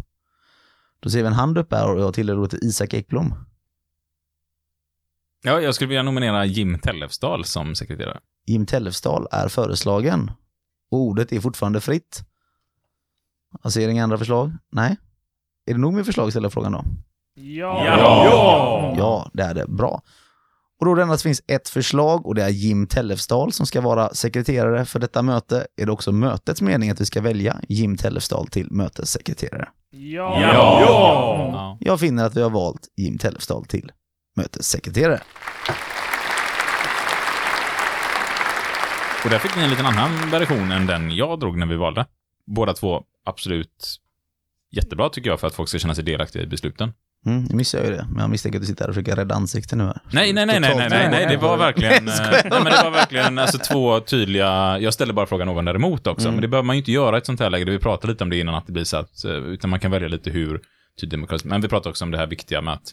[1.00, 3.34] Då ser vi en hand upp här och jag tillhör då till Isak Ekblom.
[5.42, 8.20] Ja, jag skulle vilja nominera Jim Tellefsdal som sekreterare.
[8.46, 10.30] Jim Tellefsdal är föreslagen
[10.90, 12.24] Och ordet är fortfarande fritt.
[13.62, 14.52] Jag ser inga andra förslag.
[14.72, 14.96] Nej.
[15.66, 16.84] Är det nog med förslag ställer jag frågan då?
[17.34, 17.84] Ja!
[17.86, 18.94] Ja!
[18.98, 19.66] Ja, det är det.
[19.68, 20.02] Bra.
[20.80, 24.14] Och då det endast finns ett förslag och det är Jim Tellefsdal som ska vara
[24.14, 28.46] sekreterare för detta möte är det också mötets mening att vi ska välja Jim Tellefsdal
[28.46, 29.68] till mötessekreterare.
[29.90, 30.40] Ja!
[30.40, 31.78] Ja!
[31.80, 33.92] Jag finner att vi har valt Jim Tellefsdal till
[34.36, 35.20] mötessekreterare.
[39.24, 42.06] Och där fick ni en liten annan version än den jag drog när vi valde.
[42.46, 43.96] Båda två absolut
[44.70, 46.92] jättebra tycker jag för att folk ska känna sig delaktiga i besluten.
[47.26, 49.78] Mm, jag ju det, men jag misstänker att du sitter här och försöker rädda ansikten
[49.78, 50.00] nu här.
[50.10, 52.90] Nej, nej, nej, nej, nej, nej, nej, det var verkligen, eh, nej, men det var
[52.90, 56.34] verkligen alltså, två tydliga, jag ställde bara frågan ovan däremot också, Mm.
[56.34, 58.24] men det behöver man ju inte göra i ett sånt här läge, vi pratade lite
[58.24, 60.60] om det innan, att det blir så att, eh, utan man kan välja lite hur
[61.00, 62.88] tydligt demokratiskt, men vi pratade också om det här viktiga med att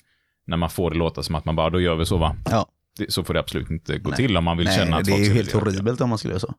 [0.48, 2.36] när man får det låta som att man bara, då gör vi så va?
[2.52, 2.66] Ja.
[2.98, 4.18] Det, så får det absolut inte gå Nej.
[4.18, 6.18] till om man vill Nej, känna att det är folk ju helt horribelt om man
[6.18, 6.54] skulle göra så.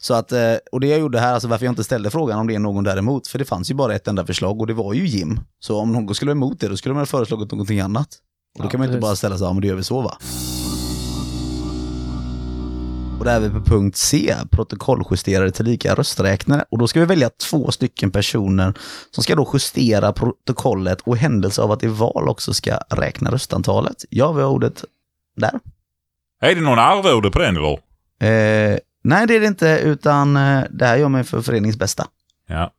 [0.00, 2.46] Så att, eh, och det jag gjorde här, alltså varför jag inte ställde frågan om
[2.46, 4.94] det är någon däremot, för det fanns ju bara ett enda förslag och det var
[4.94, 5.40] ju Jim.
[5.58, 8.08] Så om någon skulle vara emot det, då skulle man ha föreslagit någonting annat.
[8.54, 9.02] Och då Ja, kan man inte precis.
[9.08, 10.18] bara ställa sig, ja men det gör vi så va?
[13.18, 16.64] Och där är vi på punkt C, protokolljusterare tillika rösträknare.
[16.70, 18.74] Och då ska vi välja två stycken personer
[19.10, 22.76] som ska då justera protokollet och i händelse av att det är val också ska
[22.90, 24.04] räkna röstantalet.
[24.10, 24.84] Ja, vi har ordet
[25.36, 25.60] där.
[26.42, 27.72] Är det någon arvode på den eller?
[28.72, 32.06] Eh, nej, det är det inte, utan eh, det här gör man för föreningens bästa.
[32.46, 32.72] Ja.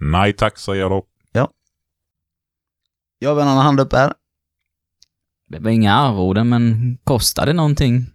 [0.00, 1.06] Nej tack säger jag då.
[3.22, 4.12] Jag har en annan hand upp här.
[5.48, 8.06] Det var inga arvoden, men kostar det någonting?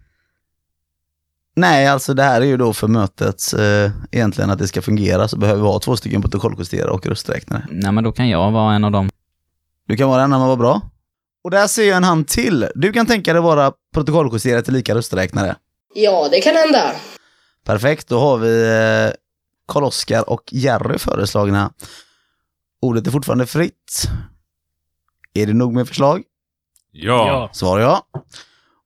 [1.56, 5.28] Nej, alltså det här är ju då för mötet eh, egentligen att det ska fungera
[5.28, 7.66] så behöver vi ha två stycken protokolljusterare och rösträknare.
[7.70, 9.10] Nej, men då kan jag vara en av dem.
[9.86, 10.80] Du kan vara en när man var bra.
[11.44, 12.68] Och där ser jag en hand till.
[12.74, 15.56] Du kan tänka dig vara protokolljusterare till lika rösträknare.
[15.94, 16.92] Ja, det kan hända.
[17.64, 19.14] Perfekt, då har vi eh,
[19.68, 21.72] Karl-Oskar och Jerry föreslagna.
[22.82, 24.08] Ordet är fortfarande fritt.
[25.34, 26.22] Är det nog med förslag?
[26.92, 27.50] Ja.
[27.52, 28.02] Svar ja.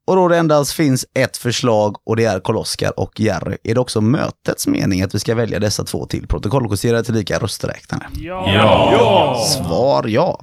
[0.07, 3.81] Och då det endast finns ett förslag och det är Karl-Oskar och Jerry är det
[3.81, 8.07] också mötets mening att vi ska välja dessa två till protokolljusterare till lika rösträknare.
[8.15, 9.45] Ja.
[9.49, 10.41] Svar ja.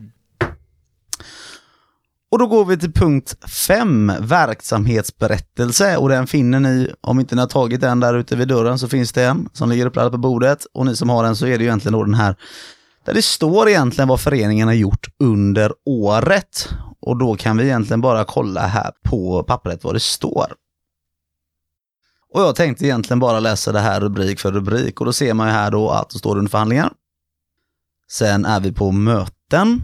[2.31, 5.97] Och då går vi till punkt 5, verksamhetsberättelse.
[5.97, 8.87] Och den finner ni, om inte ni har tagit den där ute vid dörren så
[8.87, 10.65] finns det en som ligger uppladdad på bordet.
[10.73, 12.35] Och ni som har den så är det ju egentligen då den här,
[13.05, 16.69] där det står egentligen vad föreningen har gjort under året.
[17.01, 20.53] Och då kan vi egentligen bara kolla här på pappret vad det står.
[22.33, 25.47] Och jag tänkte egentligen bara läsa det här rubrik för rubrik och då ser man
[25.47, 26.93] ju här då att det står under förhandlingar.
[28.11, 29.81] Sen är vi på möten.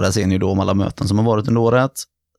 [0.00, 1.92] Och där ser ni då om alla möten som har varit under året.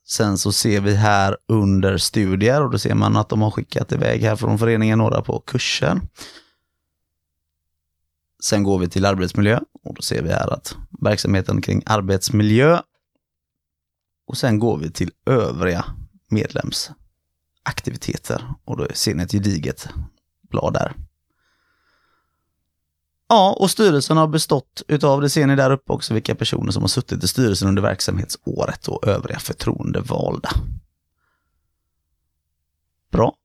[0.07, 3.91] Sen så ser vi här under studier och då ser man att de har skickat
[3.91, 6.01] iväg här från föreningen några på kurser.
[8.43, 12.81] Sen går vi till arbetsmiljö och då ser vi här att verksamheten kring arbetsmiljö.
[14.27, 15.85] Och sen går vi till övriga
[16.29, 19.89] medlemsaktiviteter och då ser ni ett gediget
[20.49, 20.95] blad där.
[23.31, 26.83] Ja, och styrelsen har bestått utav, det ser ni där uppe också, vilka personer som
[26.83, 30.49] har suttit i styrelsen under verksamhetsåret och övriga förtroendevalda.
[33.11, 33.35] Bra.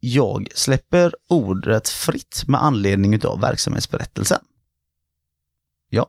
[0.00, 4.40] Jag släpper ordet fritt med anledning utav verksamhetsberättelsen.
[5.88, 6.06] Ja.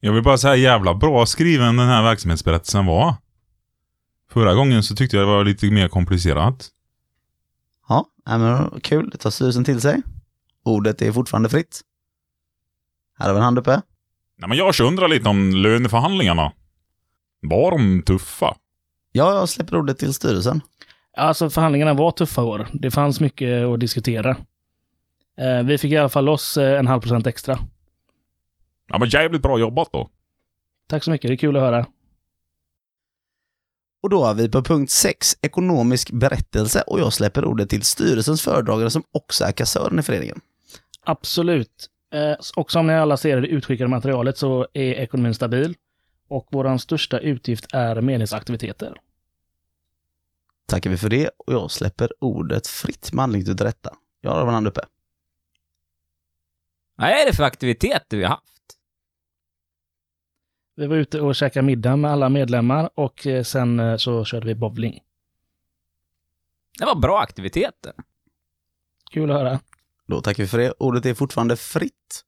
[0.00, 3.14] Jag vill bara säga jävla bra skriven den här verksamhetsberättelsen var.
[4.30, 6.68] Förra gången så tyckte jag det var lite mer komplicerat.
[7.88, 9.10] Ja, men kul.
[9.10, 10.02] Det tar styrelsen till sig.
[10.64, 11.84] Ordet är fortfarande fritt.
[13.18, 13.82] Här har vi en hand uppe.
[14.36, 16.52] Nej, men jag undrar lite om löneförhandlingarna.
[17.40, 18.56] Var de tuffa?
[19.12, 20.60] Ja, jag släpper ordet till styrelsen.
[21.16, 22.68] Alltså förhandlingarna var tuffa år.
[22.72, 24.30] Det fanns mycket att diskutera.
[25.38, 27.58] Eh, Vi fick i alla fall loss eh, en halv procent extra.
[28.88, 30.10] Ja, men jävligt bra jobbat då.
[30.88, 31.86] Tack så mycket, det är kul att höra.
[34.02, 38.42] Och då är vi på punkt 6, ekonomisk berättelse och jag släpper ordet till styrelsens
[38.42, 40.40] föredragare som också är kassören i föreningen.
[41.04, 41.90] Absolut.
[42.10, 45.74] Eh, och som ni alla ser i det utskickade materialet så är ekonomin stabil.
[46.28, 49.00] Och vår största utgift är meningsaktiviteter.
[50.66, 53.94] Tackar vi för det och jag släpper ordet fritt med anledning till detta.
[54.20, 54.80] Jag har en hand uppe.
[56.94, 58.76] Vad är det för aktiviteter vi har haft?
[60.74, 64.46] Vi var ute och käkade middag med alla medlemmar och eh, sen eh, så körde
[64.46, 65.00] vi bowling.
[66.78, 67.92] Det var bra aktiviteter.
[69.10, 69.60] Kul att höra.
[70.08, 70.72] Då tackar vi för det.
[70.78, 72.24] Ordet är fortfarande fritt.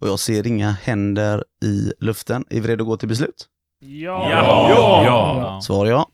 [0.00, 2.44] Och jag ser inga händer i luften.
[2.50, 3.46] Är vi redo att gå till beslut?
[3.80, 4.30] Ja!
[4.30, 5.04] Ja.
[5.04, 5.60] Ja.
[5.62, 6.08] Svar ja.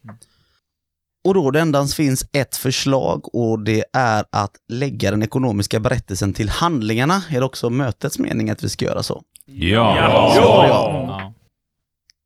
[1.24, 6.32] Och då det endast finns ett förslag och det är att lägga den ekonomiska berättelsen
[6.32, 7.22] till handlingarna.
[7.30, 9.22] Är det också mötets mening att vi ska göra så?
[9.44, 10.32] Ja.
[10.36, 11.32] Svar ja.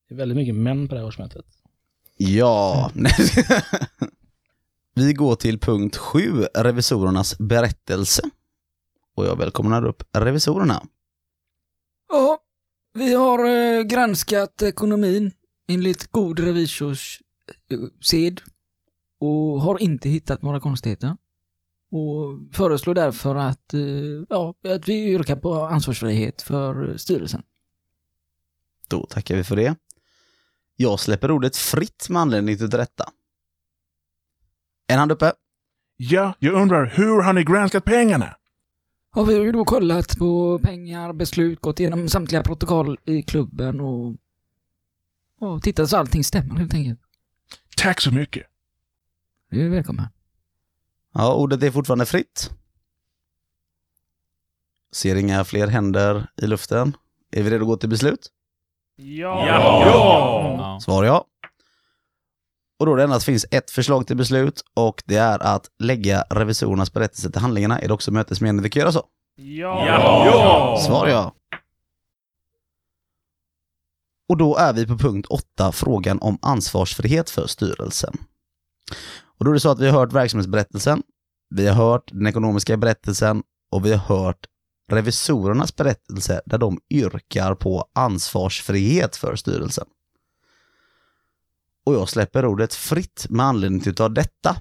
[0.09, 1.45] Det är väldigt mycket män på det här årsmötet.
[2.17, 2.91] Ja.
[4.95, 8.23] vi går till punkt sju, revisorernas berättelse.
[9.15, 10.87] Och jag välkomnar upp revisorerna.
[12.09, 12.39] Ja,
[12.95, 15.33] vi har eh, granskat ekonomin
[15.69, 17.23] enligt god revisors
[17.71, 18.41] eh, sed
[19.21, 21.17] och har inte hittat några konstigheter.
[21.91, 23.81] Och föreslår därför att, eh,
[24.29, 27.43] ja, att vi yrkar på ansvarsfrihet för styrelsen.
[28.89, 29.77] Då tackar vi för det.
[30.77, 33.09] Jag släpper ordet fritt med anledning till detta.
[34.87, 35.33] En hand uppe.
[35.97, 38.37] Ja, jag undrar hur har ni granskat pengarna?
[39.15, 43.81] Ja, vi har ju då kollat på pengar, beslut, gått igenom samtliga protokoll i klubben
[43.81, 44.17] och,
[45.39, 47.01] och tittat så allting stämmer helt enkelt.
[47.77, 48.47] Tack så mycket.
[49.51, 50.07] Du är välkommen.
[51.15, 52.51] Ja, ordet är fortfarande fritt.
[54.93, 56.97] Ser inga fler händer i luften.
[57.31, 58.31] Är vi redo att gå till beslut?
[58.97, 59.47] Ja!
[59.47, 60.79] Ja.
[60.83, 61.25] Svar ja.
[62.83, 66.93] Och då det endast finns ett förslag till beslut och det är att lägga revisorernas
[66.93, 67.79] berättelse till handlingarna.
[67.79, 69.05] Är det också mötesmeningen att vi kan göra så?
[69.37, 70.79] Ja!
[70.87, 71.35] Svar ja.
[74.29, 78.15] Och då är vi på punkt 8, frågan om ansvarsfrihet för styrelsen.
[79.39, 81.03] Och då är det så att vi har hört verksamhetsberättelsen,
[81.55, 83.43] vi har hört den ekonomiska berättelsen
[83.73, 84.47] och vi har hört
[84.91, 89.87] revisorernas berättelse där de yrkar på ansvarsfrihet för styrelsen.
[91.87, 94.57] Och jag släpper ordet fritt med anledning av detta.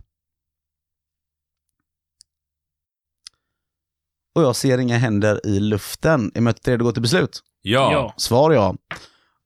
[4.35, 6.31] Och jag ser inga händer i luften.
[6.35, 7.39] Är mötet redo att gå till beslut?
[7.61, 7.91] Ja.
[7.93, 8.13] Ja.
[8.17, 8.75] Svar ja.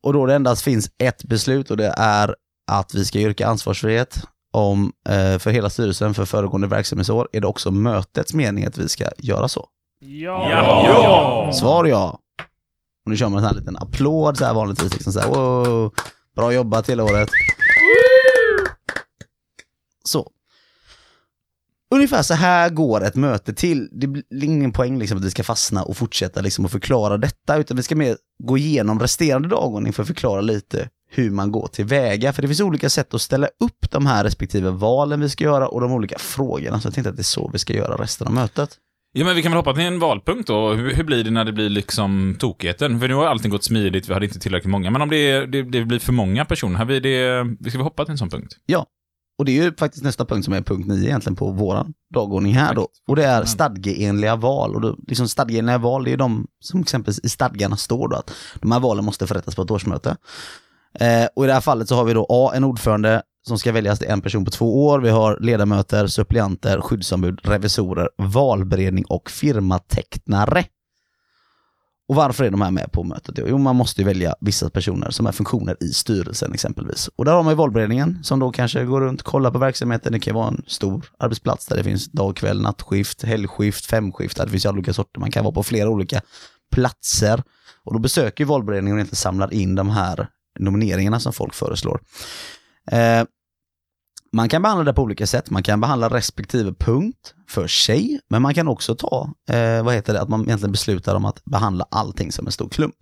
[0.04, 2.36] Och då det endast finns ett beslut och det är
[2.72, 4.20] att vi ska yrka ansvarsfrihet
[4.54, 8.90] om, eh, för hela styrelsen för föregående verksamhetsår är det också mötets mening att vi
[8.90, 9.68] ska göra så.
[10.00, 11.52] Ja!
[11.54, 12.20] Svar ja.
[13.06, 14.94] Och nu kör man en sån här liten applåd så här vanligtvis.
[14.94, 15.94] Liksom så här, wow,
[16.36, 17.30] bra jobbat hela året.
[20.06, 20.32] Så.
[21.96, 23.90] Ungefär så här går ett möte till.
[23.92, 27.58] Det blir ingen poäng liksom att vi ska fastna och fortsätta liksom att förklara detta,
[27.58, 31.68] utan vi ska mer gå igenom resterande dagordning för att förklara lite hur man går
[31.68, 32.34] tillväga.
[32.34, 35.68] För det finns olika sätt att ställa upp de här respektive valen vi ska göra
[35.68, 36.80] och de olika frågorna.
[36.80, 38.78] Så jag tänkte att det är så vi ska göra resten av mötet.
[39.18, 40.74] Ja, men vi kan väl hoppa till en valpunkt då.
[40.74, 43.00] Hur, hur blir det när det blir liksom tokigheten?
[43.00, 44.92] För nu har allting gått smidigt, vi hade inte tillräckligt många.
[44.92, 47.84] Men om det, det, det blir för många personer, här blir det, vi ska vi
[47.84, 48.58] hoppa till en sån punkt?
[48.66, 48.86] Ja,
[49.38, 52.54] och det är ju faktiskt nästa punkt som är punkt 9 egentligen på våran dagordning
[52.54, 52.88] här då.
[53.08, 54.76] Och det är stadgeenliga val.
[54.76, 58.32] Och då, liksom stadgeenliga val, det är de som exempelvis i stadgarna står då att
[58.62, 60.18] de här valen måste förrättas på ett årsmöte.
[61.00, 63.72] Eh, och i det här fallet så har vi då A, en ordförande som ska
[63.72, 65.00] väljas till en person på två år.
[65.00, 70.64] Vi har ledamöter, suppleanter, skyddsombud, revisorer, valberedning och firmatecknare.
[72.08, 73.40] Och varför är de här med på mötet?
[73.48, 77.10] Jo, man måste ju välja vissa personer som är funktioner i styrelsen exempelvis.
[77.16, 80.12] Och där har man ju valberedningen som då kanske går runt, kollar på verksamheten.
[80.14, 84.38] Det kan vara en stor arbetsplats där det finns dag, kväll, nattskift, helgskift, femskift.
[84.38, 85.20] Där det finns ju olika sorter.
[85.20, 86.22] Man kan vara på flera olika
[86.72, 87.44] platser.
[87.84, 90.28] Och då besöker ju valberedningen och inte samlar in de här
[90.60, 92.00] nomineringarna som folk föreslår.
[92.92, 93.24] Eh,
[94.36, 95.50] man kan behandla det på olika sätt.
[95.50, 100.14] Man kan behandla respektive punkt för sig, men man kan också ta, eh, vad heter
[100.14, 102.96] det, att man egentligen beslutar om att behandla allting som en stor klump.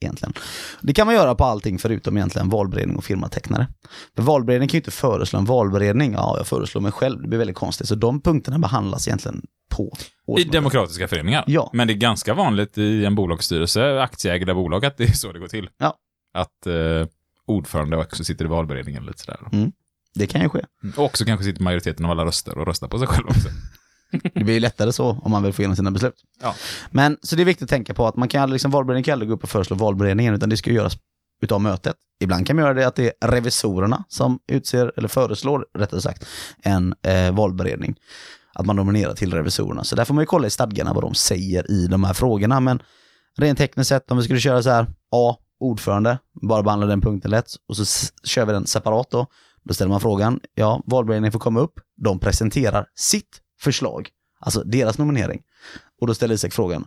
[0.00, 0.32] Egentligen.
[0.80, 3.66] Det kan man göra på allting förutom egentligen valberedning och firmatecknare.
[4.16, 7.38] För valberedning kan ju inte föreslå en valberedning, ja jag föreslår mig själv, det blir
[7.38, 7.88] väldigt konstigt.
[7.88, 9.92] Så de punkterna behandlas egentligen på
[10.38, 11.44] I demokratiska föreningar.
[11.46, 11.70] Ja.
[11.72, 15.38] Men det är ganska vanligt i en bolagsstyrelse, aktieägda bolag, att det är så det
[15.38, 15.68] går till.
[15.78, 15.96] Ja.
[16.34, 17.08] Att eh,
[17.46, 19.40] ordförande också sitter i valberedningen lite sådär.
[19.52, 19.72] Mm.
[20.14, 20.64] Det kan ju ske.
[20.96, 23.48] Och också kanske sitter majoriteten av alla röster och röstar på sig själv också.
[24.34, 26.14] Det blir ju lättare så om man vill få igenom sina beslut.
[26.42, 26.54] Ja.
[26.90, 29.12] Men så det är viktigt att tänka på att man kan aldrig, liksom, valberedningen kan
[29.12, 30.96] aldrig gå upp och föreslå valberedningen, utan det ska göras
[31.42, 31.96] utav mötet.
[32.20, 36.26] Ibland kan man göra det att det är revisorerna som utser, eller föreslår rättare sagt,
[36.62, 37.96] en eh, valberedning.
[38.54, 39.84] Att man nominerar till revisorerna.
[39.84, 42.60] Så där får man ju kolla i stadgarna vad de säger i de här frågorna.
[42.60, 42.82] Men
[43.38, 47.30] rent tekniskt sett, om vi skulle köra så här, A, ordförande, bara behandla den punkten
[47.30, 49.26] lätt, och så kör vi den separat då.
[49.64, 54.08] Då ställer man frågan, ja, valberedningen får komma upp, de presenterar sitt förslag,
[54.40, 55.42] alltså deras nominering.
[56.00, 56.86] Och då ställer Isak frågan,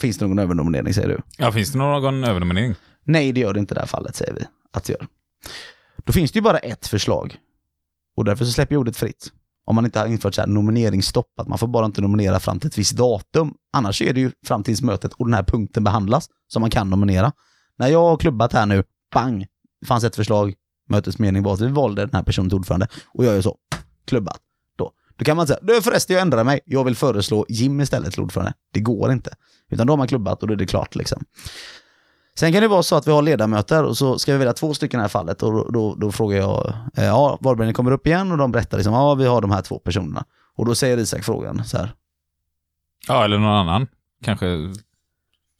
[0.00, 1.20] finns det någon övernominering säger du?
[1.38, 2.74] Ja, finns det någon övernominering?
[3.04, 5.06] Nej, det gör det inte i det här fallet, säger vi att det gör.
[6.04, 7.36] Då finns det ju bara ett förslag.
[8.16, 9.32] Och därför så släpper jag ordet fritt.
[9.64, 12.60] Om man inte har infört så här nomineringsstopp, att man får bara inte nominera fram
[12.60, 13.54] till ett visst datum.
[13.72, 16.90] Annars är det ju fram tills mötet och den här punkten behandlas som man kan
[16.90, 17.32] nominera.
[17.78, 18.84] När jag har klubbat här nu,
[19.14, 19.46] bang,
[19.80, 20.54] det fanns ett förslag,
[20.88, 23.56] mötets mening var att vi valde den här personen till ordförande och jag gör så,
[24.06, 24.40] klubbat.
[24.76, 28.12] Då, då kan man säga, du förresten jag ändrar mig, jag vill föreslå Jim istället
[28.12, 28.52] till ordförande.
[28.72, 29.34] Det går inte.
[29.70, 31.24] Utan då har man klubbat och då är det klart liksom.
[32.38, 34.74] Sen kan det vara så att vi har ledamöter och så ska vi välja två
[34.74, 37.90] stycken i det här fallet och då, då, då frågar jag, eh, ja, valberedningen kommer
[37.90, 40.24] upp igen och de berättar liksom, ja, vi har de här två personerna.
[40.56, 41.92] Och då säger Isak frågan så här,
[43.08, 43.86] Ja, eller någon annan.
[44.24, 44.46] Kanske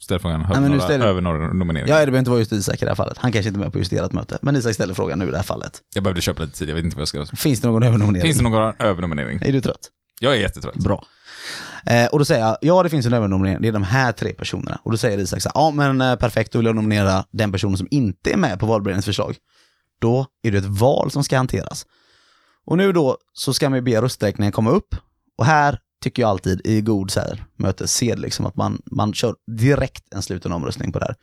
[0.02, 1.94] ställer frågan Nej, men nu några, ställer- över några nomineringar.
[1.94, 3.18] ja, det behöver inte vara just Isak i det här fallet.
[3.18, 4.38] Han kanske inte är med på justerat möte.
[4.42, 5.80] Men Isak ställer frågan nu i det här fallet.
[5.94, 7.36] Jag behövde köpa lite tid, jag vet inte vad jag ska...
[7.36, 8.22] Finns det någon övernominering?
[8.26, 9.38] Finns det någon övernominering?
[9.42, 9.90] Är du trött?
[10.20, 10.74] Jag är jättetrött.
[10.74, 11.04] Bra.
[11.86, 14.32] Eh, och då säger jag, ja det finns en övernominering, det är de här tre
[14.32, 14.80] personerna.
[14.82, 17.52] Och då säger Isak så här, ja men eh, perfekt, då vill jag nominera den
[17.52, 19.36] personen som inte är med på valberedningens förslag.
[20.00, 21.86] Då är det ett val som ska hanteras.
[22.66, 24.94] Och nu då så ska man ju be rösträkningen komma upp.
[25.38, 29.34] Och här tycker jag alltid i god så här, mötessed liksom att man, man kör
[29.46, 31.14] direkt en sluten omröstning på det här.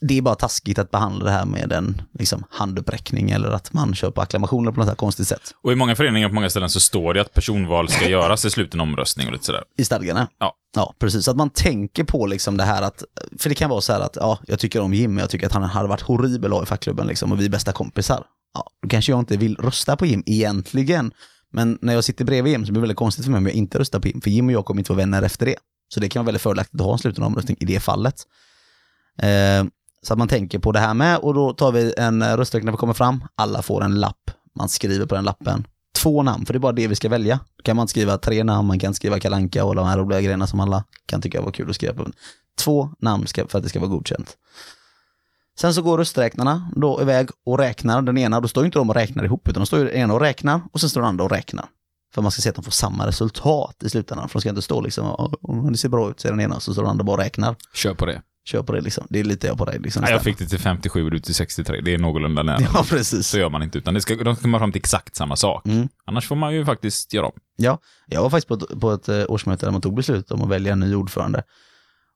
[0.00, 3.94] Det är bara taskigt att behandla det här med en liksom, handuppräckning eller att man
[3.94, 5.54] kör på acklamationer på något här konstigt sätt.
[5.62, 8.50] Och i många föreningar på många ställen så står det att personval ska göras i
[8.50, 9.64] sluten omröstning och lite sådär.
[9.76, 10.28] I stadgarna?
[10.38, 10.54] Ja.
[10.76, 11.28] Ja, precis.
[11.28, 13.04] Att man tänker på liksom det här att,
[13.38, 15.52] för det kan vara så här att, ja, jag tycker om Jim, jag tycker att
[15.52, 18.24] han hade varit horribel i fackklubben liksom, och vi är bästa kompisar.
[18.54, 21.12] Ja, då kanske jag inte vill rösta på Jim egentligen,
[21.50, 23.54] men när jag sitter bredvid Jim så blir det väldigt konstigt för mig om jag
[23.54, 25.56] inte röstar på Jim, för Jim och jag kommer inte vara vänner efter det.
[25.94, 28.14] Så det kan vara väldigt fördelaktigt att ha en sluten omröstning i det fallet.
[29.18, 29.64] Eh,
[30.02, 32.66] så att man tänker på det här med och då tar vi en eh, rösträkning
[32.66, 33.24] när vi kommer fram.
[33.34, 34.30] Alla får en lapp.
[34.54, 35.64] Man skriver på den lappen
[36.02, 37.40] två namn, för det är bara det vi ska välja.
[37.56, 39.98] Då kan man inte skriva tre namn, man kan skriva kalanka och alla de här
[39.98, 42.10] roliga grejerna som alla kan tycka var kul att skriva på.
[42.58, 44.36] Två namn ska, för att det ska vara godkänt.
[45.60, 48.88] Sen så går rösträknarna då iväg och räknar den ena, då står ju inte de
[48.90, 51.08] och räknar ihop, utan de står ju den ena och räknar och sen står den
[51.08, 51.66] andra och räknar.
[52.14, 54.62] För man ska se att de får samma resultat i slutändan, för de ska inte
[54.62, 57.04] stå liksom, "Ja, om det ser bra ut, säger den ena, så står den andra
[57.04, 57.56] bara och räknar.
[57.74, 58.22] Kör på det.
[58.44, 60.04] Kör på det liksom, det är lite jag på dig liksom.
[60.08, 61.80] Jag fick det till 57 och du till 63.
[61.80, 62.58] Det är någorlunda nära.
[62.74, 63.26] Ja, precis.
[63.26, 65.66] Så gör man inte, utan det ska, de ska komma fram till exakt samma sak.
[65.66, 65.88] Mm.
[66.04, 67.32] Annars får man ju faktiskt göra om.
[67.56, 70.42] Ja, jag var faktiskt på ett, på ett eh, årsmöte där man tog beslut om
[70.42, 71.42] att välja en ny ordförande.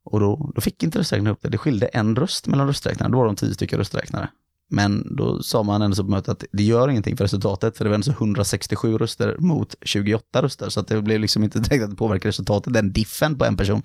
[0.04, 1.48] Och då, då fick inte rösträknaren upp det.
[1.48, 3.12] Det skilde en röst mellan rösträknarna.
[3.12, 4.28] Då var de tio stycken rösträknare.
[4.70, 7.88] Men då sa man ändå på mötet att det gör ingenting för resultatet, för det
[7.88, 11.84] var ändå så 167 röster mot 28 röster, så att det blev liksom inte direkt
[11.84, 13.82] att det påverkade resultatet, den diffen på en person.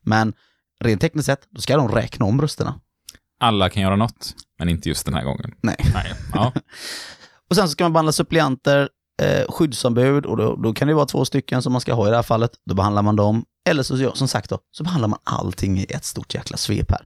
[0.00, 0.32] Men
[0.80, 2.80] rent tekniskt sett, då ska de räkna om rösterna.
[3.40, 5.54] Alla kan göra något, men inte just den här gången.
[5.62, 5.76] Nej.
[5.94, 6.12] Nej.
[6.32, 6.52] Ja.
[7.50, 8.88] Och sen så ska man behandla suppleanter,
[9.22, 12.10] eh, skyddsombud och då, då kan det vara två stycken som man ska ha i
[12.10, 12.50] det här fallet.
[12.66, 13.44] Då behandlar man dem.
[13.68, 17.00] Eller så, som sagt då, så behandlar man allting i ett stort jäkla svep här.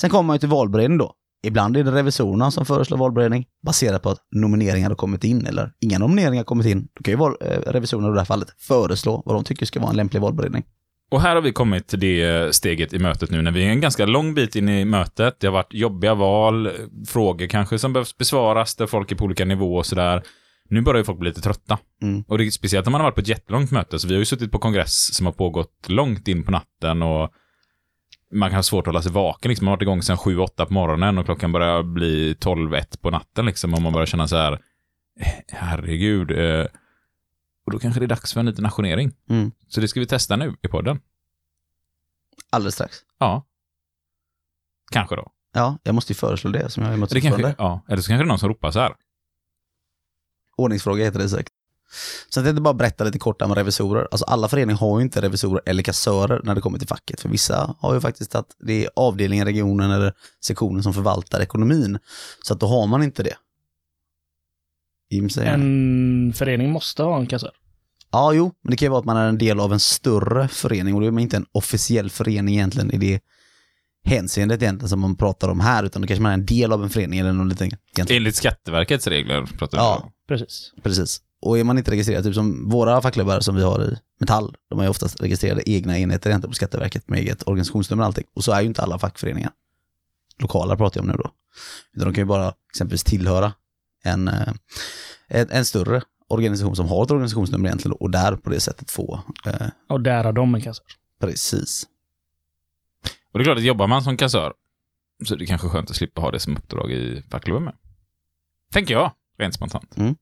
[0.00, 1.12] Sen kommer man ju till valberedning då.
[1.46, 5.72] Ibland är det revisorerna som föreslår valberedning baserat på att nomineringar har kommit in eller
[5.80, 6.88] inga nomineringar har kommit in.
[6.94, 9.80] Då kan ju val, eh, revisorerna i det här fallet föreslå vad de tycker ska
[9.80, 10.64] vara en lämplig valberedning.
[11.10, 13.68] Och här har vi kommit till det eh, steget i mötet nu när vi är
[13.68, 15.40] en ganska lång bit in i mötet.
[15.40, 16.72] Det har varit jobbiga val, eh,
[17.08, 20.22] frågor kanske som behövs besvaras, där folk är på olika nivåer och sådär.
[20.68, 21.78] Nu börjar ju folk bli lite trötta.
[22.02, 22.24] Mm.
[22.28, 24.18] Och det är speciellt om man har varit på ett jättelångt möte, så vi har
[24.18, 27.32] ju suttit på kongress som har pågått långt in på natten och
[28.32, 29.48] man kan ha svårt att hålla sig vaken.
[29.48, 29.64] Liksom.
[29.64, 33.46] Man har varit igång sedan 7-8 på morgonen och klockan börjar bli 12-1 på natten
[33.46, 33.74] liksom.
[33.74, 34.52] Och man börjar känna så här,
[35.20, 36.30] "Eh, herregud.
[36.30, 36.66] Eh,
[37.66, 39.12] och då kanske det är dags för en liten ajournering.
[39.28, 39.52] Mm.
[39.68, 41.00] Så det ska vi testa nu i podden.
[42.50, 42.96] Alldeles strax.
[43.18, 43.46] Ja.
[44.90, 45.32] Kanske då.
[45.52, 47.84] Ja, jag måste ju föreslå det som jag är Det kanske, ja.
[47.88, 48.94] Eller så kanske det är någon som ropar så här.
[50.56, 51.52] Ordningsfråga heter det säkert.
[52.28, 54.08] Så jag tänkte bara berätta lite kort om revisorer.
[54.10, 57.20] Alltså alla föreningar har ju inte revisorer eller kassörer när det kommer till facket.
[57.20, 60.12] För vissa har ju faktiskt att det är avdelningen, regionen eller
[60.44, 61.98] sektionen som förvaltar ekonomin.
[62.42, 63.36] Så att då har man inte det.
[65.10, 67.52] Jim säger En förening måste ha en kassör.
[68.10, 70.48] Ja, jo, men det kan ju vara att man är en del av en större
[70.48, 73.20] förening och då är man inte en officiell förening egentligen i det
[74.06, 76.82] hänseendet egentligen som man pratar om här, utan då kanske man är en del av
[76.82, 77.66] en förening eller något liten.
[77.66, 78.20] egentligen.
[78.22, 80.10] Enligt Skatteverkets regler pratar vi Ja, om.
[80.28, 80.72] Precis.
[80.82, 81.20] Precis.
[81.40, 84.78] Och är man inte registrerad, typ som våra fackklubbar som vi har i Metall, de
[84.78, 88.24] har ju oftast registrerade egna enheter egentligen på Skatteverket med eget organisationsnummer och allting.
[88.34, 89.50] Och så är ju inte alla fackföreningar.
[90.38, 91.30] Lokala pratar jag om nu då.
[91.96, 93.52] Utan de kan ju bara exempelvis tillhöra
[94.04, 94.52] en, eh,
[95.28, 99.20] en, en större organisation som har ett organisationsnummer egentligen och där på det sättet få,
[99.46, 100.84] eh, Och där har de en kassör.
[101.20, 101.86] precis.
[103.36, 104.52] Och det är klart att jobbar man som kassör
[105.24, 107.74] så är det kanske skönt att slippa ha det som uppdrag i fackklubben med.
[108.72, 109.96] Tänker jag, rent spontant.
[109.96, 110.14] Mm.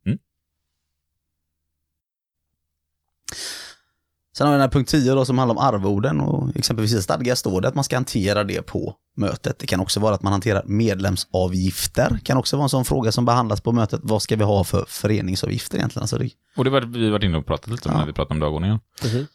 [4.37, 7.03] Sen har vi den här punkt 10 då som handlar om arvoden och exempelvis i
[7.03, 9.59] stadgar står det att man ska hantera det på mötet.
[9.59, 12.19] Det kan också vara att man hanterar medlemsavgifter.
[12.25, 14.01] kan också vara en sån fråga som behandlas på mötet.
[14.03, 16.03] Vad ska vi ha för föreningsavgifter egentligen?
[16.03, 17.99] Alltså det, Och det var vi varit inne och pratat lite om Ja.
[18.01, 18.81] när vi pratade om dagordningen.
[19.03, 19.29] Precis.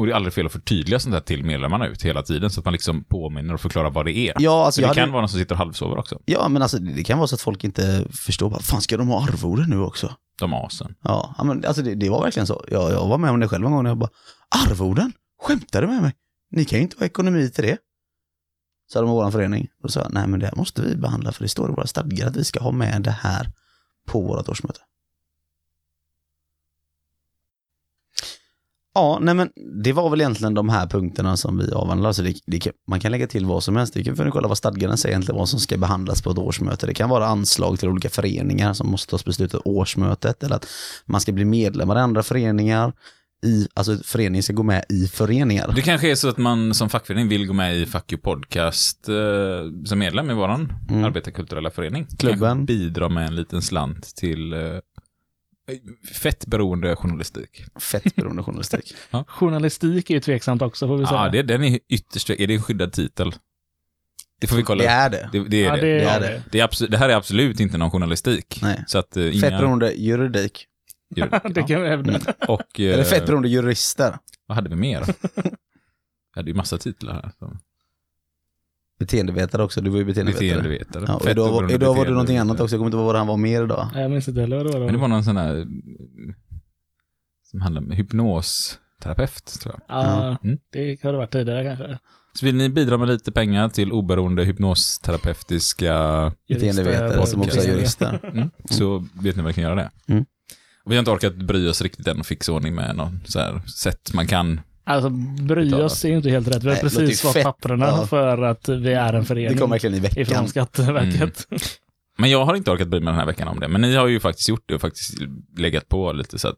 [0.00, 2.60] Och det är aldrig fel att förtydliga sånt här till medlemmarna ut hela tiden, så
[2.60, 4.34] att man liksom påminner och förklarar vad det är.
[4.38, 6.18] Ja, alltså det jag kan hade- vara någon som sitter och halvsover också.
[6.24, 8.50] Ja, men alltså det kan vara så att folk inte förstår.
[8.50, 10.14] Vad fan ska de ha arvode nu också?
[10.38, 10.94] De asen.
[11.02, 12.64] Ja, ja, men alltså det, det var verkligen så.
[12.70, 14.10] Jag, jag var med om det själv en gång när jag bara,
[14.66, 15.12] arvoden?
[15.42, 16.12] Skämtar du med mig?
[16.50, 17.76] Ni kan ju inte ha ekonomi till det.
[18.92, 19.68] Sa de i vår förening.
[19.82, 21.86] Då sa jag, nej men det här måste vi behandla för det står i våra
[21.86, 23.50] stadgar att vi ska ha med det här
[24.08, 24.80] på vårt årsmöte.
[28.94, 29.50] Ja, nej men
[29.84, 32.08] det var väl egentligen de här punkterna som vi avhandlade.
[32.08, 33.94] Alltså det, det, man kan lägga till vad som helst.
[33.94, 36.86] Det kan för kolla vad stadgarna säger egentligen vad som ska behandlas på ett årsmöte.
[36.86, 40.66] Det kan vara anslag till olika föreningar som måste tas beslut av årsmötet eller att
[41.06, 42.92] man ska bli medlemmar i andra föreningar.
[43.46, 45.72] I, alltså föreningen ska gå med i föreningar.
[45.76, 49.08] Det kanske är så att man som fackförening vill gå med i Fuck You Podcast
[49.08, 49.14] eh,
[49.84, 51.04] som medlem i våran Mm.
[51.04, 52.06] arbetarkulturella förening.
[52.18, 52.40] Klubben.
[52.40, 54.58] Kanske bidra med en liten slant till eh,
[56.14, 57.64] fettberoende journalistik.
[57.80, 58.94] Fettberoende journalistik.
[59.26, 61.24] Journalistik är ju tveksamt också får vi säga.
[61.24, 63.32] Ja, det, den är ytterst, är det en skyddad titel?
[64.40, 65.28] Det får vi kolla Det är det.
[65.32, 65.80] Det, det är Ja, det.
[65.80, 66.42] det är det.
[66.50, 66.60] det.
[66.60, 68.58] är absolut, det här är absolut inte någon journalistik.
[68.62, 68.84] Nej.
[68.86, 69.40] Så att uh, inga...
[69.40, 70.66] Fettberoende juridik.
[71.54, 72.10] det kan vi hävda.
[72.10, 72.22] Mm.
[72.48, 72.80] Och...
[72.80, 74.18] eh, Eller fettberoende jurister.
[74.46, 75.04] Vad hade vi mer?
[76.34, 77.32] Vi hade ju massa titlar här.
[77.38, 77.56] Så.
[79.00, 80.48] Beteendevetare också, du var ju beteendevetare.
[80.48, 81.04] Beteendevetare.
[81.08, 83.16] Ja, och idag, var, idag var det någonting annat också, jag kommer inte ihåg vad
[83.16, 83.88] han var mer idag.
[83.94, 84.80] Nej, Jag minns inte heller vad det var.
[84.86, 85.66] Men det var någon sån här...
[87.50, 89.82] Som handlar om hypnosterapeut, tror jag.
[89.96, 90.58] Ja, Mm.
[90.72, 91.98] det har det varit tidigare kanske.
[92.32, 95.94] Så vill ni bidra med lite pengar till oberoende hypnosterapeutiska
[96.48, 98.30] Beteendevetare som också är jurister.
[98.32, 98.50] Mm.
[98.70, 99.90] Så vet ni vad ni kan göra det.
[100.08, 100.24] Mm.
[100.84, 103.60] Vi har inte orkat bry oss riktigt än och fixa ordning med någon så här
[103.66, 104.60] sätt man kan.
[104.90, 105.10] Alltså,
[105.44, 106.64] bry oss är ju inte helt rätt.
[106.64, 108.06] Vi har Nej, det precis fått papperna Ja.
[108.06, 109.52] för att vi är en förening.
[109.52, 110.22] Det kom verkligen i veckan.
[110.22, 111.46] Ifrån Skatteverket.
[112.18, 113.68] Men jag har inte orkat bry mig den här veckan om det.
[113.68, 115.14] Men ni har ju faktiskt gjort det och faktiskt
[115.56, 116.56] legat på lite så att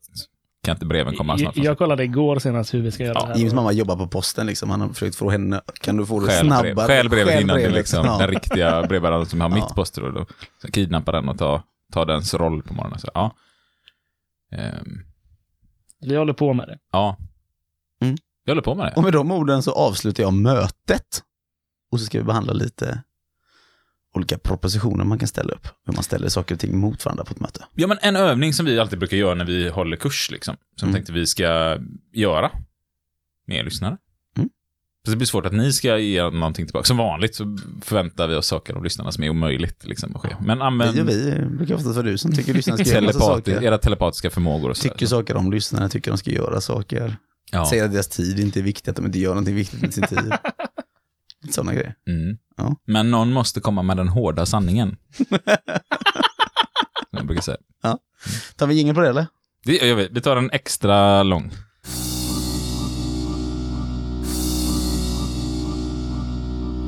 [0.65, 1.57] kan inte breven komma snart?
[1.57, 3.37] Jag kollade igår senast hur vi ska göra det här.
[3.37, 6.27] Jims mamma jobbar på posten liksom, han har försökt få henne, kan du få det
[6.27, 6.87] Stjäl brev- snabbare?
[6.87, 8.19] Stjäl brevet innan brevet, liksom, ja.
[8.19, 9.55] den riktiga brevbäraren som har Ja.
[9.55, 10.29] mitt postråd och
[10.63, 12.99] så kidnappar den och tar, tar dens roll på morgonen.
[12.99, 13.35] Så, ja.
[14.53, 14.99] Ehm,
[16.01, 16.79] Vi håller på med det.
[16.93, 17.17] ja.
[18.45, 18.93] Jag håller på med det.
[18.97, 21.23] Och med de orden så avslutar jag mötet.
[21.93, 23.03] Och så ska vi behandla lite
[24.15, 25.67] olika propositioner man kan ställa upp.
[25.87, 27.65] Hur man ställer saker och ting mot varandra på ett möte.
[27.75, 30.57] Ja, men en övning som vi alltid brukar göra när vi håller kurs, liksom.
[30.77, 30.95] Som Mm.
[30.95, 31.79] tänkte vi ska
[32.13, 32.51] göra
[33.47, 33.97] med er lyssnare.
[34.37, 34.49] Mm.
[35.05, 36.85] Så det blir svårt att ni ska ge någonting tillbaka.
[36.85, 40.37] Som vanligt så förväntar vi oss saker av lyssnarna som är omöjligt liksom, att ske.
[40.41, 43.63] Men använd Vi och vi brukar oftast vara du som tycker lyssnarna ska göra saker.
[43.63, 44.83] era telepatiska förmågor och så.
[44.89, 47.17] Tycker saker om lyssnarna, tycker de ska göra saker.
[47.55, 47.67] Ja.
[47.67, 50.07] Säger att deras tid inte är viktig, att de inte gör någonting viktigt med sin
[50.07, 50.33] tid.
[51.51, 51.95] Sådana grejer.
[52.07, 52.39] Mm.
[52.57, 52.77] Ja.
[52.85, 54.97] Men någon måste komma med den hårda sanningen.
[57.11, 57.57] Jag brukar säga.
[57.83, 57.99] Ja.
[58.57, 59.27] Tar vi ingen på det eller?
[59.65, 60.09] Det gör vi.
[60.13, 61.53] Vi tar en extra lång.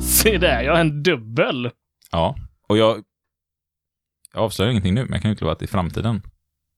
[0.03, 1.70] Se där, jag har en dubbel.
[2.11, 2.36] Ja.
[2.69, 3.03] Och jag...
[4.32, 6.23] Jag avslöjar ingenting nu, men jag kan utlova att i framtiden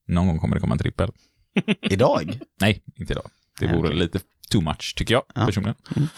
[0.08, 1.12] någon gång kommer det komma en trippel.
[1.82, 2.38] Idag?
[2.60, 3.30] Nej, inte idag.
[3.60, 3.98] Det vore okej.
[3.98, 4.20] lite
[4.50, 5.46] too much, tycker jag Ja.
[5.46, 5.74] personligen.
[5.96, 6.08] Mm.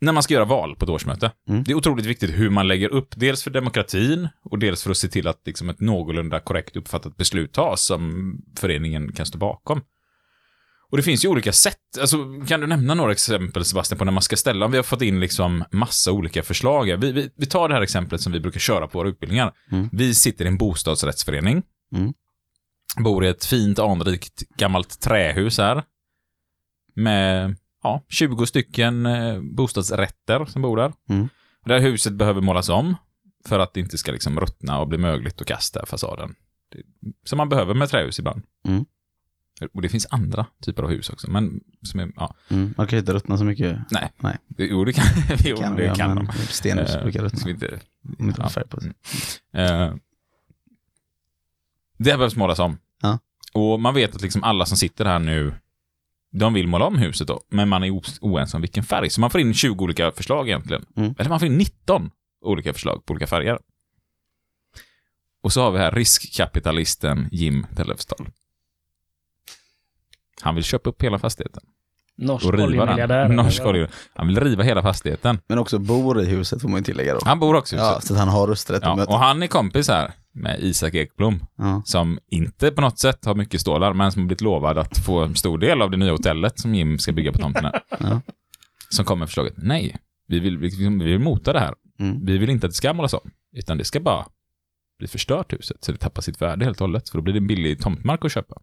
[0.00, 1.32] När man ska göra val på ett årsmöte.
[1.48, 1.64] Mm.
[1.64, 4.96] Det är otroligt viktigt hur man lägger upp, dels för demokratin och dels för att
[4.96, 9.80] se till att liksom ett någorlunda korrekt uppfattat beslut tas som föreningen kan stå bakom.
[10.90, 11.78] Och det finns ju olika sätt.
[12.00, 12.16] Alltså,
[12.48, 14.68] kan du nämna några exempel, Sebastian, på när man ska ställa?
[14.68, 16.96] Vi har fått in liksom massa olika förslag.
[16.96, 19.52] Vi, vi, vi tar det här exemplet som vi brukar köra på våra utbildningar.
[19.70, 19.88] Mm.
[19.92, 21.62] Vi sitter i en bostadsrättsförening.
[21.94, 22.12] Mm.
[22.96, 25.82] Bor i ett fint anrikt gammalt trähus här.
[26.94, 30.92] Med ja, 20 stycken eh, bostadsrätter som bor där.
[31.08, 31.28] Mm.
[31.64, 32.96] Det här huset behöver målas om
[33.46, 36.34] för att det inte ska liksom ruttna och bli mögligt att kasta fasaden.
[36.70, 36.82] Det,
[37.24, 38.42] som man behöver med trähus ibland.
[38.68, 38.84] Mm.
[39.74, 42.74] Och det finns andra typer av hus också, men som är, ja, Mm.
[42.76, 43.78] Man kan ju inte ruttna så mycket.
[43.90, 44.12] nej.
[44.16, 44.36] Nej.
[44.48, 45.04] Det, jo, det kan,
[45.44, 46.32] jo, Kan det kan men de.
[46.32, 47.38] stenhus Eh, brukar ruttna.
[47.38, 47.80] ska vi inte,
[48.18, 48.32] ja.
[48.38, 48.48] ja.
[48.48, 48.92] färg på sig.
[49.54, 49.94] Eh,
[52.02, 52.78] det behövs målas om.
[53.02, 53.18] Ja.
[53.52, 55.54] Och man vet att liksom alla som sitter här nu,
[56.32, 59.10] de vill måla om huset då, men man är oense om vilken färg.
[59.10, 60.84] Så man får in 20 olika förslag egentligen.
[60.96, 61.14] Mm.
[61.18, 62.10] Eller man får in 19
[62.44, 63.58] olika förslag på olika färger.
[65.42, 68.26] Och så har vi här riskkapitalisten Jim Tellefsdal.
[70.42, 71.62] Han vill köpa upp hela fastigheten.
[72.16, 73.28] Norsk oljemiljardär.
[73.28, 73.88] Norsk olje.
[74.14, 75.40] Han vill riva hela fastigheten.
[75.48, 77.20] Men också bor i huset får man ju tillägga då.
[77.24, 78.04] Han bor också i Ja, huset.
[78.04, 81.46] så att han har rösträtt Ja, och han är kompis här med Isak Ekblom.
[81.56, 81.82] Ja.
[81.84, 85.22] Som inte på något sätt har mycket stålar, men som har blivit lovad att få
[85.22, 87.82] en stor del av det nya hotellet som Jim ska bygga på tomten här.
[87.88, 88.20] Ja.
[88.88, 89.96] Som kommer med förslaget, nej,
[90.28, 91.74] vi vill, vi, vi vill mota det här.
[91.98, 92.26] Mm.
[92.26, 94.26] Vi vill inte att det ska målas om, utan det ska bara
[94.98, 97.08] bli förstört huset, så det tappar sitt värde helt och hållet.
[97.08, 98.60] För då blir det en billig tomtmark att köpa.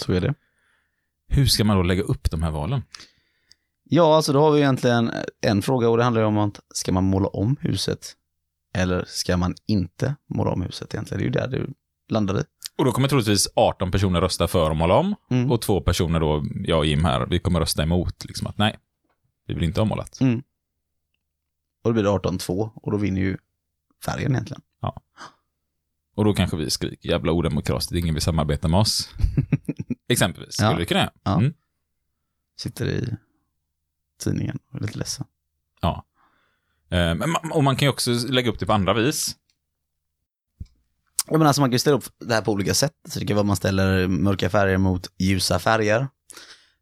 [0.00, 0.34] Så är det.
[1.28, 2.82] Hur ska man då lägga upp de här valen?
[3.84, 7.04] Ja, alltså då har vi egentligen en fråga och det handlar om att ska man
[7.04, 8.16] måla om huset?
[8.72, 11.18] Eller ska man inte måla om huset egentligen?
[11.18, 11.74] Det är ju där du
[12.08, 12.44] landar i.
[12.76, 15.14] Och då kommer troligtvis 18 personer rösta för att måla om
[15.50, 18.78] och två personer då, jag och Jim här, vi kommer rösta emot liksom att nej,
[19.46, 20.20] vi vill inte ha målat.
[20.20, 20.38] Mm.
[21.82, 23.36] Och då blir det 18-2 och då vinner ju
[24.04, 24.62] färgen egentligen.
[24.80, 25.02] Ja.
[26.14, 29.10] Och då kanske vi skriker jävla odemokratiskt, ingen vill samarbeta med oss.
[30.08, 30.76] Exempelvis, skulle Ja.
[30.76, 31.12] vi kunna göra.
[31.22, 31.38] Ja.
[31.38, 31.54] Mm.
[32.56, 33.16] Sitter i
[34.22, 35.26] tidningen och är lite ledsen.
[35.80, 36.04] Ja.
[36.90, 39.36] Eh, men och man kan ju också lägga upp det på andra vis.
[41.26, 42.92] Ja, men alltså man kan ju ställa upp det här på olika sätt.
[43.08, 46.00] Så det kan vara att man ställer mörka färger mot ljusa färger.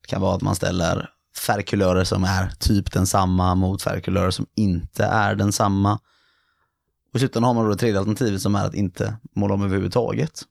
[0.03, 1.11] Det kan vara att man ställer
[1.47, 6.01] färgkulörer som är typ densamma mot färgkulörer som inte är densamma.
[7.13, 9.63] Och i slutändan har man då det tredje alternativet som är att inte måla om
[9.63, 10.43] överhuvudtaget.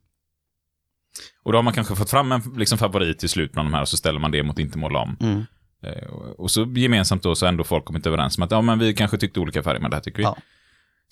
[1.43, 3.81] Och då har man kanske fått fram en liksom, favorit till slut bland de här
[3.81, 5.17] och så ställer man det mot inte måla om.
[5.19, 5.45] Mm.
[5.83, 8.79] Eh, och- så gemensamt då så har ändå folk kommit överens om att ja, men
[8.79, 10.23] vi kanske tyckte olika färger, men det här tycker vi.
[10.23, 10.37] Ja.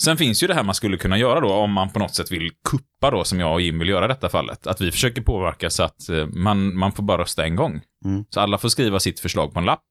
[0.01, 2.31] Sen finns ju det här man skulle kunna göra då om man på något sätt
[2.31, 4.67] vill kuppa då som jag och Jim vill göra i detta fallet.
[4.67, 7.81] Att vi försöker påverka så att eh, man, man får bara rösta en gång.
[8.05, 8.25] Mm.
[8.29, 9.81] Så alla får skriva sitt förslag på en lapp.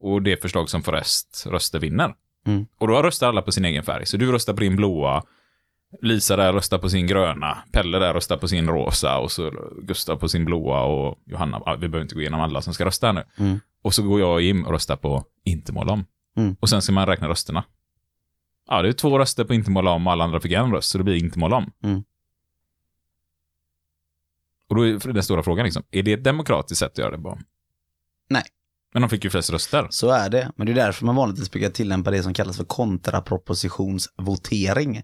[0.00, 2.14] Och det förslag som får rest röster vinner.
[2.46, 2.66] Mm.
[2.80, 4.06] Och då röstar alla på sin egen färg.
[4.06, 5.22] Så du röstar på din blåa,
[6.02, 9.50] Lisa där röstar på sin gröna, Pelle där röstar på sin rosa och så
[9.82, 13.06] Gustav på sin blåa och Johanna, vi behöver inte gå igenom alla som ska rösta
[13.06, 13.24] här nu.
[13.36, 13.60] Mm.
[13.82, 16.04] Och så går jag och Jim och röstar på inte måla om.
[16.36, 16.56] Mm.
[16.60, 17.64] Och sen ska man räkna rösterna.
[18.68, 20.90] Ja, det är två röster på inte måla om och alla andra fick en röst,
[20.90, 21.72] så det blir inte måla om.
[21.82, 22.04] Mm.
[24.68, 27.22] Och då är den stora frågan liksom, är det ett demokratiskt sätt att göra det
[27.22, 27.38] på?
[28.28, 28.42] Nej.
[28.92, 29.86] Men de fick ju flest röster.
[29.90, 32.64] Så är det, men det är därför man vanligtvis brukar tillämpa det som kallas för
[32.64, 35.02] kontrapropositionsvotering.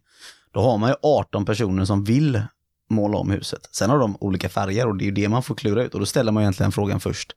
[0.53, 2.43] Då har man ju 18 personer som vill
[2.91, 3.69] måla om huset.
[3.73, 6.01] Sen har de olika färger och det är ju det man får klura ut och
[6.01, 7.33] då ställer man egentligen frågan först.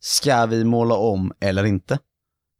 [0.00, 1.98] Ska vi måla om eller inte?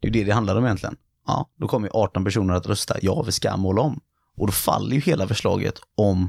[0.00, 0.96] Det är ju det det handlar om egentligen.
[1.26, 4.00] Ja, då kommer ju 18 personer att rösta ja, vi ska måla om.
[4.36, 6.28] Och då faller ju hela förslaget om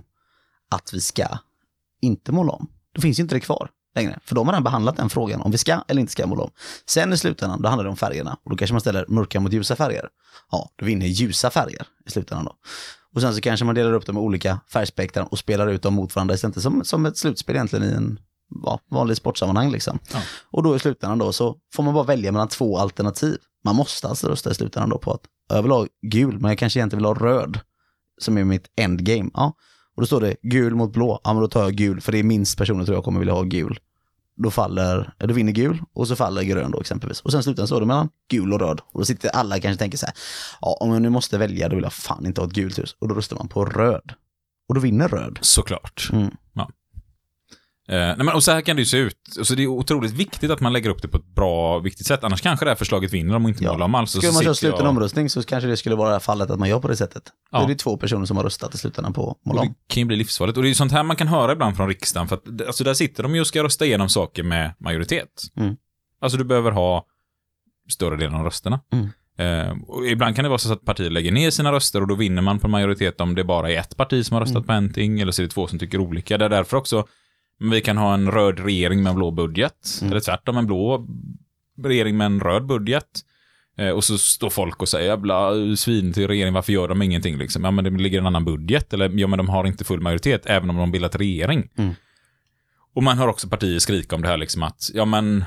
[0.70, 1.28] att vi ska
[2.02, 2.68] inte måla om.
[2.92, 4.20] Då finns ju inte det kvar längre.
[4.24, 6.52] För de har redan behandlat den frågan om vi ska eller inte ska måla om.
[6.86, 8.38] Sen i slutändan, då handlar det om färgerna.
[8.44, 10.10] Och då kanske man ställer mörka mot ljusa färger.
[10.52, 12.56] Ja, då vinner ljusa färger i slutändan då.
[13.16, 15.94] Och sen så kanske man delar upp dem i olika färgspektrum och spelar ut dem
[15.94, 18.20] mot varandra istället som, som ett slutspel egentligen i en
[18.64, 20.00] ja, vanlig sportsammanhang liksom.
[20.14, 20.22] Ja.
[20.52, 23.38] Och då i slutändan då så får man bara välja mellan två alternativ.
[23.64, 26.58] Man måste alltså rösta i slutändan då på att jag vill ha gul, men jag
[26.58, 27.60] kanske egentligen vill ha röd.
[28.22, 29.30] Som är mitt endgame.
[29.34, 29.54] Ja.
[29.96, 31.20] Och då står det gul mot blå.
[31.24, 33.34] Ja, men då tar jag gul, för det är minst personer tror jag kommer vilja
[33.34, 33.80] ha gul.
[34.44, 37.22] Då faller, då vinner gul och så faller grön då exempelvis.
[37.22, 38.82] Och sen slutligen så det mellan gul och röd.
[38.92, 40.16] Och då sitter alla kanske tänker så här,
[40.62, 42.96] ja om jag nu måste välja då vill jag fan inte ha ett gult hus.
[43.00, 44.14] Och då röstar man på röd.
[44.70, 45.40] Och då vinner röd.
[45.42, 46.10] Såklart.
[46.12, 46.32] Mm.
[46.54, 46.70] Ja.
[47.92, 49.18] Eh, nej men, och så här kan det ju se ut.
[49.44, 52.24] Så det är otroligt viktigt att man lägger upp det på ett bra, viktigt sätt.
[52.24, 54.12] Annars kanske det här förslaget vinner om inte målar om alls.
[54.12, 56.60] Skulle så man köra sluten jag- omröstning så kanske det skulle vara det fallet att
[56.60, 57.24] man gör på det sättet.
[57.26, 57.64] Då Ja.
[57.64, 59.74] är det två personer som har röstat i slutändan på måla det om.
[59.88, 60.58] kan ju bli livsfarligt.
[60.58, 62.28] Och det är ju sånt här man kan höra ibland från riksdagen.
[62.28, 65.28] För att, alltså där sitter de ju och ska rösta igenom saker med majoritet.
[65.58, 65.76] Mm.
[66.22, 67.06] Alltså du behöver ha
[67.92, 68.80] större delen av rösterna.
[68.94, 69.08] Mm.
[69.38, 69.74] Eh,
[70.12, 72.60] ibland kan det vara så att partier lägger ner sina röster och då vinner man
[72.60, 74.68] på majoritet om det bara är ett parti som har röstat Mm.
[74.68, 76.38] på en ting eller så är det två som tycker olika.
[76.38, 77.06] Det är därför också
[77.72, 79.88] vi kan ha en röd regering med en blå budget.
[80.02, 80.12] Mm.
[80.12, 81.08] Eller tvärtom, en blå
[81.84, 83.06] regering med en röd budget.
[83.78, 87.38] Eh, och så står folk och säger jävla svin till regeringen, varför gör de ingenting
[87.38, 87.64] liksom?
[87.64, 90.46] Ja men det ligger en annan budget, eller ja men de har inte full majoritet,
[90.46, 91.70] även om de bildat regering.
[91.78, 91.94] Mm.
[92.94, 95.46] Och man hör också partier skrika om det här liksom att, ja men, eh,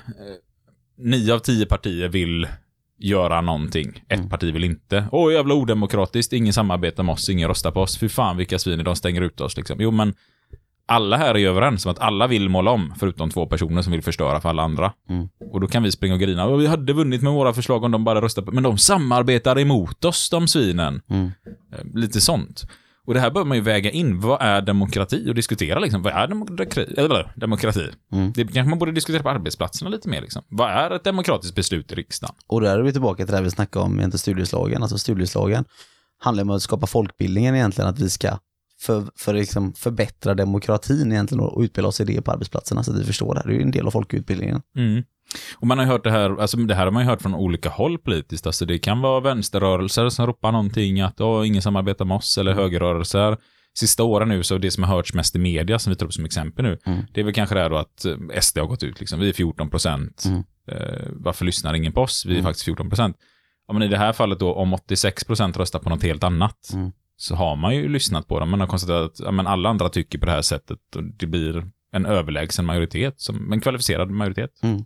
[0.99, 2.49] nio av tio partier vill
[2.99, 4.05] göra någonting.
[4.09, 4.28] Ett Mm.
[4.31, 5.09] parti vill inte.
[5.12, 7.99] Åh jävla odemokratiskt, ingen samarbetar med oss, ingen röstar på oss.
[7.99, 9.77] Fy fan vilka svin, de stänger ut oss liksom.
[9.81, 10.15] Jo men,
[10.86, 13.93] alla här är ju överens om att alla vill måla om, förutom två personer som
[13.93, 14.93] vill förstöra för alla andra.
[15.09, 15.28] Mm.
[15.52, 16.56] Och då kan vi springa och grina.
[16.56, 18.52] Vi hade vunnit med våra förslag om de bara röstade på...
[18.52, 21.02] Men de samarbetar emot oss, de svinen.
[21.09, 21.27] Mm.
[21.73, 22.65] Eh, Lite sånt.
[23.06, 24.20] Och det här bör man ju väga in.
[24.20, 25.31] Vad är demokrati?
[25.31, 26.02] Och diskutera liksom.
[26.02, 26.94] Vad är demokrati?
[26.97, 27.90] Eller, demokrati?
[28.12, 28.32] Mm.
[28.32, 30.43] Det kanske man borde diskutera på arbetsplatserna lite mer liksom.
[30.48, 32.35] Vad är ett demokratiskt beslut i riksdagen?
[32.47, 34.82] Och där är vi tillbaka till det vi snackade om, inte studieslagen.
[34.82, 35.65] Alltså studieslagen
[36.19, 38.39] handlar om att skapa folkbildningen egentligen, att vi ska
[38.85, 42.98] för, för liksom förbättra demokratin egentligen och utbilda oss i det på arbetsplatserna så att
[43.01, 43.48] vi förstår det här.
[43.48, 44.62] Det är ju en del av folkutbildningen.
[44.77, 45.02] Mm.
[45.56, 47.69] Och man har hört det här, alltså det här har man ju hört från olika
[47.69, 48.47] håll politiskt.
[48.47, 52.52] Alltså det kan vara vänsterrörelser som ropar någonting att åh, ingen samarbetar med oss, eller
[52.52, 53.36] högerrörelser.
[53.78, 56.12] Sista åren nu, så det som har hörts mest i media, som vi tar upp
[56.15, 57.01] som exempel nu, Mm.
[57.15, 59.20] det är väl kanske det här då att eh, SD har gått ut, liksom.
[59.20, 60.24] vi är 14 procent.
[60.27, 60.43] Mm.
[60.70, 62.24] Eh, varför lyssnar ingen på oss?
[62.27, 62.44] Vi är Mm.
[62.44, 63.16] faktiskt 14 procent.
[63.69, 66.70] Ja, men i det här fallet då, om 86 procent röstar på något helt annat,
[66.74, 66.93] Mm.
[67.24, 68.51] Så har man ju lyssnat på dem.
[68.51, 71.26] Man har konstaterat att ja, men alla andra tycker på det här sättet och det
[71.26, 74.51] blir en överlägsen majoritet, som en kvalificerad majoritet.
[74.62, 74.84] Mm.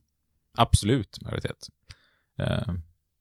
[0.56, 1.56] Absolut majoritet.
[2.40, 2.66] Eh,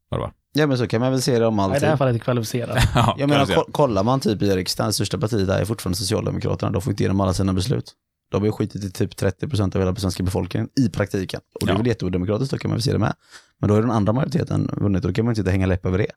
[0.10, 0.31] vad det var.
[0.53, 1.81] Ja men så kan man väl se det om Nej, I allting.
[1.81, 2.77] det här fallet är kvalificerat.
[2.95, 6.72] ja, Jag menar, ko- kollar man typ i riksdagen, största partiet där är fortfarande Socialdemokraterna,
[6.72, 7.94] de får inte igenom alla sina beslut.
[8.31, 11.41] De har ju skitit i typ 30% av hela svenska befolkningen i praktiken.
[11.53, 11.77] Och det är Ja.
[11.77, 13.14] väl jätteodemokratiskt, då kan man väl se det med.
[13.60, 15.98] Men då är den andra majoriteten vunnit och då kan man inte hänga läpp över
[15.98, 16.11] det.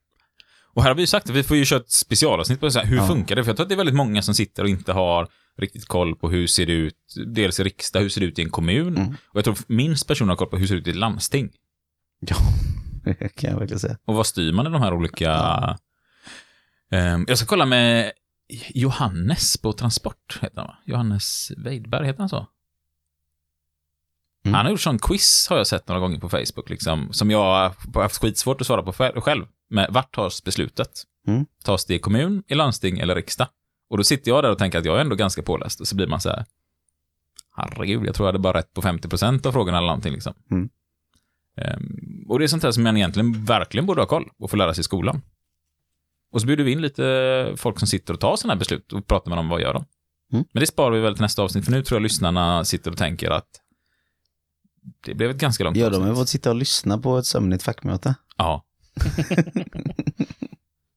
[0.74, 2.78] Och här har vi ju sagt att vi får ju köra ett specialavsnitt på så
[2.78, 3.06] här, hur Ja.
[3.06, 3.44] funkar det?
[3.44, 5.28] För jag tror att det är väldigt många som sitter och inte har
[5.58, 8.42] riktigt koll på hur ser det ut, dels i riksdag, hur ser det ut i
[8.42, 8.96] en kommun?
[8.96, 9.08] Mm.
[9.08, 11.50] Och jag tror minst personer har koll på hur ser det ut i ett landsting.
[12.20, 12.36] Ja,
[13.04, 13.96] det kan jag verkligen säga.
[14.04, 15.32] Och vad styr man i de här olika...
[16.90, 18.12] Ehm, jag ska kolla med
[18.74, 20.76] Johannes på Transport, heter han va?
[20.84, 22.46] Johannes Weidberg, heter han så?
[24.44, 24.54] Mm.
[24.54, 27.38] Han har gjort sån quiz, har jag sett några gånger på Facebook, liksom, som jag
[27.92, 31.02] har haft skitsvårt att svara på själv- Men vart tas beslutet?
[31.26, 31.46] Mm.
[31.64, 33.48] Tas det i kommun, i landsting eller riksdag?
[33.90, 35.96] Och då sitter jag där och tänker att jag är ändå ganska påläst, och så
[35.96, 36.44] blir man så här,
[37.56, 40.34] herregud, jag tror jag hade bara rätt på 50% av frågorna eller någonting liksom.
[40.50, 40.68] Mm.
[41.56, 44.56] Ehm, och det är sånt här som man egentligen verkligen borde ha koll och få
[44.56, 45.22] lära sig i skolan.
[46.32, 49.06] Och så bjuder vi in lite folk som sitter och tar sådana här beslut och
[49.06, 49.84] pratar med dem, vad gör de?
[50.32, 50.44] Mm.
[50.52, 52.96] Men det sparar vi väl till nästa avsnitt, för nu tror jag lyssnarna sitter och
[52.96, 53.48] tänker att
[55.04, 56.08] det blev ett ganska långt Ja, de avsnitt.
[56.08, 58.14] har fått sitta och lyssna på ett sömnigt fackmöte.
[58.36, 58.64] Ja.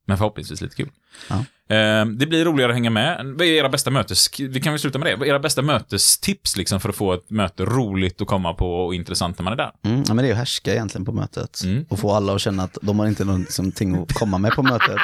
[0.06, 0.90] Men förhoppningsvis lite kul.
[1.30, 1.46] Ja.
[1.76, 3.26] Ehm, det blir roligare att hänga med.
[3.26, 4.40] Vad är era bästa mötes...
[4.40, 5.16] Vi kan väl sluta med det.
[5.16, 8.86] Vad är era bästa mötestips liksom för att få ett möte roligt att komma på
[8.86, 9.72] och intressant när man är där?
[9.86, 11.64] Mm, ja, men det är att härska egentligen på mötet.
[11.64, 11.86] Mm.
[11.90, 14.98] Och få alla att känna att de har inte någonting att komma med på mötet.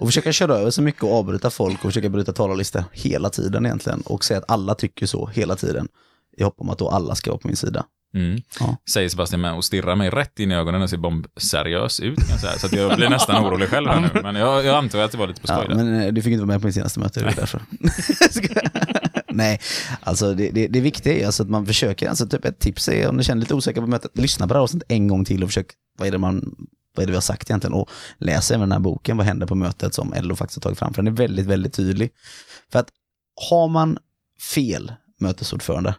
[0.00, 3.66] Och försöka köra över så mycket och avbryta folk och försöka bryta talarlistor hela tiden
[3.66, 4.00] egentligen.
[4.00, 5.88] Och säga att alla tycker så hela tiden.
[6.36, 7.84] I hopp om att då alla ska vara på min sida.
[8.14, 8.40] Mm.
[8.60, 8.76] Ja.
[8.90, 12.18] Säger Sebastian med och stirrar mig rätt in i ögonen och ser bombseriös ut.
[12.18, 12.58] Kan jag säga.
[12.58, 14.22] Så att jag blir nästan orolig själv här nu.
[14.22, 16.32] Men jag, jag antar att det var lite på skoj Ja, men eh, du fick
[16.32, 17.62] inte vara med på min senaste möte, det är därför.
[19.28, 19.60] Nej,
[20.00, 23.08] alltså det, det, det viktiga är alltså att man försöker, alltså typ ett tips är
[23.08, 25.24] om du känner dig lite osäker på mötet, lyssna på det här avsnittet en gång
[25.24, 25.66] till och försök,
[25.98, 26.54] vad är det man,
[26.96, 27.74] vad är det vi har sagt egentligen?
[27.74, 30.78] Och läs även den här boken, Vad händer på mötet, som Ello faktiskt har tagit
[30.78, 32.10] fram, för den är väldigt, väldigt tydlig.
[32.72, 32.88] För att
[33.50, 33.98] har man
[34.54, 35.94] fel mötesordförande,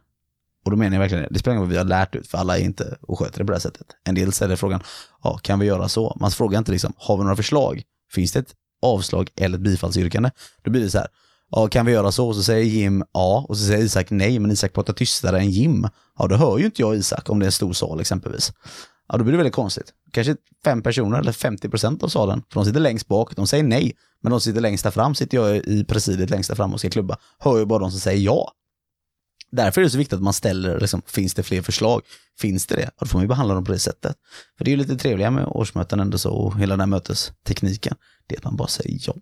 [0.65, 2.27] och då menar jag verkligen det, det spelar ingen roll vad vi har lärt ut,
[2.27, 3.88] för alla är inte och sköter det på det här sättet.
[4.03, 4.84] En del ställer frågan,
[5.23, 6.18] ja, kan vi göra så?
[6.19, 7.84] Man frågar inte liksom, har vi några förslag?
[8.11, 10.31] Finns det ett avslag eller ett bifallsyrkande?
[10.64, 11.07] Då blir det så här,
[11.52, 12.27] ja, kan vi göra så?
[12.27, 15.52] Och så säger Jim ja, och så säger Isak nej, men Isak pratar tystare än
[15.52, 15.88] Jim.
[16.19, 18.53] Ja, då hör ju inte jag Isak om det är en stor sal exempelvis.
[19.07, 19.94] Ja, då blir det väldigt konstigt.
[20.11, 23.64] Kanske fem personer eller 50 procent av salen, för de sitter längst bak, de säger
[23.64, 26.80] nej, men de sitter längst där fram, sitter jag i presidiet längst där fram och
[26.80, 28.52] ska klubba, hör ju bara de som säger ja.
[29.55, 32.01] Därför är det så viktigt att man ställer, liksom, finns det fler förslag?
[32.39, 32.88] Finns det det?
[32.88, 34.17] Och då får man ju behandla dem på det sättet.
[34.57, 37.95] För det är ju lite trevliga med årsmöten ändå så, och hela den här mötestekniken,
[38.27, 39.13] det är att man bara säger ja.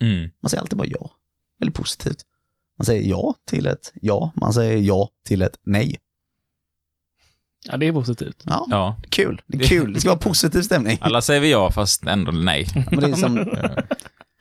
[0.00, 0.30] Mm.
[0.42, 1.10] Man säger alltid bara ja.
[1.58, 2.18] Väldigt positivt.
[2.78, 5.96] Man säger ja till ett ja, man säger ja till ett nej.
[7.66, 8.42] Ja, det är positivt.
[8.46, 8.96] Ja, Ja.
[9.08, 9.42] kul.
[9.46, 9.92] Det är kul.
[9.92, 10.98] Det ska vara positiv stämning.
[11.00, 12.66] Alla säger vi ja, fast ändå nej.
[12.90, 13.36] Men det är som,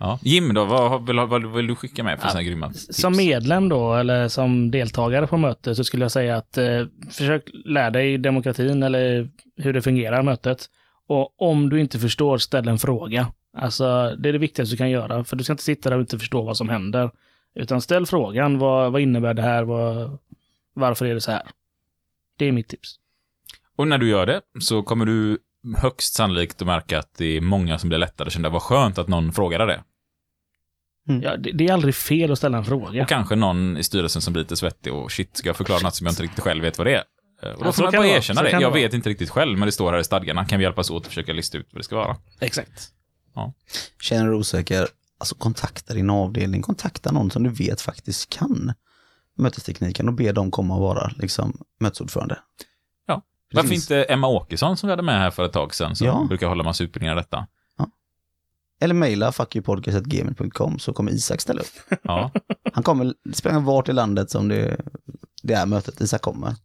[0.04, 0.20] Ja.
[0.22, 2.88] Jim då, vad, vill, vad vill du skicka med för sådana grymma tips?
[2.90, 7.50] Som medlem då, eller som deltagare på mötet, så skulle jag säga att eh, försök
[7.66, 10.66] lära dig demokratin eller hur det fungerar, mötet.
[11.08, 13.28] Och om du inte förstår, ställ en fråga.
[13.58, 16.02] Alltså, det är det viktigaste du kan göra, för du ska inte sitta där och
[16.02, 17.12] inte förstå vad som händer.
[17.56, 19.64] Utan ställ frågan, vad, vad innebär det här?
[19.64, 20.18] Vad,
[20.74, 21.44] varför är det så här?
[22.38, 22.96] Det är mitt tips.
[23.76, 25.38] Och när du gör det så kommer du
[25.78, 28.50] högst sannolikt att märka att det är många som blir lättare kända.
[28.50, 29.84] Vad skönt att någon frågade det.
[31.06, 33.02] Ja, det, det är aldrig fel att ställa en fråga.
[33.04, 35.96] Och kanske någon i styrelsen som blir lite svettig och shit, ska jag förklara något
[35.96, 37.04] som jag inte riktigt själv vet vad det är?
[37.44, 38.50] Eh, Och då Ja, får så man kan bara erkänna det.
[38.52, 40.46] Jag vet inte riktigt själv, men det står här i stadgarna.
[40.46, 42.18] Kan vi hjälpas åt att försöka lista ut vad det ska vara?
[42.40, 42.90] Exakt.
[44.02, 48.74] känner du osäker, alltså kontakta din avdelning, kontakta någon som du vet faktiskt kan
[49.38, 52.40] mötestekniken och be dem komma och vara liksom, mötesordförande.
[53.08, 53.22] Ja.
[53.54, 56.08] Varför finns- inte Emma Åkesson som vi hade med här för ett tag sedan, som
[56.08, 56.26] Ja.
[56.30, 57.48] brukar hålla massa utbildningar i detta?
[58.84, 61.98] Eller mejla fuckyoupodcast.gmail.com så kommer Isak ställa upp.
[62.04, 62.32] Ja.
[62.74, 64.82] Han kommer, det spelar vart i landet som det,
[65.44, 66.56] det är mötet Isak kommer.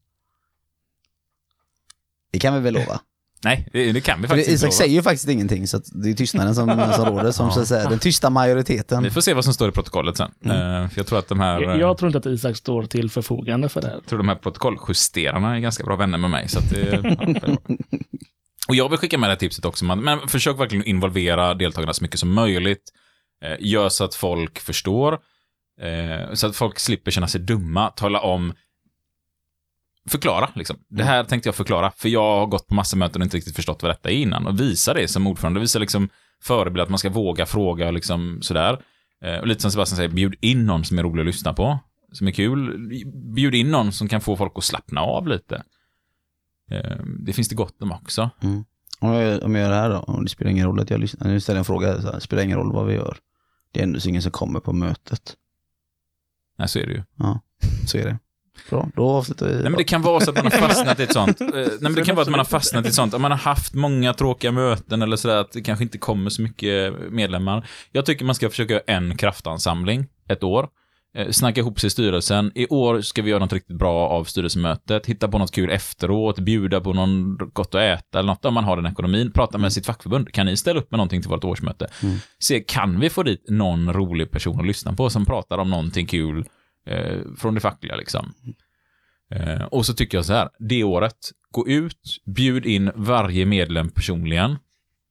[2.33, 3.01] Det kan vi väl lova.
[3.45, 6.11] Nej, det, det kan vi faktiskt Isak inte säger ju faktiskt ingenting så att det
[6.11, 7.65] är tystnaden som, som råder, som Ja.
[7.65, 9.03] säga, den tysta majoriteten.
[9.03, 10.31] Vi får se vad som står i protokollet sen.
[10.45, 10.83] Mm.
[10.83, 11.61] Eh, för jag tror att de här...
[11.61, 13.95] Jag, jag tror inte att Isak står till förfogande för det här.
[13.95, 16.49] Jag tror de här protokolljusterarna är ganska bra vänner med mig.
[16.49, 17.17] Så att det,
[17.47, 17.75] ja
[18.69, 21.93] och jag vill skicka med det här tipset också, man, men försök verkligen involvera deltagarna
[21.93, 22.93] så mycket som möjligt.
[23.45, 25.13] Eh, gör så att folk förstår,
[25.81, 27.91] eh, så att folk slipper känna sig dumma.
[27.91, 28.55] Tala om,
[30.09, 30.77] förklara liksom.
[30.89, 33.57] Det här tänkte jag förklara, för jag har gått på massa möten och inte riktigt
[33.57, 34.47] förstått vad detta är innan.
[34.47, 36.09] Och visa det som ordförande, visa liksom
[36.43, 38.83] förebild att man ska våga fråga och liksom sådär.
[39.25, 41.79] Eh, och lite som Sebastian säger, bjud in någon som är rolig att lyssna på.
[42.13, 42.89] som är kul.
[43.35, 45.63] Bjud in någon som kan få folk att slappna av lite.
[46.71, 48.31] Eh, Det finns det gott om också.
[48.43, 48.65] Mm.
[49.01, 51.01] Om, jag, om jag gör det här då, och det spelar ingen roll att jag
[51.01, 53.17] lyssnar, nu ställer jag en fråga, så här, spelar ingen roll vad vi gör.
[53.73, 55.35] Det är ändå ingen som kommer på mötet.
[56.59, 57.03] Nej, så är det ju.
[57.19, 57.41] Ja,
[57.87, 58.19] så är det.
[58.71, 59.53] Bra, då avslutar vi.
[59.53, 61.41] Nej, men det kan vara så att man har fastnat i ett sånt.
[61.41, 63.15] eh, Nej, men det kan vara att man har fastnat i ett sånt.
[63.15, 66.43] Om man har haft många tråkiga möten eller sådär, att det kanske inte kommer så
[66.43, 67.69] mycket medlemmar.
[67.93, 70.69] Jag tycker man ska försöka göra en kraftansamling ett år.
[71.15, 72.53] Eh, Snacka ihop sig i styrelsen.
[72.55, 75.07] I år ska vi göra något riktigt bra av styrelsemötet.
[75.07, 76.39] Hitta på något kul efteråt.
[76.39, 79.33] Bjuda på någon gott att äta eller något om man har den ekonomin.
[79.33, 80.33] Prata med sitt fackförbund.
[80.33, 81.87] Kan ni ställa upp med någonting till vårt årsmöte?
[82.03, 82.17] Mm.
[82.39, 86.07] Se, kan vi få dit någon rolig person att lyssna på som pratar om någonting
[86.07, 86.45] kul
[86.87, 88.33] eh, från det fackliga liksom?
[89.35, 91.17] Eh, och så tycker jag så här, det året,
[91.51, 94.57] gå ut, bjud in varje medlem personligen.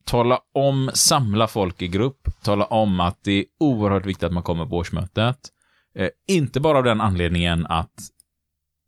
[0.06, 4.44] Tala om, samla folk i grupp, tala om att det är oerhört viktigt att man
[4.44, 5.38] kommer på årsmötet.
[5.98, 7.94] Eh, inte bara av den anledningen att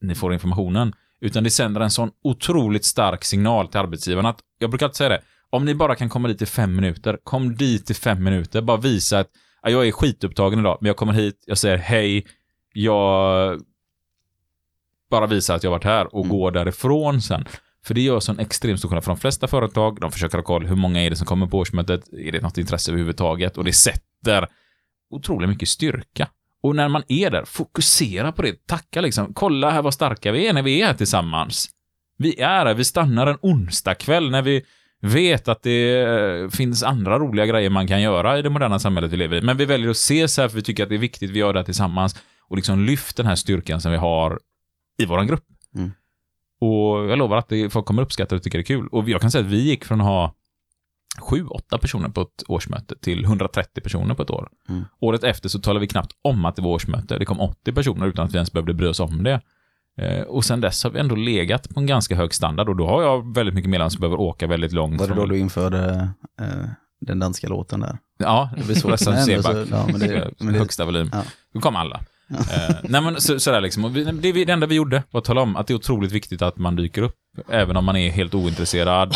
[0.02, 4.70] ni får informationen, utan det sänder en sån otroligt stark signal till arbetsgivaren att, jag
[4.70, 7.90] brukar alltid säga det, om ni bara kan komma dit i fem minuter, kom dit
[7.90, 9.30] i fem minuter, bara visa att
[9.62, 12.26] ja, jag är skitupptagen idag, men jag kommer hit, jag säger hej,
[12.74, 13.62] jag
[15.10, 17.46] bara visa att jag varit här och gå därifrån sen.
[17.86, 20.00] För det gör sån extremt stor skillnad för de flesta företag.
[20.02, 22.14] De försöker ha koll, hur många är det som kommer på årsmötet?
[22.14, 23.58] Är det något intresse överhuvudtaget?
[23.58, 24.48] Och det sätter
[25.10, 26.28] otroligt mycket styrka.
[26.62, 28.68] Och när man är där, fokusera på det.
[28.68, 29.34] Tacka liksom.
[29.34, 31.70] Kolla här vad starka vi är när vi är här tillsammans.
[32.18, 34.66] Vi är här, vi stannar en onsdagkväll när vi
[35.02, 39.12] vet att det eh, finns andra roliga grejer man kan göra i det moderna samhället
[39.12, 39.42] vi lever i.
[39.42, 41.54] Men vi väljer att ses här för vi tycker att det är viktigt, vi gör
[41.54, 42.16] det här tillsammans.
[42.42, 44.40] Och liksom lyft den här styrkan som vi har
[45.02, 45.46] i våran grupp.
[45.76, 45.92] Mm.
[46.62, 48.88] Och jag lovar att det, folk kommer uppskatta och tycka det är kul.
[48.88, 50.36] Och jag kan säga att vi gick från att ha
[51.20, 54.50] sju, åtta personer på ett årsmöte till 130 personer på ett år.
[54.70, 54.86] Mm.
[55.00, 57.18] Året efter så talade vi knappt om att det var årsmöte.
[57.18, 59.42] Det kom 80 personer utan att vi ens behövde bry oss om det.
[60.02, 62.88] Eh, och sen dess har vi ändå legat på en ganska hög standard och då
[62.88, 65.00] har jag väldigt mycket medlemmar som behöver åka väldigt långt.
[65.00, 66.10] Var det från- då du införde
[66.42, 66.48] eh,
[67.02, 67.98] den danska låten där?
[68.18, 68.76] Ja, det blir
[69.72, 71.10] ja, men det- men det- Högsta volym.
[71.14, 71.24] Ja.
[71.54, 72.00] Då kom alla.
[72.32, 73.94] Eh, nej men så, sådär liksom.
[73.94, 76.42] Vi, det, det enda vi gjorde var att tala om att det är otroligt viktigt
[76.42, 77.16] att man dyker upp,
[77.50, 79.16] även om man är helt ointresserad.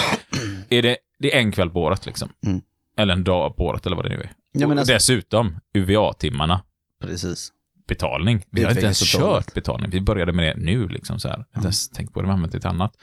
[0.70, 2.30] är det, det är en kväll på året liksom.
[2.46, 2.62] Mm.
[2.98, 4.32] Eller en dag på året eller vad det nu är.
[4.52, 6.64] Ja, men alltså- dessutom, UVA-timmarna.
[7.02, 7.52] Precis.
[7.88, 8.46] Betalning.
[8.52, 9.90] Vi har inte ens kört betalning.
[9.90, 11.38] Vi började med det nu liksom så här.
[11.38, 12.94] Har inte ens tänkt på det, vi har använt det till annat.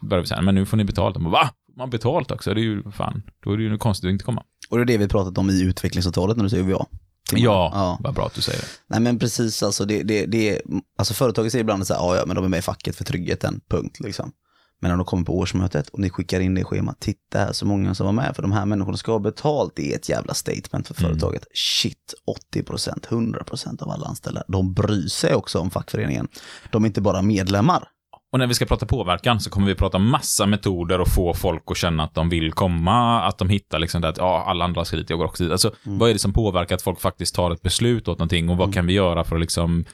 [0.00, 1.14] Så började vi säga, men nu får ni betalt.
[1.14, 1.50] De bara, va?
[1.76, 2.54] Man betalt också?
[2.54, 4.44] Det är ju fan, då är det ju konstigt att inte komma.
[4.70, 6.86] Och det är det vi pratat om i utvecklingsavtalet när du säger UVA.
[7.34, 8.66] Ja, vad bra att du säger det.
[8.86, 10.60] Nej men precis, alltså, det, det, det,
[10.98, 13.04] alltså företaget säger ibland så här, ja, ja men de är med i facket för
[13.04, 14.32] tryggheten, punkt liksom.
[14.82, 17.52] Men när de kommer på årsmötet och ni skickar in det i schemat, titta här
[17.52, 20.08] så många som var med, för de här människorna ska ha betalt, det är ett
[20.08, 21.46] jävla statement för företaget.
[21.54, 22.14] Shit,
[22.54, 26.28] 80%, 100% av alla anställda, de bryr sig också om fackföreningen.
[26.70, 27.88] De är inte bara medlemmar.
[28.32, 31.62] Och när vi ska prata påverkan så kommer vi prata massa metoder och få folk
[31.66, 34.84] att känna att de vill komma, att de hittar liksom det att ja, alla andra
[34.84, 35.52] ska dit, jag går också dit.
[35.52, 38.56] Alltså, vad är det som påverkar att folk faktiskt tar ett beslut åt någonting och
[38.56, 39.84] vad kan vi göra för att liksom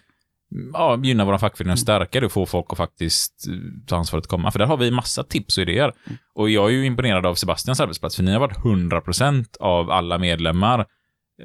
[0.73, 3.55] ja, gynna våra fackföreningar stärka det och få folk att faktiskt eh,
[3.87, 4.51] ta ansvar att komma.
[4.51, 5.93] För där har vi massa tips och idéer.
[6.35, 10.19] Och jag är ju imponerad av Sebastians arbetsplats, för ni har varit 100% av alla
[10.19, 10.79] medlemmar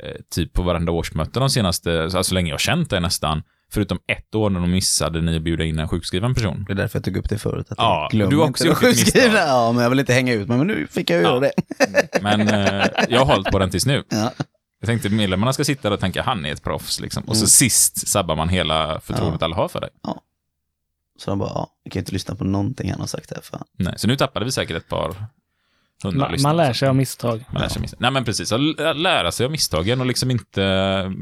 [0.03, 3.43] eh, typ på varenda årsmöte de senaste, alltså så länge jag har känt det nästan.
[3.73, 6.63] Förutom ett år när de missade ni att bjuda in en sjukskriven person.
[6.67, 7.65] Det är därför jag tog upp det förut.
[7.69, 9.39] Att Ja, glömmer du har också gjort sjukskrivna.
[9.39, 11.51] Ja, men jag vill inte hänga ut mig, men nu fick jag ju göra det.
[12.21, 14.03] Men eh, jag har hållit på den tills nu.
[14.09, 14.31] Ja.
[14.83, 16.99] Jag tänkte att medlemmarna ska sitta där och tänka han är ett proffs.
[16.99, 17.23] Liksom.
[17.23, 17.47] Och så Mm.
[17.47, 19.89] sist sabbar man hela förtroendet alla har för dig.
[21.19, 23.41] Så de bara, ja, jag kan inte lyssna på någonting han har sagt här.
[23.43, 23.59] För...
[23.77, 25.15] Nej, så nu tappade vi säkert ett par
[26.03, 26.55] hundra Man, lyssnare.
[26.55, 27.43] man lär sig av misstag.
[27.51, 28.01] Man lär sig av misstag.
[28.01, 28.61] Nej men precis, att
[28.97, 31.13] lära sig av misstagen och liksom inte...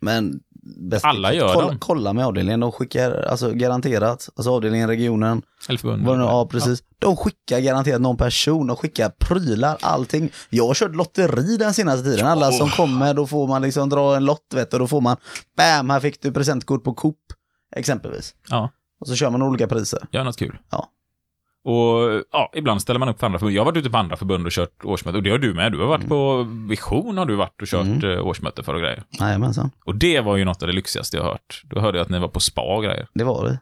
[0.00, 1.78] Men bäst Alla gör kolla, dem.
[1.78, 6.08] kolla med avdelningen, de skickar, alltså garanterat, alltså avdelningen, regionen, Eller förbundet.
[6.26, 6.82] ja precis.
[6.98, 10.30] De skickar garanterat någon person, de skickar prylar, allting.
[10.50, 14.16] Jag har kört lotteri den senaste tiden, alla som kommer, då får man liksom dra
[14.16, 15.16] en lott vet du, då får man,
[15.56, 17.16] bam, här fick du presentkort på Coop,
[17.76, 18.34] exempelvis.
[18.48, 18.70] Ja.
[19.00, 20.00] Och så kör man olika priser.
[20.10, 20.58] Gör något kul.
[20.70, 20.88] Ja.
[21.64, 23.56] Och ja, ibland ställer man upp för andra förbund.
[23.56, 25.16] Jag har varit ute på andra förbund och kört årsmöte.
[25.16, 25.72] Och det har du med.
[25.72, 25.90] Du har Mm.
[26.00, 29.02] varit på Vision har du varit och kört eh, årsmöte för och grejer.
[29.20, 31.62] Jajamensan, Och det var ju något av det lyxigaste jag hört.
[31.64, 33.06] Då hörde jag att ni var på spa och grejer.
[33.14, 33.58] det var det.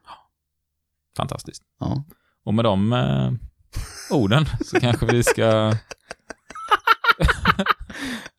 [1.17, 1.63] Fantastiskt.
[1.81, 2.05] Ja.
[2.45, 3.31] Och med de eh,
[4.17, 5.45] orden så kanske vi ska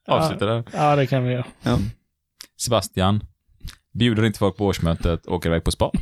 [0.08, 0.64] avsluta där.
[0.74, 1.46] Ja, det kan vi göra.
[2.62, 3.24] Sebastian,
[3.94, 5.92] bjuder inte folk på årsmötet åker iväg på spa.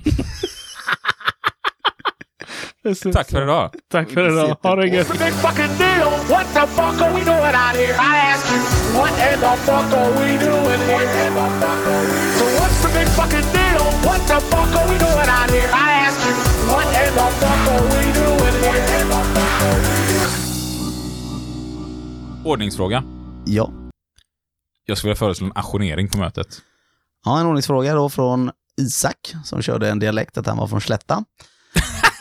[3.14, 3.72] Tack för idag.
[3.92, 4.58] Tack för idag.
[4.64, 5.08] Ha det gött.
[5.08, 6.10] Big fucking deal.
[6.30, 7.94] What the fuck are we doing out here?
[7.94, 8.60] I ask you,
[9.00, 11.06] what in the fuck are we doing here?
[12.40, 13.84] So what's the big fucking deal?
[14.08, 15.70] What the fuck are we doing out here?
[15.74, 16.34] I ask you,
[16.72, 18.80] what in the fuck are we doing here?
[22.46, 23.04] Ordningsfråga.
[23.46, 23.72] Ja.
[24.86, 26.62] Jag skulle vilja föreslå en ajournering på mötet.
[27.26, 28.52] Ja, en ordningsfråga då från
[28.82, 31.24] Isak som körde en dialekt att han var från Slätta.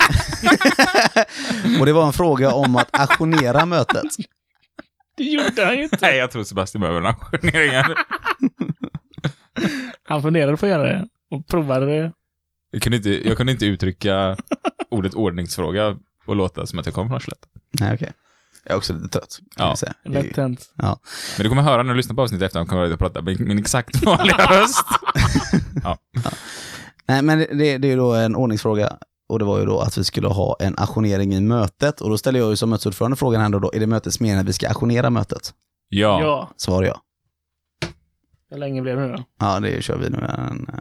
[1.81, 4.05] och det var en fråga om att ajournera mötet.
[5.17, 5.99] Det gjorde han ju inte.
[6.01, 7.95] Nej, jag tror Sebastian behöver en ajournering.
[10.03, 12.13] Han funderade på att göra det och provade det.
[12.71, 14.37] Jag kunde inte, jag kunde inte uttrycka
[14.91, 17.39] ordet ordningsfråga och låta som att jag kom från Arslet.
[17.81, 18.13] Nej, okej.
[18.65, 19.39] Jag är också lite trött.
[19.57, 19.77] Ja.
[20.05, 20.73] Lätt hänt.
[20.77, 21.01] Ja.
[21.37, 23.59] Men du kommer höra när du lyssnar på avsnittet efter att jag prata med min
[23.59, 24.87] exakt vanliga röst.
[25.85, 25.99] ja.
[27.09, 28.99] Nej, men det, det är ju då en ordningsfråga.
[29.29, 32.01] Och det var ju då att vi skulle ha en ajournering i mötet.
[32.01, 34.47] Och då ställer jag ju som mötesordförande frågan här då, är det mötets mening att
[34.47, 35.55] vi ska ajournera mötet?
[35.89, 36.21] Ja.
[36.23, 36.51] Ja.
[36.57, 37.01] Svar ja.
[38.51, 39.25] Hur länge blev det nu då?
[39.41, 40.79] Ja, det kör vi nu en, eh,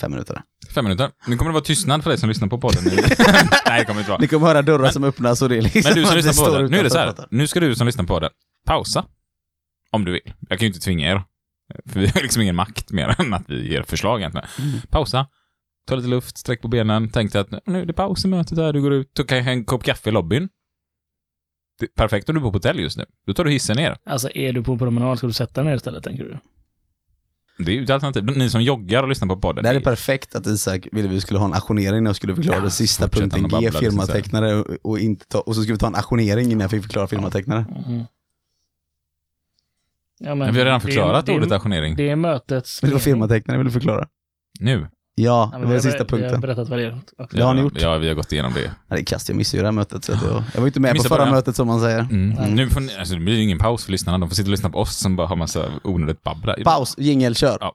[0.00, 0.42] fem minuter.
[0.74, 1.10] Fem minuter.
[1.26, 2.84] Nu kommer det vara tystnad för dig som lyssnar på podden.
[3.66, 4.20] Nej, det kommer inte vara.
[4.20, 6.22] Ni kommer höra dörrar som öppnas och det är liksom Men du som att vi
[6.22, 7.14] lyssnar på podden, nu är det så här.
[7.30, 8.30] Nu ska du som lyssnar på podden
[8.66, 9.04] pausa.
[9.90, 10.34] Om du vill.
[10.48, 11.22] Jag kan ju inte tvinga er.
[11.86, 14.48] För vi har liksom ingen makt mer än att vi ger förslag egentligen.
[14.90, 15.26] Pausa.
[15.86, 17.10] Ta lite luft, sträck på benen.
[17.12, 18.72] Tänk dig att nu är det paus i mötet här.
[18.72, 20.48] Du går ut, tog kanske en kopp kaffe i lobbyn.
[21.78, 23.04] Det är perfekt om du bor på hotell just nu.
[23.26, 23.96] Då tar du hissen ner.
[24.06, 26.38] Alltså, är du på promenad ska du sätta dig ner istället, tänker du?
[27.64, 28.24] Det är ju ett alternativ.
[28.24, 29.62] Ni som joggar och lyssnar på podden.
[29.62, 32.34] Det här är perfekt att Isak ville vi skulle ha en ajournering när jag skulle
[32.34, 35.78] förklara Ja, den sista punkten G, firmatecknare, och, och, inte ta, och så skulle vi
[35.78, 37.64] ta en ajournering innan jag fick förklara firmatecknare.
[40.18, 41.96] Ja, Men vi har redan förklarat det är- ordet ajournering.
[41.96, 42.82] Det är mötets...
[42.82, 44.08] Men det var firmatecknare vill du förklara?
[44.60, 44.86] Nu?
[45.18, 46.40] Ja, det var den sista ber- Vi har punkten.
[46.40, 47.00] berättat vad det är.
[47.18, 47.36] också.
[47.36, 47.80] Det har ni gjort.
[47.80, 48.60] Ja, vi har gått igenom det.
[48.62, 50.04] Ja, det är kast, jag missade ju det här mötet.
[50.04, 51.34] Så jag, jag var inte med på förra början.
[51.34, 51.98] mötet som man säger.
[52.00, 52.54] Mm.
[52.54, 54.18] Nu får ni, alltså, det blir ingen paus för lyssnarna.
[54.18, 56.54] De får sitta och lyssna på oss som bara har massa onödigt babbla.
[56.64, 57.58] Paus, jingel, kör.
[57.60, 57.72] Ja.